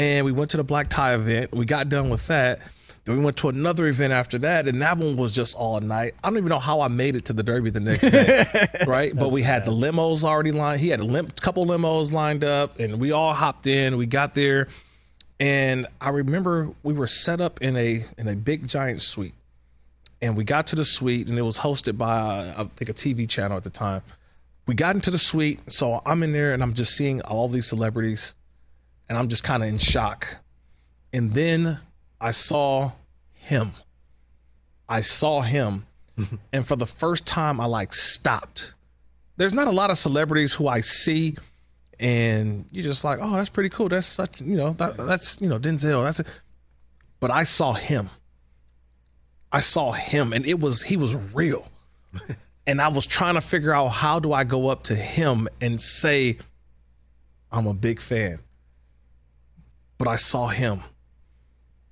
and 0.02 0.26
we 0.26 0.32
went 0.32 0.50
to 0.50 0.58
the 0.58 0.64
black 0.64 0.90
tie 0.90 1.14
event. 1.14 1.52
We 1.54 1.66
got 1.66 1.88
done 1.88 2.10
with 2.10 2.26
that. 2.26 2.60
Then 3.06 3.20
we 3.20 3.24
went 3.24 3.38
to 3.38 3.50
another 3.50 3.86
event 3.86 4.14
after 4.14 4.40
that, 4.40 4.68
and 4.68 4.82
that 4.82 4.98
one 4.98 5.16
was 5.16 5.32
just 5.32 5.56
all 5.56 5.80
night. 5.80 6.16
I 6.24 6.30
don't 6.30 6.38
even 6.38 6.50
know 6.50 6.58
how 6.58 6.82
I 6.82 6.88
made 6.88 7.16
it 7.16 7.26
to 7.26 7.34
the 7.34 7.44
Derby 7.44 7.70
the 7.70 7.80
next 7.80 8.10
day, 8.10 8.46
right? 8.88 9.16
but 9.16 9.30
we 9.30 9.44
had 9.44 9.64
the 9.66 9.72
limos 9.72 10.24
already 10.24 10.52
lined. 10.52 10.82
He 10.82 10.90
had 10.90 11.02
a 11.02 11.04
lim- 11.04 11.30
couple 11.40 11.66
limos 11.68 12.12
lined 12.12 12.44
up, 12.44 12.80
and 12.80 13.00
we 13.00 13.12
all 13.12 13.34
hopped 13.34 13.68
in. 13.68 13.98
We 13.98 14.08
got 14.08 14.34
there, 14.34 14.70
and 15.40 15.86
I 16.00 16.10
remember 16.10 16.70
we 16.82 16.94
were 16.94 17.08
set 17.08 17.42
up 17.42 17.62
in 17.62 17.78
a 17.78 18.04
in 18.18 18.28
a 18.28 18.36
big 18.36 18.68
giant 18.68 19.04
suite, 19.04 19.36
and 20.20 20.36
we 20.36 20.44
got 20.44 20.66
to 20.68 20.76
the 20.76 20.86
suite, 20.86 21.28
and 21.28 21.38
it 21.38 21.44
was 21.44 21.60
hosted 21.60 21.98
by 21.98 22.54
I 22.58 22.64
think 22.76 22.90
a 22.90 22.94
TV 22.94 23.30
channel 23.30 23.58
at 23.58 23.64
the 23.64 23.70
time 23.70 24.02
we 24.68 24.76
got 24.76 24.94
into 24.96 25.10
the 25.10 25.18
suite 25.18 25.60
so 25.70 26.02
i'm 26.06 26.22
in 26.22 26.34
there 26.34 26.54
and 26.54 26.62
i'm 26.62 26.74
just 26.76 26.96
seeing 26.96 27.20
all 27.24 27.48
these 27.48 27.66
celebrities 27.66 28.36
and 29.12 29.18
I'm 29.18 29.28
just 29.28 29.44
kind 29.44 29.62
of 29.62 29.68
in 29.68 29.78
shock. 29.78 30.38
And 31.12 31.34
then 31.34 31.80
I 32.22 32.32
saw 32.32 32.94
him. 33.34 33.74
I 34.88 35.02
saw 35.02 35.42
him, 35.42 35.86
and 36.54 36.66
for 36.66 36.78
the 36.78 36.86
first 36.86 37.26
time, 37.26 37.60
I 37.60 37.66
like 37.66 37.92
stopped. 37.92 38.74
There's 39.36 39.52
not 39.52 39.68
a 39.68 39.72
lot 39.72 39.92
of 39.92 39.98
celebrities 39.98 40.54
who 40.54 40.70
I 40.70 40.80
see, 40.80 41.36
and 42.00 42.64
you're 42.72 42.86
just 42.86 43.04
like, 43.04 43.20
oh, 43.22 43.36
that's 43.36 43.50
pretty 43.50 43.68
cool. 43.68 43.90
That's 43.90 44.08
such, 44.08 44.40
you 44.40 44.56
know, 44.56 44.72
that, 44.74 44.96
that's 44.96 45.42
you 45.42 45.50
know 45.50 45.60
Denzel. 45.60 46.06
That's 46.06 46.22
it. 46.22 46.28
But 47.20 47.32
I 47.32 47.44
saw 47.44 47.74
him. 47.74 48.10
I 49.52 49.60
saw 49.60 49.92
him, 49.92 50.32
and 50.32 50.46
it 50.46 50.62
was 50.62 50.84
he 50.84 50.96
was 50.96 51.16
real. 51.34 51.70
and 52.66 52.82
I 52.82 52.88
was 52.88 53.06
trying 53.06 53.34
to 53.34 53.42
figure 53.42 53.74
out 53.74 53.90
how 53.90 54.20
do 54.22 54.32
I 54.32 54.46
go 54.46 54.70
up 54.70 54.84
to 54.84 54.96
him 54.96 55.50
and 55.60 55.82
say, 55.82 56.38
I'm 57.52 57.68
a 57.68 57.74
big 57.74 58.00
fan. 58.00 58.40
But 60.04 60.10
I 60.10 60.16
saw 60.16 60.48
him. 60.48 60.82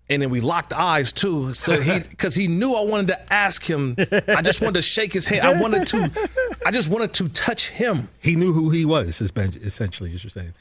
And 0.09 0.23
then 0.23 0.31
we 0.31 0.41
locked 0.41 0.73
eyes 0.73 1.13
too. 1.13 1.53
So 1.53 1.79
he 1.79 1.99
because 2.09 2.33
he 2.33 2.47
knew 2.47 2.73
I 2.73 2.81
wanted 2.81 3.07
to 3.09 3.33
ask 3.33 3.63
him. 3.63 3.95
I 4.27 4.41
just 4.41 4.61
wanted 4.61 4.75
to 4.75 4.81
shake 4.81 5.13
his 5.13 5.27
hand. 5.27 5.45
I 5.45 5.61
wanted 5.61 5.85
to 5.87 6.29
I 6.65 6.71
just 6.71 6.89
wanted 6.89 7.13
to 7.13 7.29
touch 7.29 7.69
him. 7.69 8.09
He 8.19 8.35
knew 8.35 8.51
who 8.51 8.71
he 8.71 8.83
was, 8.83 9.21
essentially, 9.21 10.15
as 10.15 10.23
you're 10.23 10.31
saying. 10.31 10.53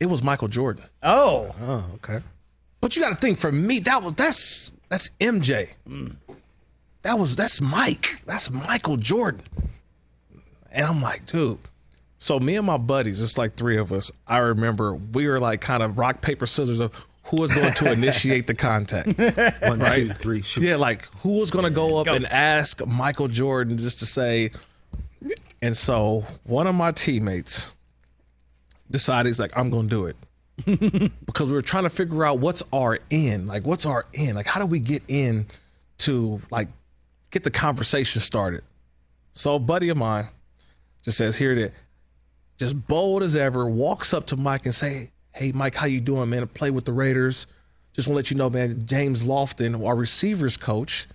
It 0.00 0.06
was 0.06 0.24
Michael 0.24 0.48
Jordan. 0.48 0.84
Oh. 1.04 1.54
Oh, 1.60 1.84
okay. 1.96 2.20
But 2.80 2.96
you 2.96 3.02
got 3.02 3.10
to 3.10 3.16
think 3.16 3.38
for 3.38 3.52
me, 3.52 3.78
that 3.80 4.02
was 4.02 4.14
that's 4.14 4.72
that's 4.88 5.10
MJ. 5.20 5.68
Mm. 5.88 6.16
That 7.02 7.18
was 7.20 7.36
that's 7.36 7.60
Mike. 7.60 8.20
That's 8.26 8.50
Michael 8.50 8.96
Jordan. 8.96 9.42
And 10.72 10.86
I'm 10.86 11.00
like, 11.00 11.26
dude. 11.26 11.58
So 12.18 12.40
me 12.40 12.56
and 12.56 12.66
my 12.66 12.76
buddies, 12.76 13.20
it's 13.20 13.38
like 13.38 13.54
three 13.54 13.76
of 13.78 13.92
us. 13.92 14.10
I 14.26 14.38
remember 14.38 14.94
we 14.94 15.26
were 15.28 15.38
like 15.38 15.60
kind 15.60 15.82
of 15.82 15.98
rock 15.98 16.20
paper 16.20 16.46
scissors 16.46 16.80
of 16.80 16.92
who 17.24 17.36
was 17.40 17.52
going 17.54 17.74
to 17.74 17.92
initiate 17.92 18.46
the 18.46 18.54
contact. 18.54 19.06
One, 19.62 19.78
Right. 19.78 19.94
two, 20.08 20.12
three, 20.14 20.42
shoot. 20.42 20.64
Yeah, 20.64 20.76
like 20.76 21.04
who 21.22 21.38
was 21.38 21.50
going 21.50 21.64
to 21.64 21.70
go 21.70 21.98
up 21.98 22.06
and 22.08 22.26
ask 22.26 22.84
Michael 22.86 23.28
Jordan 23.28 23.78
just 23.78 23.98
to 24.00 24.06
say. 24.06 24.50
And 25.62 25.76
so 25.76 26.24
one 26.44 26.66
of 26.66 26.74
my 26.74 26.90
teammates 26.92 27.72
decided 28.90 29.28
he's 29.28 29.38
like, 29.40 29.52
I'm 29.56 29.70
going 29.70 29.88
to 29.88 29.94
do 29.94 30.06
it 30.06 31.12
because 31.26 31.46
we 31.46 31.52
were 31.52 31.62
trying 31.62 31.84
to 31.84 31.90
figure 31.90 32.24
out 32.24 32.38
what's 32.40 32.62
our 32.72 32.98
in, 33.10 33.46
like 33.46 33.64
what's 33.64 33.86
our 33.86 34.06
in, 34.12 34.34
like 34.34 34.46
how 34.46 34.58
do 34.60 34.66
we 34.66 34.80
get 34.80 35.02
in 35.08 35.46
to 35.98 36.40
like 36.50 36.68
get 37.30 37.44
the 37.44 37.50
conversation 37.50 38.20
started. 38.20 38.62
So 39.34 39.54
a 39.56 39.58
buddy 39.58 39.88
of 39.90 39.96
mine 39.96 40.28
just 41.02 41.18
says, 41.18 41.36
here 41.36 41.52
it 41.52 41.58
is, 41.58 41.70
just 42.58 42.86
bold 42.86 43.22
as 43.22 43.36
ever, 43.36 43.66
walks 43.68 44.12
up 44.12 44.26
to 44.26 44.36
Mike 44.36 44.66
and 44.66 44.74
say, 44.74 45.10
hey 45.32 45.52
Mike, 45.54 45.74
how 45.74 45.86
you 45.86 46.00
doing, 46.00 46.28
man? 46.30 46.42
I 46.42 46.46
play 46.46 46.70
with 46.70 46.84
the 46.84 46.92
Raiders. 46.92 47.46
Just 47.94 48.06
want 48.08 48.14
to 48.14 48.16
let 48.18 48.30
you 48.30 48.36
know, 48.36 48.50
man, 48.50 48.86
James 48.86 49.24
Lofton, 49.24 49.84
our 49.86 49.96
receivers 49.96 50.56
coach, 50.56 51.08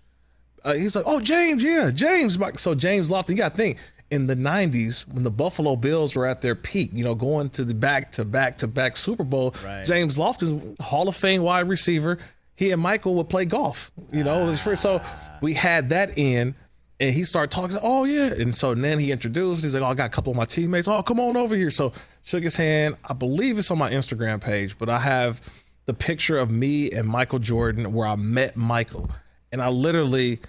uh, 0.65 0.73
he's 0.73 0.95
like, 0.95 1.05
oh, 1.07 1.19
James, 1.19 1.63
yeah, 1.63 1.91
James. 1.91 2.39
Mike. 2.39 2.57
So 2.57 2.73
James 2.73 3.09
Lofton, 3.09 3.29
you 3.29 3.35
got 3.35 3.53
to 3.53 3.57
think, 3.57 3.77
in 4.09 4.27
the 4.27 4.35
90s, 4.35 5.07
when 5.07 5.23
the 5.23 5.31
Buffalo 5.31 5.75
Bills 5.75 6.15
were 6.15 6.25
at 6.25 6.41
their 6.41 6.55
peak, 6.55 6.91
you 6.93 7.03
know, 7.03 7.15
going 7.15 7.49
to 7.51 7.65
the 7.65 7.73
back 7.73 8.11
to 8.13 8.23
back 8.25 8.57
to 8.59 8.67
back 8.67 8.95
Super 8.95 9.23
Bowl, 9.23 9.55
Right. 9.65 9.83
James 9.85 10.17
Lofton, 10.17 10.79
Hall 10.79 11.07
of 11.07 11.15
Fame 11.15 11.41
wide 11.41 11.67
receiver, 11.67 12.17
he 12.55 12.71
and 12.71 12.81
Michael 12.81 13.15
would 13.15 13.29
play 13.29 13.45
golf, 13.45 13.91
you 14.11 14.23
know. 14.23 14.55
free. 14.55 14.75
So 14.75 15.01
we 15.41 15.53
had 15.53 15.89
that 15.89 16.17
in. 16.17 16.55
And 17.03 17.13
he 17.13 17.25
started 17.25 17.51
talking, 17.51 17.77
oh, 17.81 18.05
yeah. 18.05 18.31
And 18.31 18.55
so 18.55 18.73
then 18.73 18.97
he 18.97 19.11
introduced, 19.11 19.61
he's 19.61 19.73
like, 19.73 19.83
oh, 19.83 19.87
I 19.87 19.93
got 19.93 20.05
a 20.05 20.09
couple 20.09 20.31
of 20.31 20.37
my 20.37 20.45
teammates. 20.45 20.87
Oh, 20.87 21.03
come 21.03 21.19
on 21.19 21.35
over 21.35 21.53
here. 21.53 21.69
So 21.69 21.91
shook 22.21 22.43
his 22.43 22.55
hand. 22.55 22.95
I 23.03 23.11
believe 23.11 23.57
it's 23.57 23.69
on 23.71 23.77
my 23.77 23.91
Instagram 23.91 24.39
page, 24.39 24.77
but 24.77 24.87
I 24.87 24.99
have 24.99 25.41
the 25.83 25.93
picture 25.93 26.37
of 26.37 26.49
me 26.49 26.91
and 26.91 27.05
Michael 27.05 27.39
Jordan 27.39 27.91
where 27.91 28.07
I 28.07 28.15
met 28.15 28.55
Michael. 28.55 29.11
And 29.51 29.61
I 29.61 29.67
literally, 29.67 30.39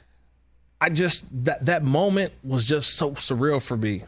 I 0.81 0.91
just, 0.91 1.25
that, 1.47 1.67
that 1.67 1.83
moment 1.83 2.33
was 2.45 2.65
just 2.65 2.95
so 2.95 3.15
surreal 3.15 3.61
for 3.61 3.77
me. 3.77 4.05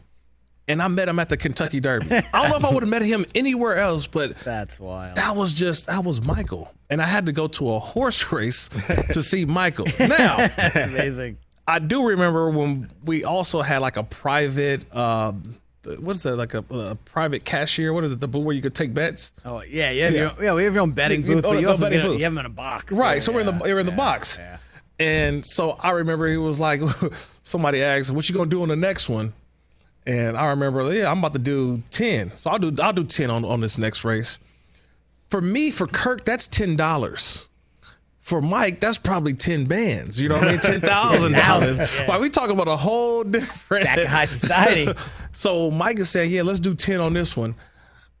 And 0.69 0.81
I 0.81 0.87
met 0.87 1.09
him 1.09 1.19
at 1.19 1.27
the 1.27 1.35
Kentucky 1.35 1.81
Derby. 1.81 2.15
I 2.15 2.21
don't 2.43 2.49
know 2.51 2.57
if 2.59 2.63
I 2.63 2.73
would 2.73 2.83
have 2.83 2.89
met 2.89 3.01
him 3.01 3.25
anywhere 3.35 3.75
else, 3.75 4.07
but 4.07 4.37
That's 4.45 4.79
wild. 4.79 5.17
that 5.17 5.35
was 5.35 5.53
just 5.53 5.87
that 5.87 6.03
was 6.03 6.21
Michael, 6.25 6.69
and 6.89 7.01
I 7.01 7.05
had 7.05 7.27
to 7.27 7.31
go 7.31 7.47
to 7.47 7.71
a 7.71 7.79
horse 7.79 8.29
race 8.33 8.67
to 9.13 9.23
see 9.23 9.45
Michael. 9.45 9.85
Now, 9.97 10.47
That's 10.57 10.75
amazing. 10.75 11.37
I 11.67 11.79
do 11.79 12.07
remember 12.07 12.49
when 12.49 12.89
we 13.03 13.23
also 13.25 13.61
had 13.61 13.79
like 13.79 13.97
a 13.97 14.03
private, 14.03 14.93
um, 14.95 15.57
what 15.99 16.15
is 16.15 16.23
that? 16.23 16.35
Like 16.37 16.53
a, 16.53 16.63
a 16.71 16.95
private 16.95 17.43
cashier? 17.43 17.91
What 17.93 18.03
is 18.05 18.11
it? 18.13 18.19
The 18.21 18.27
booth 18.27 18.43
where 18.45 18.55
you 18.55 18.61
could 18.61 18.75
take 18.75 18.93
bets? 18.93 19.33
Oh 19.43 19.61
yeah, 19.61 19.91
yeah, 19.91 20.09
Yeah. 20.09 20.19
yeah. 20.21 20.33
yeah 20.41 20.53
we 20.53 20.63
have 20.63 20.73
your 20.73 20.83
own 20.83 20.91
betting 20.91 21.23
booth, 21.23 21.43
but 21.43 21.59
you 21.59 21.67
also 21.67 21.89
get 21.89 21.99
a, 21.99 22.03
booth. 22.07 22.17
you 22.19 22.23
have 22.23 22.33
them 22.33 22.39
in 22.39 22.45
a 22.45 22.49
box. 22.49 22.93
Right. 22.93 23.21
So 23.23 23.31
we're 23.33 23.41
in 23.41 23.45
the 23.47 23.53
Yeah, 23.53 23.65
you're 23.67 23.79
in 23.79 23.85
the 23.85 23.91
yeah, 23.91 23.97
box. 23.97 24.37
yeah. 24.37 24.57
And 24.99 25.45
so 25.45 25.71
I 25.71 25.91
remember 25.91 26.27
he 26.27 26.37
was 26.37 26.59
like, 26.59 26.81
somebody 27.43 27.83
asked, 27.83 28.11
"What 28.11 28.27
you 28.29 28.35
gonna 28.35 28.49
do 28.49 28.61
on 28.63 28.69
the 28.69 28.75
next 28.75 29.09
one?" 29.09 29.33
And 30.07 30.37
I 30.37 30.47
remember, 30.47 30.91
yeah, 30.93 31.11
I'm 31.11 31.19
about 31.19 31.33
to 31.33 31.39
do 31.39 31.83
ten. 31.91 32.35
So 32.37 32.49
I'll 32.49 32.59
do 32.59 32.73
I'll 32.81 32.93
do 32.93 33.03
ten 33.03 33.29
on 33.29 33.43
on 33.45 33.59
this 33.61 33.77
next 33.77 34.03
race. 34.05 34.39
For 35.29 35.41
me, 35.41 35.69
for 35.71 35.85
Kirk, 35.85 36.23
that's 36.25 36.47
ten 36.47 36.75
dollars. 36.77 37.49
For 38.27 38.41
Mike, 38.41 38.81
that's 38.81 38.97
probably 38.97 39.33
ten 39.33 39.67
bands. 39.67 40.19
You 40.19 40.27
know 40.27 40.35
what 40.35 40.49
I 40.49 40.51
mean? 40.51 40.59
Ten 40.59 40.81
thousand 40.81 41.31
dollars. 41.47 41.77
Yeah. 41.77 42.07
Why 42.07 42.17
we 42.17 42.29
talking 42.29 42.51
about 42.51 42.67
a 42.67 42.75
whole 42.75 43.23
different 43.23 43.85
Back 43.85 43.99
in 43.99 44.05
high 44.05 44.25
society. 44.25 44.91
so 45.31 45.71
Mike 45.71 45.97
is 45.97 46.09
saying, 46.09 46.31
"Yeah, 46.31 46.41
let's 46.41 46.59
do 46.59 46.75
ten 46.75 46.99
on 46.99 47.13
this 47.13 47.37
one." 47.37 47.55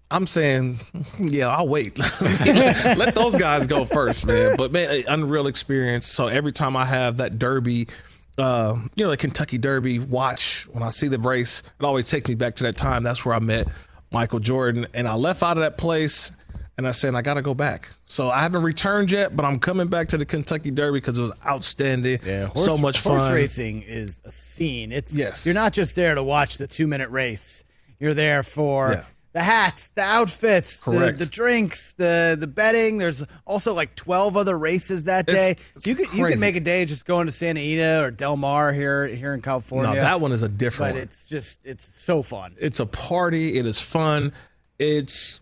I'm 0.09 0.25
saying, 0.25 0.79
yeah, 1.19 1.49
I'll 1.49 1.67
wait. 1.67 1.99
Let 2.21 3.15
those 3.15 3.35
guys 3.35 3.67
go 3.67 3.83
first, 3.83 4.25
man. 4.25 4.55
But 4.55 4.71
man, 4.71 5.03
unreal 5.09 5.47
experience. 5.47 6.07
So 6.07 6.27
every 6.27 6.53
time 6.53 6.77
I 6.77 6.85
have 6.85 7.17
that 7.17 7.37
Derby, 7.37 7.89
uh, 8.37 8.79
you 8.95 9.03
know, 9.03 9.11
the 9.11 9.17
Kentucky 9.17 9.57
Derby 9.57 9.99
watch, 9.99 10.65
when 10.71 10.83
I 10.83 10.91
see 10.91 11.09
the 11.09 11.19
race, 11.19 11.61
it 11.77 11.83
always 11.83 12.09
takes 12.09 12.29
me 12.29 12.35
back 12.35 12.55
to 12.55 12.63
that 12.63 12.77
time. 12.77 13.03
That's 13.03 13.25
where 13.25 13.35
I 13.35 13.39
met 13.39 13.67
Michael 14.13 14.39
Jordan, 14.39 14.87
and 14.93 15.05
I 15.05 15.15
left 15.15 15.43
out 15.43 15.57
of 15.57 15.61
that 15.63 15.77
place. 15.77 16.31
And 16.77 16.87
I 16.87 16.91
said, 16.91 17.15
I 17.15 17.23
got 17.23 17.33
to 17.35 17.41
go 17.41 17.55
back. 17.55 17.89
So 18.05 18.29
I 18.29 18.41
haven't 18.41 18.61
returned 18.61 19.11
yet, 19.11 19.35
but 19.35 19.45
I'm 19.45 19.57
coming 19.59 19.87
back 19.87 20.09
to 20.09 20.17
the 20.17 20.25
Kentucky 20.25 20.69
Derby 20.69 20.99
because 20.99 21.17
it 21.17 21.21
was 21.23 21.31
outstanding. 21.45 22.19
Yeah, 22.23 22.45
horse, 22.47 22.65
so 22.65 22.77
much 22.77 22.99
fun. 22.99 23.17
Horse 23.19 23.31
racing 23.31 23.81
is 23.81 24.21
a 24.25 24.31
scene. 24.31 24.91
It's 24.91 25.13
Yes. 25.13 25.45
You're 25.45 25.55
not 25.55 25.73
just 25.73 25.95
there 25.95 26.13
to 26.13 26.21
watch 26.21 26.57
the 26.59 26.67
two 26.67 26.85
minute 26.85 27.09
race. 27.09 27.63
You're 27.99 28.13
there 28.13 28.43
for 28.43 28.91
Yeah. 28.91 29.03
the 29.33 29.41
hats, 29.41 29.87
the 29.95 30.03
outfits, 30.03 30.77
the, 30.81 31.15
the 31.17 31.25
drinks, 31.25 31.93
the 31.93 32.37
the 32.39 32.45
betting. 32.45 32.99
There's 32.99 33.23
also 33.47 33.73
like 33.73 33.95
12 33.95 34.37
other 34.37 34.55
races 34.55 35.05
that 35.05 35.25
day. 35.25 35.55
it's 35.75 35.87
you 35.87 35.95
could 35.95 36.05
you 36.13 36.21
crazy. 36.25 36.33
could 36.33 36.39
make 36.39 36.55
a 36.57 36.59
day 36.59 36.85
just 36.85 37.05
going 37.05 37.25
to 37.25 37.31
Santa 37.33 37.59
Anita 37.59 38.03
or 38.03 38.11
Del 38.11 38.37
Mar 38.37 38.71
here 38.71 39.07
here 39.07 39.33
in 39.33 39.41
California. 39.41 39.95
No, 39.95 39.99
that 39.99 40.21
one 40.21 40.31
is 40.31 40.43
a 40.43 40.49
different 40.49 40.93
but 40.93 40.97
one. 40.99 41.03
it's 41.03 41.27
just 41.27 41.59
it's 41.63 41.91
so 41.91 42.21
fun. 42.21 42.53
it's 42.59 42.79
a 42.79 42.85
party. 42.85 43.57
It 43.57 43.65
is 43.65 43.81
fun. 43.81 44.31
It's 44.77 45.39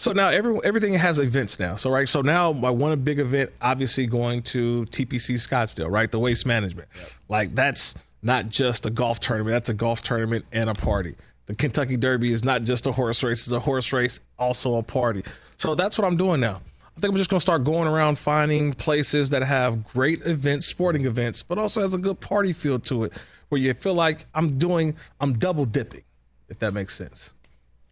so 0.00 0.12
now 0.12 0.30
every 0.30 0.58
everything 0.64 0.94
has 0.94 1.18
events 1.18 1.60
now. 1.60 1.76
So 1.76 1.90
right, 1.90 2.08
so 2.08 2.22
now 2.22 2.52
my 2.52 2.70
one 2.70 2.98
big 3.00 3.18
event, 3.18 3.50
obviously 3.60 4.06
going 4.06 4.40
to 4.44 4.86
TPC 4.86 5.34
Scottsdale, 5.34 5.90
right? 5.90 6.10
The 6.10 6.18
waste 6.18 6.46
management, 6.46 6.88
like 7.28 7.54
that's 7.54 7.94
not 8.22 8.48
just 8.48 8.86
a 8.86 8.90
golf 8.90 9.20
tournament. 9.20 9.52
That's 9.52 9.68
a 9.68 9.74
golf 9.74 10.02
tournament 10.02 10.46
and 10.52 10.70
a 10.70 10.74
party. 10.74 11.16
The 11.44 11.54
Kentucky 11.54 11.98
Derby 11.98 12.32
is 12.32 12.42
not 12.42 12.62
just 12.62 12.86
a 12.86 12.92
horse 12.92 13.22
race; 13.22 13.42
it's 13.42 13.52
a 13.52 13.60
horse 13.60 13.92
race, 13.92 14.20
also 14.38 14.76
a 14.76 14.82
party. 14.82 15.22
So 15.58 15.74
that's 15.74 15.98
what 15.98 16.06
I'm 16.06 16.16
doing 16.16 16.40
now. 16.40 16.62
I 16.96 17.00
think 17.00 17.12
I'm 17.12 17.16
just 17.18 17.28
gonna 17.28 17.38
start 17.38 17.64
going 17.64 17.86
around 17.86 18.18
finding 18.18 18.72
places 18.72 19.28
that 19.30 19.42
have 19.42 19.84
great 19.84 20.24
events, 20.24 20.66
sporting 20.66 21.04
events, 21.04 21.42
but 21.42 21.58
also 21.58 21.82
has 21.82 21.92
a 21.92 21.98
good 21.98 22.20
party 22.20 22.54
feel 22.54 22.78
to 22.78 23.04
it, 23.04 23.22
where 23.50 23.60
you 23.60 23.74
feel 23.74 23.94
like 23.94 24.24
I'm 24.34 24.56
doing, 24.56 24.96
I'm 25.20 25.38
double 25.38 25.66
dipping, 25.66 26.04
if 26.48 26.58
that 26.60 26.72
makes 26.72 26.96
sense. 26.96 27.32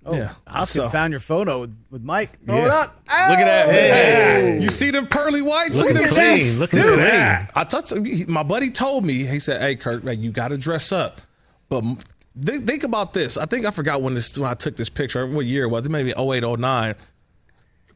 Oh, 0.08 0.16
yeah. 0.16 0.30
Hoskins 0.46 0.86
So- 0.86 0.90
found 0.90 1.12
your 1.12 1.20
photo 1.20 1.60
with, 1.60 1.76
with 1.90 2.02
Mike. 2.02 2.38
Throw 2.46 2.56
Yeah. 2.58 2.64
it 2.64 2.70
up. 2.70 2.96
Look 3.06 3.38
at 3.38 3.44
that. 3.44 3.68
Hey. 3.70 4.58
You 4.60 4.68
see 4.70 4.90
them 4.90 5.06
pearly 5.06 5.42
whites? 5.42 5.76
Look, 5.76 5.88
Looking 5.88 6.02
at 6.04 6.10
them 6.12 6.14
clean. 6.36 6.38
tits. 6.46 6.58
Looking 6.58 6.80
Dude, 6.82 6.98
clean. 6.98 7.48
I 7.54 7.64
touched 7.64 8.28
my 8.28 8.42
buddy 8.42 8.70
told 8.70 9.04
me, 9.04 9.24
he 9.24 9.38
said, 9.40 9.60
Hey 9.60 9.76
Kirk, 9.76 10.04
man, 10.04 10.20
you 10.20 10.30
gotta 10.32 10.56
dress 10.58 10.92
up. 10.92 11.20
But 11.68 11.84
m- 11.84 11.98
think, 12.42 12.66
think 12.66 12.82
about 12.84 13.12
this. 13.12 13.36
I 13.36 13.46
think 13.46 13.66
I 13.66 13.70
forgot 13.70 14.02
when 14.02 14.14
this 14.14 14.36
when 14.36 14.50
I 14.50 14.54
took 14.54 14.76
this 14.76 14.88
picture, 14.88 15.26
what 15.26 15.44
year 15.46 15.64
it 15.64 15.68
was, 15.68 15.84
it 15.86 15.90
maybe 15.90 16.12
08, 16.16 16.42
09. 16.42 16.94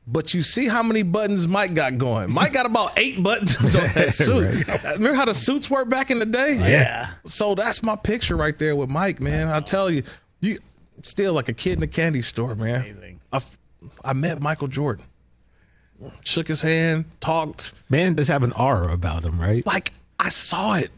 But 0.05 0.35
you 0.35 0.43
see 0.43 0.67
how 0.67 0.83
many 0.83 1.05
buttons 1.05 1.47
Mike 1.47 1.75
got 1.75 1.97
going. 1.97 2.33
Mike 2.33 2.53
got 2.53 2.67
about 2.67 2.99
eight 2.99 3.23
buttons 3.23 3.77
on 3.77 3.87
that 3.95 4.13
suit. 4.13 4.67
Remember 4.67 5.15
how 5.15 5.27
the 5.27 5.33
suits 5.35 5.71
were 5.71 5.85
back 5.85 6.11
in 6.11 6.19
the 6.19 6.27
day? 6.27 6.55
Yeah. 6.57 7.11
So 7.25 7.55
that's 7.55 7.85
my 7.85 7.95
picture 7.95 8.37
right 8.37 8.59
there 8.59 8.75
with 8.75 8.91
Mike, 8.91 9.21
man. 9.21 9.47
I 9.49 9.61
tell 9.61 9.89
you, 9.89 10.03
you 10.41 10.59
still 11.03 11.33
like 11.35 11.49
a 11.49 11.53
kid 11.53 11.75
in 11.79 11.83
a 11.83 11.87
candy 11.87 12.23
store, 12.23 12.55
man. 12.55 12.81
amazing. 12.83 13.21
I, 13.33 13.37
f- 13.37 13.59
I 14.05 14.13
met 14.13 14.41
Michael 14.41 14.69
Jordan, 14.69 15.05
shook 16.23 16.49
his 16.49 16.63
hand, 16.63 17.05
talked. 17.21 17.73
Man 17.89 18.15
does 18.15 18.29
have 18.29 18.43
an 18.43 18.53
aura 18.53 18.93
about 18.93 19.25
him, 19.25 19.41
right? 19.41 19.65
Like 19.67 19.93
I 20.19 20.29
saw 20.29 20.77
it. 20.77 20.91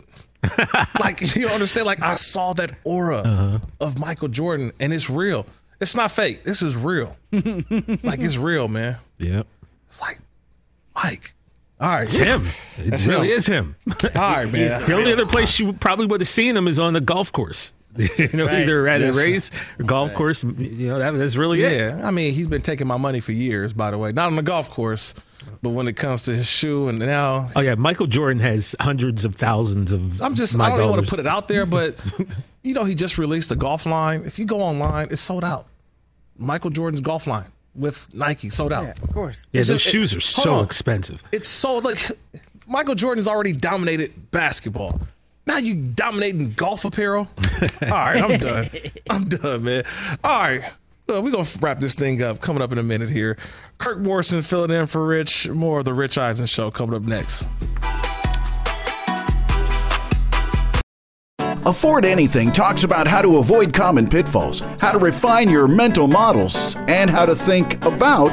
like 1.01 1.35
you 1.35 1.49
understand? 1.49 1.87
Like 1.87 2.03
I 2.03 2.17
saw 2.17 2.53
that 2.55 2.73
aura 2.85 3.19
Uh-huh. 3.19 3.59
of 3.81 3.99
Michael 3.99 4.29
Jordan, 4.29 4.73
and 4.81 4.93
it's 4.93 5.09
real. 5.09 5.47
It's 5.81 5.97
not 5.97 6.13
fake. 6.13 6.45
This 6.45 6.63
is 6.63 6.77
real. 6.77 7.17
like 7.33 8.21
it's 8.21 8.37
real, 8.37 8.69
man. 8.69 8.99
Yep. 9.19 9.47
It's 9.89 10.01
like 10.01 10.19
Mike. 10.95 11.35
All 11.81 11.89
right, 11.89 12.03
It's 12.03 12.17
him. 12.17 12.47
It 12.79 12.91
That's 12.91 13.07
really 13.07 13.29
him. 13.31 13.37
is 13.39 13.47
him. 13.47 13.77
All 13.89 14.11
right, 14.15 14.51
man. 14.51 14.87
the 14.87 14.95
only 14.95 15.13
other 15.13 15.27
place 15.27 15.59
you 15.59 15.73
probably 15.73 16.07
would 16.07 16.21
have 16.21 16.29
seen 16.29 16.57
him 16.57 16.69
is 16.69 16.79
on 16.79 16.93
the 16.93 17.01
golf 17.01 17.33
course. 17.33 17.73
you 18.18 18.28
know, 18.34 18.47
right. 18.47 18.61
either 18.62 18.86
at 18.88 19.01
Yes. 19.01 19.14
a 19.16 19.18
race 19.18 19.51
or 19.78 19.84
golf 19.84 20.12
course. 20.14 20.42
You 20.45 20.88
know, 20.88 20.99
that, 20.99 21.14
that's 21.16 21.36
really 21.36 21.62
it. 21.62 21.72
Yeah, 21.72 22.07
I 22.07 22.11
mean, 22.11 22.32
he's 22.34 22.47
been 22.49 22.62
taking 22.62 22.86
my 22.86 22.97
money 22.97 23.20
for 23.20 23.32
years. 23.32 23.72
By 23.72 23.90
the 23.90 23.99
way, 23.99 24.12
not 24.12 24.26
on 24.26 24.36
the 24.36 24.42
golf 24.42 24.68
course, 24.70 25.14
but 25.62 25.70
when 25.70 25.86
it 25.88 25.95
comes 25.95 26.24
to 26.24 26.34
his 26.34 26.47
shoe, 26.49 26.88
and 26.88 26.99
now 26.99 27.51
Oh 27.55 27.61
yeah, 27.61 27.74
Michael 27.76 28.07
Jordan 28.07 28.40
has 28.40 28.74
hundreds 28.80 29.24
of 29.24 29.36
thousands 29.36 29.92
of. 29.92 30.20
I'm 30.20 30.34
just 30.34 30.57
my 30.59 30.66
I 30.66 30.68
don't 30.70 30.78
even 30.80 30.90
want 30.90 31.05
to 31.05 31.11
put 31.11 31.20
it 31.20 31.26
out 31.26 31.47
there, 31.49 31.66
but 31.66 31.95
you 32.62 32.74
know, 32.74 32.84
he 32.84 32.95
just 32.95 33.16
released 33.18 33.51
a 33.53 33.57
golf 33.57 33.86
line. 33.86 34.22
If 34.24 34.38
you 34.38 34.45
go 34.45 34.61
online, 34.61 35.09
it's 35.11 35.20
sold 35.20 35.45
out. 35.45 35.66
Michael 36.36 36.70
Jordan's 36.70 37.01
golf 37.01 37.26
line 37.28 37.47
with 37.76 38.12
Nike 38.14 38.49
sold 38.51 38.72
out. 38.72 38.84
Yeah, 38.84 38.95
of 39.03 39.12
course. 39.12 39.47
Yeah, 39.53 39.61
It's 39.61 39.68
those 39.68 39.80
just- 39.82 39.92
shoes 39.92 40.12
it- 40.12 40.16
are 40.16 40.20
so 40.20 40.55
on. 40.55 40.64
expensive. 40.64 41.22
It's 41.30 41.49
sold 41.49 41.84
like 41.84 41.99
Michael 42.66 42.95
Jordan's 42.97 43.28
already 43.28 43.53
dominated 43.53 44.30
basketball. 44.32 45.01
Now 45.47 45.59
you 45.59 45.74
dominating 45.74 46.51
golf 46.53 46.84
apparel. 46.84 47.28
All 47.82 47.88
right, 47.88 48.22
I'm 48.22 48.38
done. 48.38 48.70
I'm 49.11 49.28
done, 49.28 49.64
man. 49.64 49.84
All 50.22 50.40
right. 50.40 50.64
Uh, 51.07 51.20
we're 51.20 51.30
going 51.30 51.45
to 51.45 51.59
wrap 51.59 51.80
this 51.80 51.95
thing 51.95 52.22
up 52.22 52.40
coming 52.40 52.62
up 52.62 52.72
in 52.72 52.78
a 52.78 52.82
minute 52.82 53.11
here. 53.11 53.36
Kirk 53.76 53.99
Morrison 53.99 54.40
filling 54.40 54.70
in 54.70 54.86
for 54.86 55.07
Rich. 55.07 55.51
More 55.51 55.80
of 55.80 55.84
the 55.84 55.92
Rich 55.92 56.16
Eisen 56.16 56.47
show 56.47 56.70
coming 56.70 56.97
up 56.97 57.03
next. 57.03 57.47
Afford 61.66 62.05
Anything 62.05 62.53
talks 62.53 62.84
about 62.84 63.07
how 63.07 63.22
to 63.22 63.38
avoid 63.38 63.72
common 63.72 64.07
pitfalls, 64.07 64.61
how 64.78 64.92
to 64.92 64.99
refine 64.99 65.49
your 65.49 65.66
mental 65.66 66.09
models, 66.09 66.76
and 66.88 67.09
how 67.09 67.24
to 67.24 67.34
think 67.34 67.82
about 67.84 68.32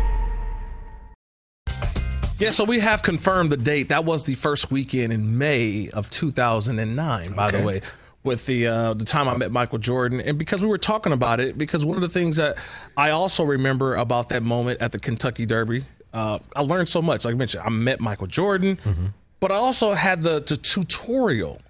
Yeah, 2.41 2.49
so 2.49 2.63
we 2.63 2.79
have 2.79 3.03
confirmed 3.03 3.51
the 3.51 3.57
date. 3.57 3.89
That 3.89 4.03
was 4.03 4.23
the 4.23 4.33
first 4.33 4.71
weekend 4.71 5.13
in 5.13 5.37
May 5.37 5.89
of 5.93 6.09
2009, 6.09 7.33
by 7.33 7.51
the 7.51 7.61
way, 7.61 7.81
with 8.23 8.47
the 8.47 8.65
uh, 8.65 8.93
the 8.95 9.05
time 9.05 9.27
I 9.27 9.37
met 9.37 9.51
Michael 9.51 9.77
Jordan. 9.77 10.19
And 10.19 10.39
because 10.39 10.59
we 10.63 10.67
were 10.67 10.79
talking 10.79 11.13
about 11.13 11.39
it, 11.39 11.55
because 11.55 11.85
one 11.85 11.97
of 11.97 12.01
the 12.01 12.09
things 12.09 12.37
that 12.37 12.57
I 12.97 13.11
also 13.11 13.43
remember 13.43 13.93
about 13.93 14.29
that 14.29 14.41
moment 14.41 14.81
at 14.81 14.91
the 14.91 14.97
Kentucky 14.97 15.45
Derby, 15.45 15.85
uh, 16.13 16.39
I 16.55 16.61
learned 16.61 16.89
so 16.89 16.99
much. 16.99 17.25
Like 17.25 17.35
I 17.35 17.37
mentioned, 17.37 17.63
I 17.63 17.69
met 17.69 17.99
Michael 17.99 18.25
Jordan, 18.25 19.13
but 19.39 19.51
I 19.51 19.55
also 19.55 19.93
had 19.93 20.23
the, 20.23 20.39
the 20.39 20.57
tutorial 20.57 21.61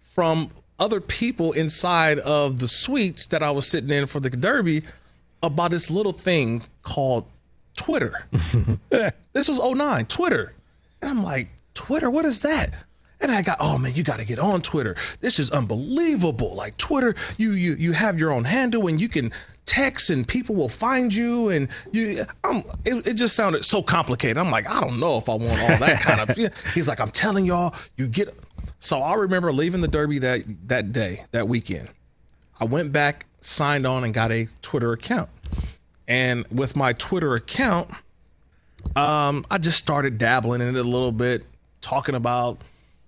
from 0.00 0.50
other 0.78 1.00
people 1.00 1.50
inside 1.52 2.20
of 2.20 2.60
the 2.60 2.68
suites 2.68 3.26
that 3.28 3.42
I 3.42 3.50
was 3.50 3.66
sitting 3.66 3.90
in 3.90 4.06
for 4.06 4.20
the 4.20 4.30
Derby 4.30 4.84
about 5.42 5.72
this 5.72 5.90
little 5.90 6.12
thing 6.12 6.62
called 6.84 7.26
Twitter. 7.80 8.26
this 9.32 9.48
was 9.48 9.58
09, 9.58 10.04
Twitter. 10.04 10.52
And 11.00 11.10
I'm 11.10 11.22
like, 11.22 11.48
Twitter, 11.72 12.10
what 12.10 12.26
is 12.26 12.42
that? 12.42 12.74
And 13.22 13.32
I 13.32 13.40
got, 13.40 13.56
oh 13.58 13.78
man, 13.78 13.94
you 13.94 14.04
got 14.04 14.18
to 14.18 14.26
get 14.26 14.38
on 14.38 14.60
Twitter. 14.60 14.96
This 15.20 15.38
is 15.38 15.50
unbelievable. 15.50 16.54
Like 16.54 16.76
Twitter, 16.76 17.14
you 17.38 17.52
you 17.52 17.74
you 17.74 17.92
have 17.92 18.18
your 18.18 18.32
own 18.32 18.44
handle 18.44 18.86
and 18.86 19.00
you 19.00 19.08
can 19.08 19.32
text 19.64 20.10
and 20.10 20.28
people 20.28 20.54
will 20.54 20.68
find 20.68 21.14
you 21.14 21.48
and 21.48 21.68
you. 21.90 22.22
Um, 22.44 22.64
it, 22.84 23.06
it 23.06 23.14
just 23.14 23.34
sounded 23.34 23.64
so 23.64 23.82
complicated. 23.82 24.36
I'm 24.36 24.50
like, 24.50 24.68
I 24.68 24.80
don't 24.80 25.00
know 25.00 25.16
if 25.16 25.28
I 25.30 25.34
want 25.34 25.60
all 25.62 25.78
that 25.78 26.00
kind 26.00 26.20
of. 26.20 26.54
He's 26.74 26.86
like, 26.86 27.00
I'm 27.00 27.10
telling 27.10 27.46
y'all, 27.46 27.74
you 27.96 28.08
get. 28.08 28.34
So 28.78 29.00
I 29.00 29.14
remember 29.14 29.52
leaving 29.52 29.80
the 29.80 29.88
Derby 29.88 30.18
that 30.18 30.42
that 30.68 30.92
day, 30.92 31.24
that 31.32 31.48
weekend. 31.48 31.88
I 32.58 32.64
went 32.64 32.92
back, 32.92 33.24
signed 33.40 33.86
on, 33.86 34.04
and 34.04 34.12
got 34.12 34.32
a 34.32 34.48
Twitter 34.60 34.92
account. 34.92 35.30
And 36.10 36.44
with 36.48 36.74
my 36.74 36.92
Twitter 36.94 37.34
account, 37.34 37.88
um, 38.96 39.46
I 39.48 39.58
just 39.58 39.78
started 39.78 40.18
dabbling 40.18 40.60
in 40.60 40.74
it 40.76 40.80
a 40.80 40.82
little 40.82 41.12
bit, 41.12 41.44
talking 41.80 42.16
about, 42.16 42.60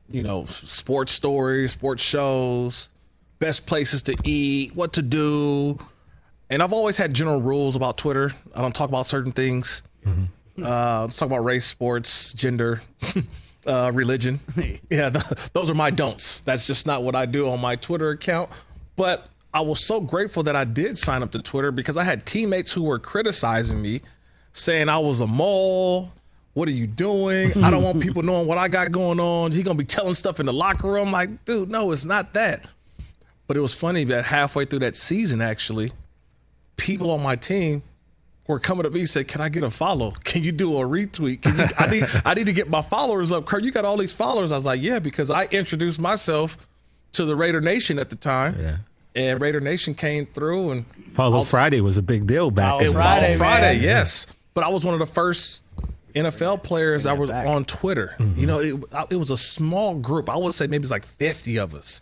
you 0.09 0.23
know, 0.23 0.47
sports 0.47 1.11
stories, 1.11 1.73
sports 1.73 2.01
shows, 2.01 2.91
best 3.41 3.67
places 3.67 4.03
to 4.03 4.17
eat, 4.23 4.77
what 4.77 4.93
to 4.93 5.03
do. 5.03 5.81
And 6.49 6.63
I've 6.63 6.73
always 6.73 6.97
had 6.97 7.13
general 7.13 7.41
rules 7.41 7.75
about 7.75 7.99
Twitter. 7.99 8.31
I 8.55 8.63
don't 8.63 8.75
talk 8.75 8.89
about 8.89 9.07
certain 9.07 9.33
things. 9.33 9.83
Uh, 10.07 11.03
let's 11.03 11.17
talk 11.17 11.27
about 11.27 11.45
race, 11.45 11.65
sports, 11.65 12.33
gender, 12.35 12.83
uh, 13.67 13.91
religion. 13.93 14.39
Yeah, 14.91 15.11
th- 15.11 15.25
those 15.55 15.71
are 15.71 15.75
my 15.75 15.91
don'ts. 15.91 16.43
That's 16.43 16.69
just 16.69 16.87
not 16.87 17.03
what 17.03 17.17
I 17.17 17.27
do 17.27 17.51
on 17.51 17.61
my 17.61 17.75
Twitter 17.75 18.11
account. 18.11 18.49
But 18.95 19.27
I 19.55 19.61
was 19.61 19.85
so 19.85 20.01
grateful 20.01 20.43
that 20.45 20.57
I 20.57 20.65
did 20.65 20.97
sign 20.97 21.23
up 21.23 21.33
to 21.33 21.39
Twitter 21.39 21.71
because 21.71 21.97
I 21.97 22.05
had 22.05 22.25
teammates 22.25 22.73
who 22.73 22.83
were 22.83 22.99
criticizing 22.99 23.83
me, 23.83 24.01
saying 24.53 24.89
I 24.89 24.99
was 24.99 25.21
a 25.21 25.27
mole. 25.27 26.13
What 26.55 26.69
are 26.69 26.73
you 26.73 26.87
doing? 26.87 27.63
I 27.63 27.71
don't 27.71 27.83
want 27.83 28.01
people 28.01 28.23
knowing 28.23 28.47
what 28.47 28.59
I 28.59 28.69
got 28.69 28.93
going 28.93 29.21
on. 29.21 29.53
He 29.53 29.63
gonna 29.63 29.79
be 29.79 29.85
telling 29.85 30.15
stuff 30.15 30.41
in 30.41 30.47
the 30.47 30.53
locker 30.53 30.91
room. 30.91 31.11
Like, 31.11 31.45
dude, 31.45 31.71
no, 31.71 31.93
it's 31.93 32.05
not 32.05 32.35
that. 32.35 32.67
But 33.47 33.57
it 33.57 33.61
was 33.61 33.75
funny 33.75 34.05
that 34.05 34.25
halfway 34.25 34.65
through 34.65 34.81
that 34.81 34.97
season, 34.97 35.41
actually, 35.41 35.93
people 36.77 37.11
on 37.11 37.23
my 37.23 37.37
team 37.37 37.83
were 38.47 38.59
coming 38.59 38.85
to 38.85 38.91
me 38.91 39.01
and 39.01 39.09
said, 39.09 39.29
"Can 39.29 39.41
I 39.41 39.49
get 39.49 39.63
a 39.63 39.71
follow? 39.71 40.13
Can 40.25 40.43
you 40.43 40.53
do 40.53 40.77
a 40.77 40.85
retweet? 40.85 41.45
You, 41.47 41.75
I 41.79 41.91
need 41.91 42.05
I 42.25 42.35
need 42.35 42.47
to 42.47 42.53
get 42.53 42.69
my 42.69 42.83
followers 42.83 43.33
up." 43.33 43.47
Kirk, 43.47 43.65
you 43.65 43.71
got 43.71 43.85
all 43.85 43.97
these 43.97 44.13
followers. 44.13 44.53
I 44.53 44.57
was 44.57 44.67
like, 44.67 44.81
"Yeah," 44.83 44.99
because 44.99 45.31
I 45.31 45.45
introduced 45.47 46.01
myself 46.01 46.57
to 47.13 47.25
the 47.25 47.37
Raider 47.37 47.61
Nation 47.61 47.99
at 47.99 48.11
the 48.11 48.17
time. 48.17 48.57
Yeah. 48.59 48.77
And 49.15 49.41
Raider 49.41 49.61
Nation 49.61 49.95
came 49.95 50.27
through 50.27 50.71
and 50.71 50.85
Follow 51.13 51.45
Friday 51.45 51.81
was 51.81 51.99
a 51.99 52.03
big 52.03 52.27
deal 52.27 52.51
back 52.51 52.81
it 52.81 52.87
in 52.87 52.95
was 52.95 53.03
Friday, 53.03 53.33
on 53.33 53.39
Friday, 53.39 53.75
man. 53.75 53.83
yes. 53.83 54.27
But 54.55 54.65
I 54.65 54.69
was 54.69 54.85
one 54.85 54.95
of 54.95 55.01
the 55.01 55.07
first 55.07 55.63
NFL 56.15 56.63
players 56.63 57.05
that 57.05 57.19
was 57.19 57.31
on 57.31 57.65
Twitter. 57.65 58.15
Mm-hmm. 58.19 58.41
You 58.41 58.47
know, 58.47 58.59
it, 58.59 58.85
it 59.11 59.17
was 59.17 59.31
a 59.31 59.37
small 59.37 59.95
group. 59.95 60.29
I 60.31 60.37
would 60.37 60.55
say 60.55 60.67
maybe 60.67 60.83
it's 60.83 60.91
like 60.91 61.07
50 61.07 61.59
of 61.59 61.75
us 61.75 62.01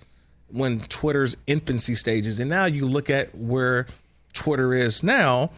when 0.49 0.81
Twitter's 0.81 1.37
infancy 1.47 1.95
stages. 1.95 2.39
And 2.39 2.51
now 2.51 2.65
you 2.65 2.87
look 2.87 3.11
at 3.11 3.35
where 3.35 3.87
Twitter 4.33 4.75
is 4.75 5.03
now, 5.03 5.51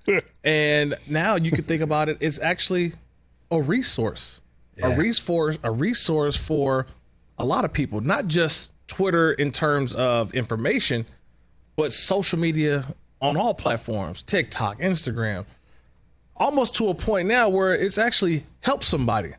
and 0.44 0.96
now 1.08 1.36
you 1.36 1.50
can 1.50 1.64
think 1.64 1.82
about 1.82 2.08
it, 2.08 2.18
it's 2.20 2.40
actually 2.40 2.92
a 3.50 3.60
resource. 3.60 4.40
A 4.82 4.96
resource 4.96 5.58
a 5.62 5.70
resource 5.70 6.36
for 6.36 6.86
a 7.38 7.44
lot 7.44 7.66
of 7.66 7.72
people, 7.74 8.00
not 8.00 8.26
just 8.28 8.72
Twitter 8.90 9.32
in 9.32 9.52
terms 9.52 9.92
of 9.94 10.34
information, 10.34 11.06
but 11.76 11.92
social 11.92 12.38
media 12.38 12.84
on 13.22 13.36
all 13.36 13.54
platforms 13.54 14.22
TikTok, 14.22 14.80
Instagram, 14.80 15.46
almost 16.36 16.74
to 16.76 16.88
a 16.88 16.94
point 16.94 17.28
now 17.28 17.48
where 17.48 17.72
it's 17.72 17.98
actually 17.98 18.44
helped 18.60 18.84
somebody. 18.84 19.32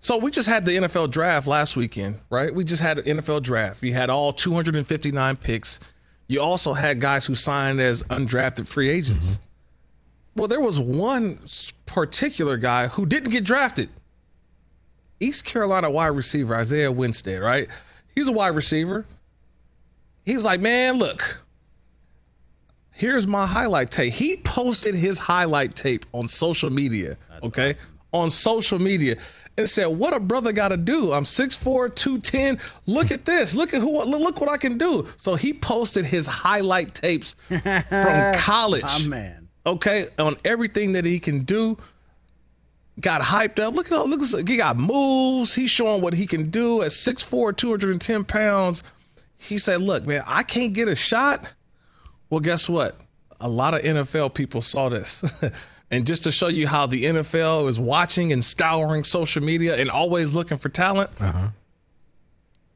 So 0.00 0.18
we 0.18 0.30
just 0.30 0.48
had 0.48 0.66
the 0.66 0.72
NFL 0.72 1.10
draft 1.12 1.46
last 1.46 1.76
weekend, 1.76 2.20
right? 2.28 2.54
We 2.54 2.64
just 2.64 2.82
had 2.82 2.98
an 2.98 3.18
NFL 3.18 3.42
draft. 3.42 3.82
You 3.82 3.94
had 3.94 4.10
all 4.10 4.32
259 4.32 5.36
picks. 5.36 5.80
You 6.26 6.42
also 6.42 6.72
had 6.72 7.00
guys 7.00 7.24
who 7.24 7.34
signed 7.34 7.80
as 7.80 8.02
undrafted 8.04 8.66
free 8.66 8.90
agents. 8.90 9.34
Mm-hmm. 9.34 10.40
Well, 10.40 10.48
there 10.48 10.60
was 10.60 10.80
one 10.80 11.38
particular 11.86 12.56
guy 12.56 12.88
who 12.88 13.06
didn't 13.06 13.30
get 13.30 13.44
drafted. 13.44 13.88
East 15.20 15.44
Carolina 15.44 15.90
wide 15.90 16.08
receiver 16.08 16.56
Isaiah 16.56 16.90
Winstead, 16.90 17.40
right? 17.40 17.68
He's 18.14 18.28
a 18.28 18.32
wide 18.32 18.54
receiver. 18.54 19.06
He's 20.24 20.44
like, 20.44 20.60
man, 20.60 20.98
look, 20.98 21.42
here's 22.92 23.26
my 23.26 23.46
highlight 23.46 23.90
tape. 23.90 24.12
He 24.12 24.36
posted 24.36 24.94
his 24.94 25.18
highlight 25.18 25.74
tape 25.74 26.06
on 26.12 26.28
social 26.28 26.70
media, 26.70 27.16
okay, 27.42 27.74
on 28.12 28.30
social 28.30 28.78
media 28.78 29.16
and 29.56 29.68
said, 29.68 29.86
"What 29.86 30.14
a 30.14 30.20
brother 30.20 30.52
got 30.52 30.68
to 30.68 30.76
do? 30.76 31.12
I'm 31.12 31.24
6'4", 31.24 31.94
210. 31.94 32.58
Look 32.86 33.10
at 33.10 33.24
this. 33.24 33.54
Look 33.54 33.74
at 33.74 33.80
who. 33.80 34.02
Look 34.04 34.40
what 34.40 34.50
I 34.50 34.56
can 34.56 34.78
do." 34.78 35.06
So 35.16 35.34
he 35.34 35.52
posted 35.52 36.04
his 36.04 36.26
highlight 36.26 36.94
tapes 36.94 37.34
from 37.48 37.60
college. 38.34 38.84
Oh, 38.88 39.08
man. 39.08 39.48
Okay, 39.66 40.08
on 40.18 40.36
everything 40.44 40.92
that 40.92 41.04
he 41.04 41.18
can 41.18 41.40
do. 41.44 41.78
Got 43.00 43.22
hyped 43.22 43.58
up. 43.58 43.74
Look 43.74 43.90
at 43.90 44.06
look. 44.06 44.20
at- 44.22 44.48
He 44.48 44.56
got 44.56 44.76
moves. 44.76 45.54
He's 45.54 45.70
showing 45.70 46.00
what 46.00 46.14
he 46.14 46.26
can 46.26 46.50
do 46.50 46.82
at 46.82 46.88
6'4", 46.92 47.52
210 47.56 48.24
pounds. 48.24 48.82
He 49.36 49.58
said, 49.58 49.82
"Look, 49.82 50.06
man, 50.06 50.22
I 50.26 50.42
can't 50.44 50.72
get 50.72 50.86
a 50.88 50.94
shot." 50.94 51.52
Well, 52.30 52.40
guess 52.40 52.68
what? 52.68 52.96
A 53.40 53.48
lot 53.48 53.74
of 53.74 53.82
NFL 53.82 54.32
people 54.34 54.62
saw 54.62 54.88
this. 54.88 55.24
and 55.90 56.06
just 56.06 56.22
to 56.22 56.30
show 56.32 56.48
you 56.48 56.66
how 56.68 56.86
the 56.86 57.04
NFL 57.04 57.68
is 57.68 57.78
watching 57.80 58.32
and 58.32 58.42
scouring 58.44 59.02
social 59.04 59.42
media 59.42 59.76
and 59.76 59.90
always 59.90 60.32
looking 60.32 60.56
for 60.58 60.68
talent, 60.68 61.10
uh-huh. 61.20 61.48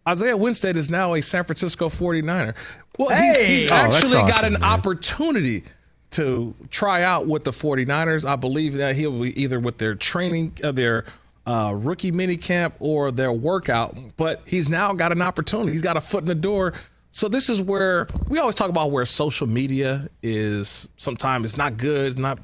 Isaiah 0.07 0.37
Winstead 0.37 0.77
is 0.77 0.91
now 0.91 1.15
a 1.15 1.21
San 1.23 1.45
Francisco 1.45 1.89
49er. 1.89 2.55
Well, 2.99 3.09
he's, 3.11 3.39
Hey! 3.39 3.47
he's 3.47 3.67
Oh, 3.67 3.75
that's 3.77 3.97
actually 3.97 4.13
got 4.23 4.31
awesome, 4.31 4.55
an 4.55 4.61
man. 4.61 4.63
opportunity 4.65 5.65
to 6.11 6.55
try 6.71 7.03
out 7.03 7.27
with 7.27 7.45
the 7.45 7.51
49ers. 7.51 8.25
I 8.25 8.37
believe 8.37 8.75
that 8.75 8.97
he'll 8.97 9.21
be 9.21 9.41
either 9.41 9.61
with 9.61 9.79
their 9.79 9.95
training, 9.95 10.53
uh, 10.65 10.73
their 10.73 11.05
uh, 11.47 11.73
rookie 11.75 12.11
mini 12.11 12.37
camp 12.37 12.75
or 12.79 13.11
their 13.11 13.33
workout, 13.33 13.97
but 14.17 14.43
he's 14.45 14.69
now 14.69 14.93
got 14.93 15.13
an 15.13 15.23
opportunity. 15.23 15.73
He's 15.73 15.83
got 15.83 15.97
a 15.97 16.01
foot 16.01 16.23
in 16.23 16.29
the 16.29 16.35
door. 16.35 16.75
So 17.11 17.29
this 17.29 17.49
is 17.49 17.63
where 17.63 18.07
we 18.29 18.39
always 18.39 18.55
talk 18.55 18.69
about 18.69 18.91
where 18.91 19.05
social 19.05 19.47
media 19.47 20.09
is 20.23 20.89
sometimes 20.97 21.47
it's 21.47 21.57
not 21.57 21.79
good, 21.79 22.07
it's 22.07 22.19
not 22.19 22.39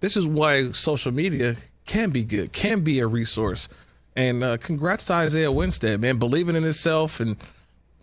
this 0.00 0.16
is 0.16 0.26
why 0.26 0.70
social 0.70 1.12
media 1.12 1.56
can 1.86 2.10
be 2.10 2.22
good, 2.22 2.52
can 2.52 2.80
be 2.80 3.00
a 3.00 3.06
resource. 3.06 3.68
And 4.14 4.44
uh, 4.44 4.56
congrats 4.58 5.06
to 5.06 5.14
Isaiah 5.14 5.50
Winstead, 5.50 6.00
man, 6.00 6.18
believing 6.18 6.54
in 6.54 6.62
himself 6.62 7.20
and 7.20 7.36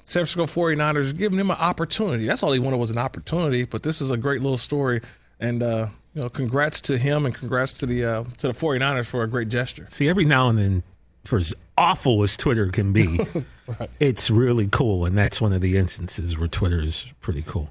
San 0.05 0.23
Francisco 0.23 0.45
49ers 0.45 1.17
giving 1.17 1.39
him 1.39 1.49
an 1.49 1.57
opportunity. 1.57 2.27
That's 2.27 2.43
all 2.43 2.53
he 2.53 2.59
wanted 2.59 2.77
was 2.77 2.91
an 2.91 2.99
opportunity, 2.99 3.65
but 3.65 3.81
this 3.81 4.01
is 4.01 4.11
a 4.11 4.17
great 4.17 4.41
little 4.41 4.57
story. 4.57 5.01
And, 5.39 5.63
uh, 5.63 5.87
you 6.13 6.21
know, 6.21 6.29
congrats 6.29 6.79
to 6.81 6.97
him 6.99 7.25
and 7.25 7.33
congrats 7.33 7.73
to 7.79 7.87
the 7.87 8.05
uh, 8.05 8.23
to 8.37 8.47
the 8.47 8.53
49ers 8.53 9.07
for 9.07 9.23
a 9.23 9.27
great 9.27 9.49
gesture. 9.49 9.87
See, 9.89 10.07
every 10.07 10.23
now 10.23 10.47
and 10.47 10.59
then, 10.59 10.83
for 11.25 11.39
as 11.39 11.55
awful 11.75 12.21
as 12.21 12.37
Twitter 12.37 12.67
can 12.67 12.93
be, 12.93 13.19
it's 13.99 14.29
really 14.29 14.67
cool, 14.67 15.05
and 15.05 15.17
that's 15.17 15.41
one 15.41 15.51
of 15.53 15.61
the 15.61 15.75
instances 15.75 16.37
where 16.37 16.47
Twitter 16.47 16.81
is 16.81 17.07
pretty 17.19 17.41
cool. 17.41 17.69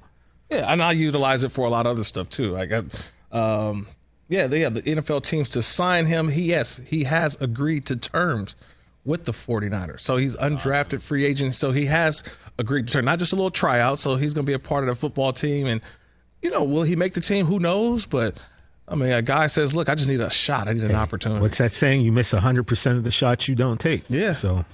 Yeah, 0.51 0.71
and 0.71 0.83
I 0.83 0.91
utilize 0.91 1.43
it 1.43 1.53
for 1.53 1.65
a 1.65 1.69
lot 1.69 1.85
of 1.85 1.93
other 1.93 2.03
stuff 2.03 2.29
too. 2.29 2.51
Like, 2.51 2.71
um, 3.31 3.87
yeah, 4.27 4.47
they 4.47 4.59
have 4.59 4.73
the 4.73 4.81
NFL 4.81 5.23
teams 5.23 5.49
to 5.49 5.61
sign 5.61 6.05
him. 6.05 6.29
He 6.29 6.43
yes, 6.43 6.81
he 6.85 7.05
has 7.05 7.37
agreed 7.39 7.85
to 7.85 7.95
terms 7.95 8.55
with 9.05 9.25
the 9.25 9.31
49ers. 9.31 10.01
So 10.01 10.17
he's 10.17 10.35
undrafted 10.35 11.01
free 11.01 11.23
agent. 11.25 11.53
So 11.53 11.71
he 11.71 11.85
has 11.85 12.23
agreed 12.57 12.87
to 12.89 13.01
not 13.01 13.19
just 13.19 13.31
a 13.31 13.35
little 13.35 13.51
tryout. 13.51 13.99
So 13.99 14.15
he's 14.15 14.33
going 14.33 14.45
to 14.45 14.49
be 14.49 14.53
a 14.55 14.59
part 14.59 14.83
of 14.83 14.95
the 14.95 14.99
football 14.99 15.31
team. 15.31 15.67
And 15.67 15.81
you 16.41 16.49
know, 16.49 16.63
will 16.63 16.83
he 16.83 16.95
make 16.95 17.13
the 17.13 17.21
team? 17.21 17.45
Who 17.45 17.59
knows? 17.59 18.05
But 18.05 18.37
I 18.87 18.95
mean, 18.95 19.11
a 19.11 19.21
guy 19.21 19.47
says, 19.47 19.73
"Look, 19.73 19.89
I 19.89 19.95
just 19.95 20.09
need 20.09 20.19
a 20.19 20.29
shot. 20.29 20.67
I 20.67 20.73
need 20.73 20.83
an 20.83 20.95
opportunity." 20.95 21.41
What's 21.41 21.57
that 21.57 21.71
saying? 21.71 22.01
You 22.01 22.11
miss 22.11 22.33
100% 22.33 22.97
of 22.97 23.03
the 23.03 23.11
shots 23.11 23.47
you 23.47 23.55
don't 23.55 23.79
take. 23.79 24.03
Yeah. 24.09 24.33
So 24.33 24.65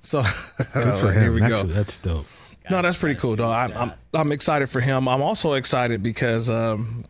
So 0.00 0.22
here 0.74 1.32
we 1.32 1.40
that's, 1.40 1.62
go. 1.62 1.68
that's 1.68 1.98
dope. 1.98 2.26
No, 2.68 2.82
that's 2.82 2.96
pretty 2.96 3.18
cool, 3.18 3.36
though. 3.36 3.50
I'm, 3.50 3.72
I'm 3.76 3.92
I'm 4.14 4.32
excited 4.32 4.70
for 4.70 4.80
him. 4.80 5.08
I'm 5.08 5.22
also 5.22 5.54
excited 5.54 6.02
because 6.02 6.48
um, 6.48 7.04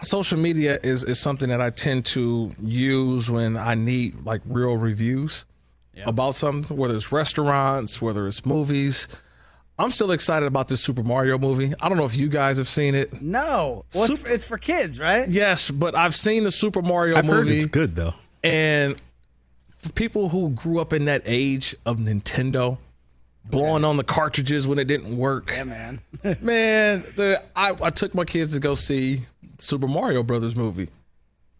social 0.00 0.38
media 0.38 0.78
is 0.82 1.04
is 1.04 1.18
something 1.20 1.48
that 1.48 1.60
I 1.60 1.70
tend 1.70 2.04
to 2.06 2.52
use 2.60 3.30
when 3.30 3.56
I 3.56 3.74
need 3.74 4.24
like 4.24 4.42
real 4.44 4.76
reviews 4.76 5.44
about 6.04 6.34
something, 6.34 6.76
whether 6.76 6.94
it's 6.94 7.12
restaurants, 7.12 8.00
whether 8.00 8.26
it's 8.26 8.44
movies. 8.46 9.08
I'm 9.78 9.90
still 9.90 10.12
excited 10.12 10.46
about 10.46 10.68
this 10.68 10.80
Super 10.82 11.02
Mario 11.02 11.38
movie. 11.38 11.72
I 11.80 11.88
don't 11.88 11.98
know 11.98 12.04
if 12.04 12.16
you 12.16 12.28
guys 12.28 12.58
have 12.58 12.68
seen 12.68 12.94
it. 12.94 13.20
No. 13.22 13.84
Well, 13.94 14.04
it's, 14.04 14.16
Super- 14.18 14.30
it's 14.30 14.44
for 14.46 14.58
kids, 14.58 15.00
right? 15.00 15.28
Yes, 15.28 15.70
but 15.70 15.94
I've 15.94 16.14
seen 16.14 16.44
the 16.44 16.50
Super 16.50 16.82
Mario 16.82 17.16
I've 17.16 17.26
heard 17.26 17.46
movie. 17.46 17.58
it's 17.58 17.66
good, 17.66 17.96
though. 17.96 18.14
And 18.44 19.00
for 19.78 19.90
people 19.92 20.28
who 20.28 20.50
grew 20.50 20.78
up 20.80 20.92
in 20.92 21.06
that 21.06 21.22
age 21.24 21.74
of 21.86 21.96
Nintendo, 21.96 22.78
blowing 23.44 23.84
on 23.84 23.96
the 23.96 24.04
cartridges 24.04 24.68
when 24.68 24.78
it 24.78 24.84
didn't 24.84 25.16
work. 25.16 25.50
Yeah, 25.52 25.64
man. 25.64 26.00
Man, 26.40 27.00
the, 27.16 27.42
I, 27.56 27.74
I 27.82 27.90
took 27.90 28.14
my 28.14 28.24
kids 28.24 28.52
to 28.54 28.60
go 28.60 28.74
see 28.74 29.20
Super 29.58 29.88
Mario 29.88 30.22
Brothers 30.22 30.54
movie, 30.54 30.88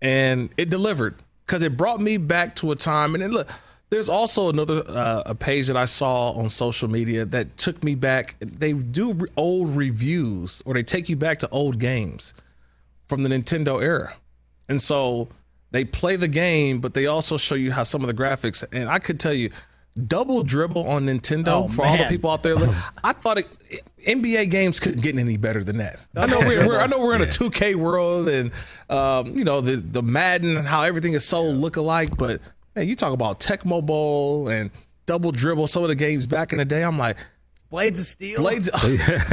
and 0.01 0.51
it 0.57 0.71
delivered 0.71 1.17
because 1.47 1.63
it 1.63 1.77
brought 1.77 2.01
me 2.01 2.19
back 2.19 2.55
to 2.57 2.71
a 2.71 2.77
time. 2.77 3.15
And 3.15 3.25
it, 3.25 3.31
look, 3.31 3.49
there's 3.93 4.09
also 4.09 4.49
another 4.49 4.83
uh, 4.89 5.23
a 5.27 5.35
page 5.35 5.67
that 5.67 5.77
I 5.77 5.85
saw 5.85 6.31
on 6.31 6.49
social 6.49 6.89
media 6.89 7.27
that 7.27 7.59
took 7.59 7.85
me 7.85 7.95
back. 7.95 8.37
They 8.41 8.73
do 8.73 9.13
re- 9.13 9.29
old 9.37 9.77
reviews, 9.77 10.63
or 10.65 10.73
they 10.73 10.83
take 10.83 11.11
you 11.11 11.17
back 11.17 11.41
to 11.41 11.49
old 11.51 11.79
games 11.79 12.33
from 13.07 13.23
the 13.23 13.29
Nintendo 13.29 13.83
era, 13.83 14.15
and 14.67 14.81
so 14.81 15.29
they 15.73 15.85
play 15.85 16.17
the 16.17 16.27
game, 16.27 16.81
but 16.81 16.95
they 16.95 17.05
also 17.05 17.37
show 17.37 17.55
you 17.55 17.71
how 17.71 17.83
some 17.83 18.01
of 18.01 18.07
the 18.07 18.15
graphics. 18.15 18.65
And 18.73 18.89
I 18.89 18.99
could 18.99 19.21
tell 19.21 19.35
you. 19.35 19.51
Double 20.07 20.43
dribble 20.43 20.89
on 20.89 21.05
Nintendo 21.05 21.65
Oh, 21.65 21.69
for 21.69 21.85
all 21.85 21.99
the 21.99 22.05
people 22.05 22.31
out 22.31 22.43
there. 22.43 22.57
I 23.05 23.13
thought 23.13 23.37
it, 23.37 23.83
NBA 24.07 24.49
games 24.49 24.81
couldn't 24.81 25.03
get 25.03 25.19
any 25.19 25.37
better 25.37 25.63
than 25.63 25.77
that. 25.77 26.07
I 26.17 26.25
know 26.25 26.39
we're, 26.39 26.67
we're 26.67 26.81
I 26.81 26.87
know 26.87 26.99
we're 26.99 27.15
in 27.15 27.21
a 27.21 27.27
2K 27.27 27.75
world 27.75 28.27
and 28.27 28.53
um, 28.89 29.37
you 29.37 29.45
know 29.45 29.61
the 29.61 29.77
the 29.77 30.03
Madden 30.03 30.57
and 30.57 30.67
how 30.67 30.85
everything 30.85 31.13
is 31.13 31.27
so 31.27 31.45
look 31.45 31.77
alike, 31.77 32.17
but 32.17 32.41
man, 32.75 32.89
you 32.89 32.97
talk 32.97 33.13
about 33.13 33.41
Tecmo 33.41 33.85
Bowl 33.85 34.49
and 34.49 34.71
double 35.07 35.33
dribble. 35.33 35.67
Some 35.67 35.83
of 35.83 35.89
the 35.89 35.95
games 35.95 36.27
back 36.27 36.53
in 36.53 36.59
the 36.59 36.65
day, 36.65 36.83
I'm 36.85 36.99
like. 36.99 37.17
Blades 37.71 37.99
of 37.99 38.07
Steel. 38.07 38.41
Blades, 38.41 38.69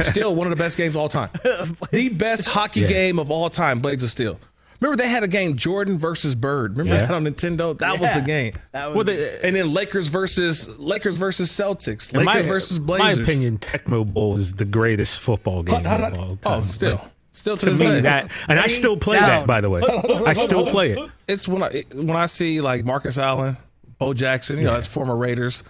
still 0.00 0.34
one 0.34 0.46
of 0.46 0.50
the 0.50 0.56
best 0.56 0.78
games 0.78 0.94
of 0.94 1.00
all 1.00 1.10
time. 1.10 1.28
the 1.90 2.08
best 2.14 2.46
hockey 2.48 2.80
Yeah. 2.80 2.86
game 2.88 3.18
of 3.18 3.30
all 3.30 3.50
time, 3.50 3.80
Blades 3.80 4.02
of 4.02 4.08
Steel. 4.08 4.40
Remember 4.80 4.96
they 4.96 5.10
had 5.10 5.22
a 5.22 5.28
game 5.28 5.56
Jordan 5.56 5.98
versus 5.98 6.34
Bird. 6.34 6.78
Remember 6.78 6.98
Yeah. 6.98 7.06
that 7.06 7.14
on 7.14 7.24
Nintendo? 7.24 7.76
That 7.78 8.00
was 8.00 8.10
the 8.14 8.22
game. 8.22 8.54
That 8.72 8.86
was 8.86 8.96
Well, 8.96 9.04
they- 9.04 9.38
and 9.44 9.54
then 9.54 9.74
Lakers 9.74 10.08
versus 10.08 10.78
Lakers 10.78 11.18
versus 11.18 11.50
Celtics. 11.52 12.14
Lakers 12.14 12.24
my, 12.24 12.40
versus 12.40 12.78
Blazers. 12.78 13.18
In 13.18 13.24
my 13.24 13.28
opinion, 13.30 13.58
Tecmo 13.58 14.10
Bowl 14.10 14.38
is 14.38 14.54
the 14.54 14.64
greatest 14.64 15.20
football 15.20 15.62
game 15.62 15.84
How- 15.84 15.98
how- 15.98 16.06
of 16.08 16.18
all 16.18 16.38
oh, 16.46 16.64
still, 16.64 16.92
Like, 16.92 17.10
still 17.32 17.56
to, 17.56 17.66
to 17.66 17.72
me, 17.72 17.78
day. 17.78 18.00
that, 18.02 18.30
and 18.48 18.58
I 18.58 18.66
still 18.66 18.96
play 18.96 19.18
down. 19.18 19.28
that, 19.28 19.46
by 19.46 19.60
the 19.60 19.70
way. 19.70 19.82
I 20.26 20.32
still 20.32 20.66
play 20.66 20.92
it. 20.92 21.10
it's 21.28 21.46
when 21.48 21.62
I 21.62 21.84
when 21.94 22.16
I 22.16 22.26
see 22.26 22.60
like 22.60 22.84
Marcus 22.84 23.18
Allen, 23.18 23.56
Bo 23.98 24.14
Jackson, 24.14 24.58
you 24.58 24.64
know, 24.64 24.72
that's 24.74 24.86
former 24.86 25.16
Raiders. 25.16 25.62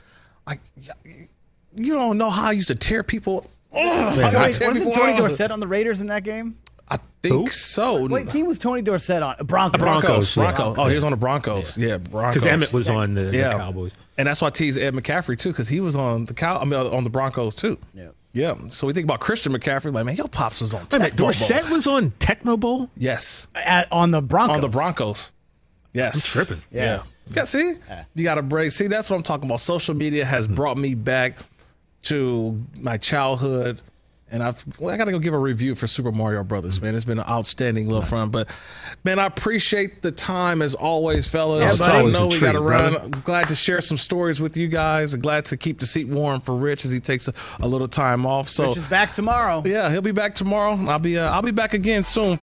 Like, 0.46 0.60
you 1.74 1.94
don't 1.94 2.18
know 2.18 2.30
how 2.30 2.48
I 2.48 2.52
used 2.52 2.68
to 2.68 2.74
tear 2.74 3.02
people. 3.02 3.48
Ugh, 3.72 3.78
I 3.78 4.08
Wait, 4.16 4.32
gotta 4.32 4.52
tear 4.52 4.68
wasn't 4.68 4.86
people 4.86 4.92
Tony 4.92 5.12
off. 5.12 5.18
Dorsett 5.18 5.52
on 5.52 5.60
the 5.60 5.68
Raiders 5.68 6.00
in 6.00 6.08
that 6.08 6.24
game? 6.24 6.56
I 6.92 6.98
think 7.22 7.34
Who? 7.46 7.50
so. 7.52 8.06
What 8.08 8.28
team 8.30 8.46
was 8.46 8.58
Tony 8.58 8.82
Dorsett 8.82 9.22
on? 9.22 9.36
Broncos. 9.46 9.78
Broncos. 9.80 10.34
Broncos, 10.34 10.36
yeah. 10.36 10.42
Broncos. 10.52 10.78
Oh, 10.78 10.88
he 10.88 10.94
was 10.96 11.04
on 11.04 11.12
the 11.12 11.16
Broncos. 11.16 11.78
Yeah, 11.78 11.98
Broncos. 11.98 12.42
Because 12.42 12.68
Emmitt 12.68 12.72
was 12.74 12.90
on 12.90 13.14
the, 13.14 13.22
the 13.24 13.36
Yeah. 13.36 13.52
Cowboys. 13.52 13.94
and 14.18 14.26
that's 14.26 14.42
why 14.42 14.48
I 14.48 14.50
tease 14.50 14.76
Ed 14.76 14.94
McCaffrey 14.94 15.38
too, 15.38 15.50
because 15.50 15.68
he 15.68 15.78
was 15.78 15.94
on 15.94 16.24
the 16.24 16.34
cow. 16.34 16.58
I 16.58 16.64
mean, 16.64 16.74
on 16.80 17.04
the 17.04 17.10
Broncos 17.10 17.54
too. 17.54 17.78
Yeah. 17.94 18.08
Yeah. 18.32 18.54
So 18.68 18.86
we 18.86 18.92
think 18.92 19.04
about 19.04 19.20
Christian 19.20 19.52
McCaffrey, 19.52 19.92
like 19.92 20.06
man, 20.06 20.16
your 20.16 20.28
pops 20.28 20.60
was 20.60 20.74
on. 20.74 20.82
Wait 20.82 20.94
a 20.94 20.98
minute, 20.98 21.16
Bowl. 21.16 21.26
Dorsett 21.26 21.68
was 21.68 21.86
on 21.86 22.10
Tecmo 22.12 22.58
Bowl? 22.58 22.90
Yes, 22.96 23.48
At, 23.54 23.90
on 23.92 24.10
the 24.10 24.22
Broncos. 24.22 24.54
on 24.56 24.60
the 24.60 24.68
Broncos. 24.68 25.32
Yes, 25.92 26.36
I'm 26.36 26.44
tripping. 26.44 26.64
Yeah. 26.70 27.02
Yeah, 27.32 27.44
see? 27.44 27.74
You 28.14 28.24
got 28.24 28.36
to 28.36 28.42
break. 28.42 28.72
See, 28.72 28.88
that's 28.88 29.08
what 29.08 29.16
I'm 29.16 29.22
talking 29.22 29.46
about. 29.46 29.60
Social 29.60 29.94
media 29.94 30.24
has 30.24 30.46
hmm. 30.46 30.54
brought 30.54 30.76
me 30.76 30.94
back 30.94 31.38
to 32.02 32.60
my 32.78 32.96
childhood. 32.96 33.80
And 34.32 34.44
I've, 34.44 34.64
well, 34.78 34.94
I 34.94 34.96
got 34.96 35.06
to 35.06 35.10
go 35.10 35.18
give 35.18 35.34
a 35.34 35.38
review 35.38 35.74
for 35.74 35.88
Super 35.88 36.12
Mario 36.12 36.44
Brothers, 36.44 36.80
man. 36.80 36.94
It's 36.94 37.04
been 37.04 37.18
an 37.18 37.26
outstanding 37.28 37.86
little 37.88 38.02
fun. 38.02 38.30
But, 38.30 38.48
man, 39.02 39.18
I 39.18 39.26
appreciate 39.26 40.02
the 40.02 40.12
time 40.12 40.62
as 40.62 40.76
always, 40.76 41.26
fellas. 41.26 41.60
Yeah, 41.62 41.68
it's 41.70 41.80
I 41.80 41.98
always 41.98 42.14
know 42.14 42.24
a 42.24 42.28
we 42.28 42.36
treat, 42.36 42.48
got 42.48 42.52
to 42.52 42.60
run. 42.60 42.92
brother. 42.92 43.04
I'm 43.06 43.22
glad 43.22 43.48
to 43.48 43.56
share 43.56 43.80
some 43.80 43.98
stories 43.98 44.40
with 44.40 44.56
you 44.56 44.68
guys. 44.68 45.14
and 45.14 45.22
glad 45.22 45.46
to 45.46 45.56
keep 45.56 45.80
the 45.80 45.86
seat 45.86 46.06
warm 46.06 46.40
for 46.40 46.54
Rich 46.54 46.84
as 46.84 46.92
he 46.92 47.00
takes 47.00 47.26
a, 47.26 47.32
a 47.58 47.66
little 47.66 47.88
time 47.88 48.24
off. 48.24 48.48
So, 48.48 48.68
Which 48.68 48.76
is 48.78 48.84
back 48.86 49.12
tomorrow. 49.14 49.62
yeah, 49.66 49.90
he'll 49.90 50.00
be 50.00 50.12
back 50.12 50.36
tomorrow. 50.36 50.78
I'll 50.88 51.00
be, 51.00 51.18
uh, 51.18 51.28
I'll 51.32 51.42
be 51.42 51.50
back 51.50 51.74
again 51.74 52.04
soon. 52.04 52.38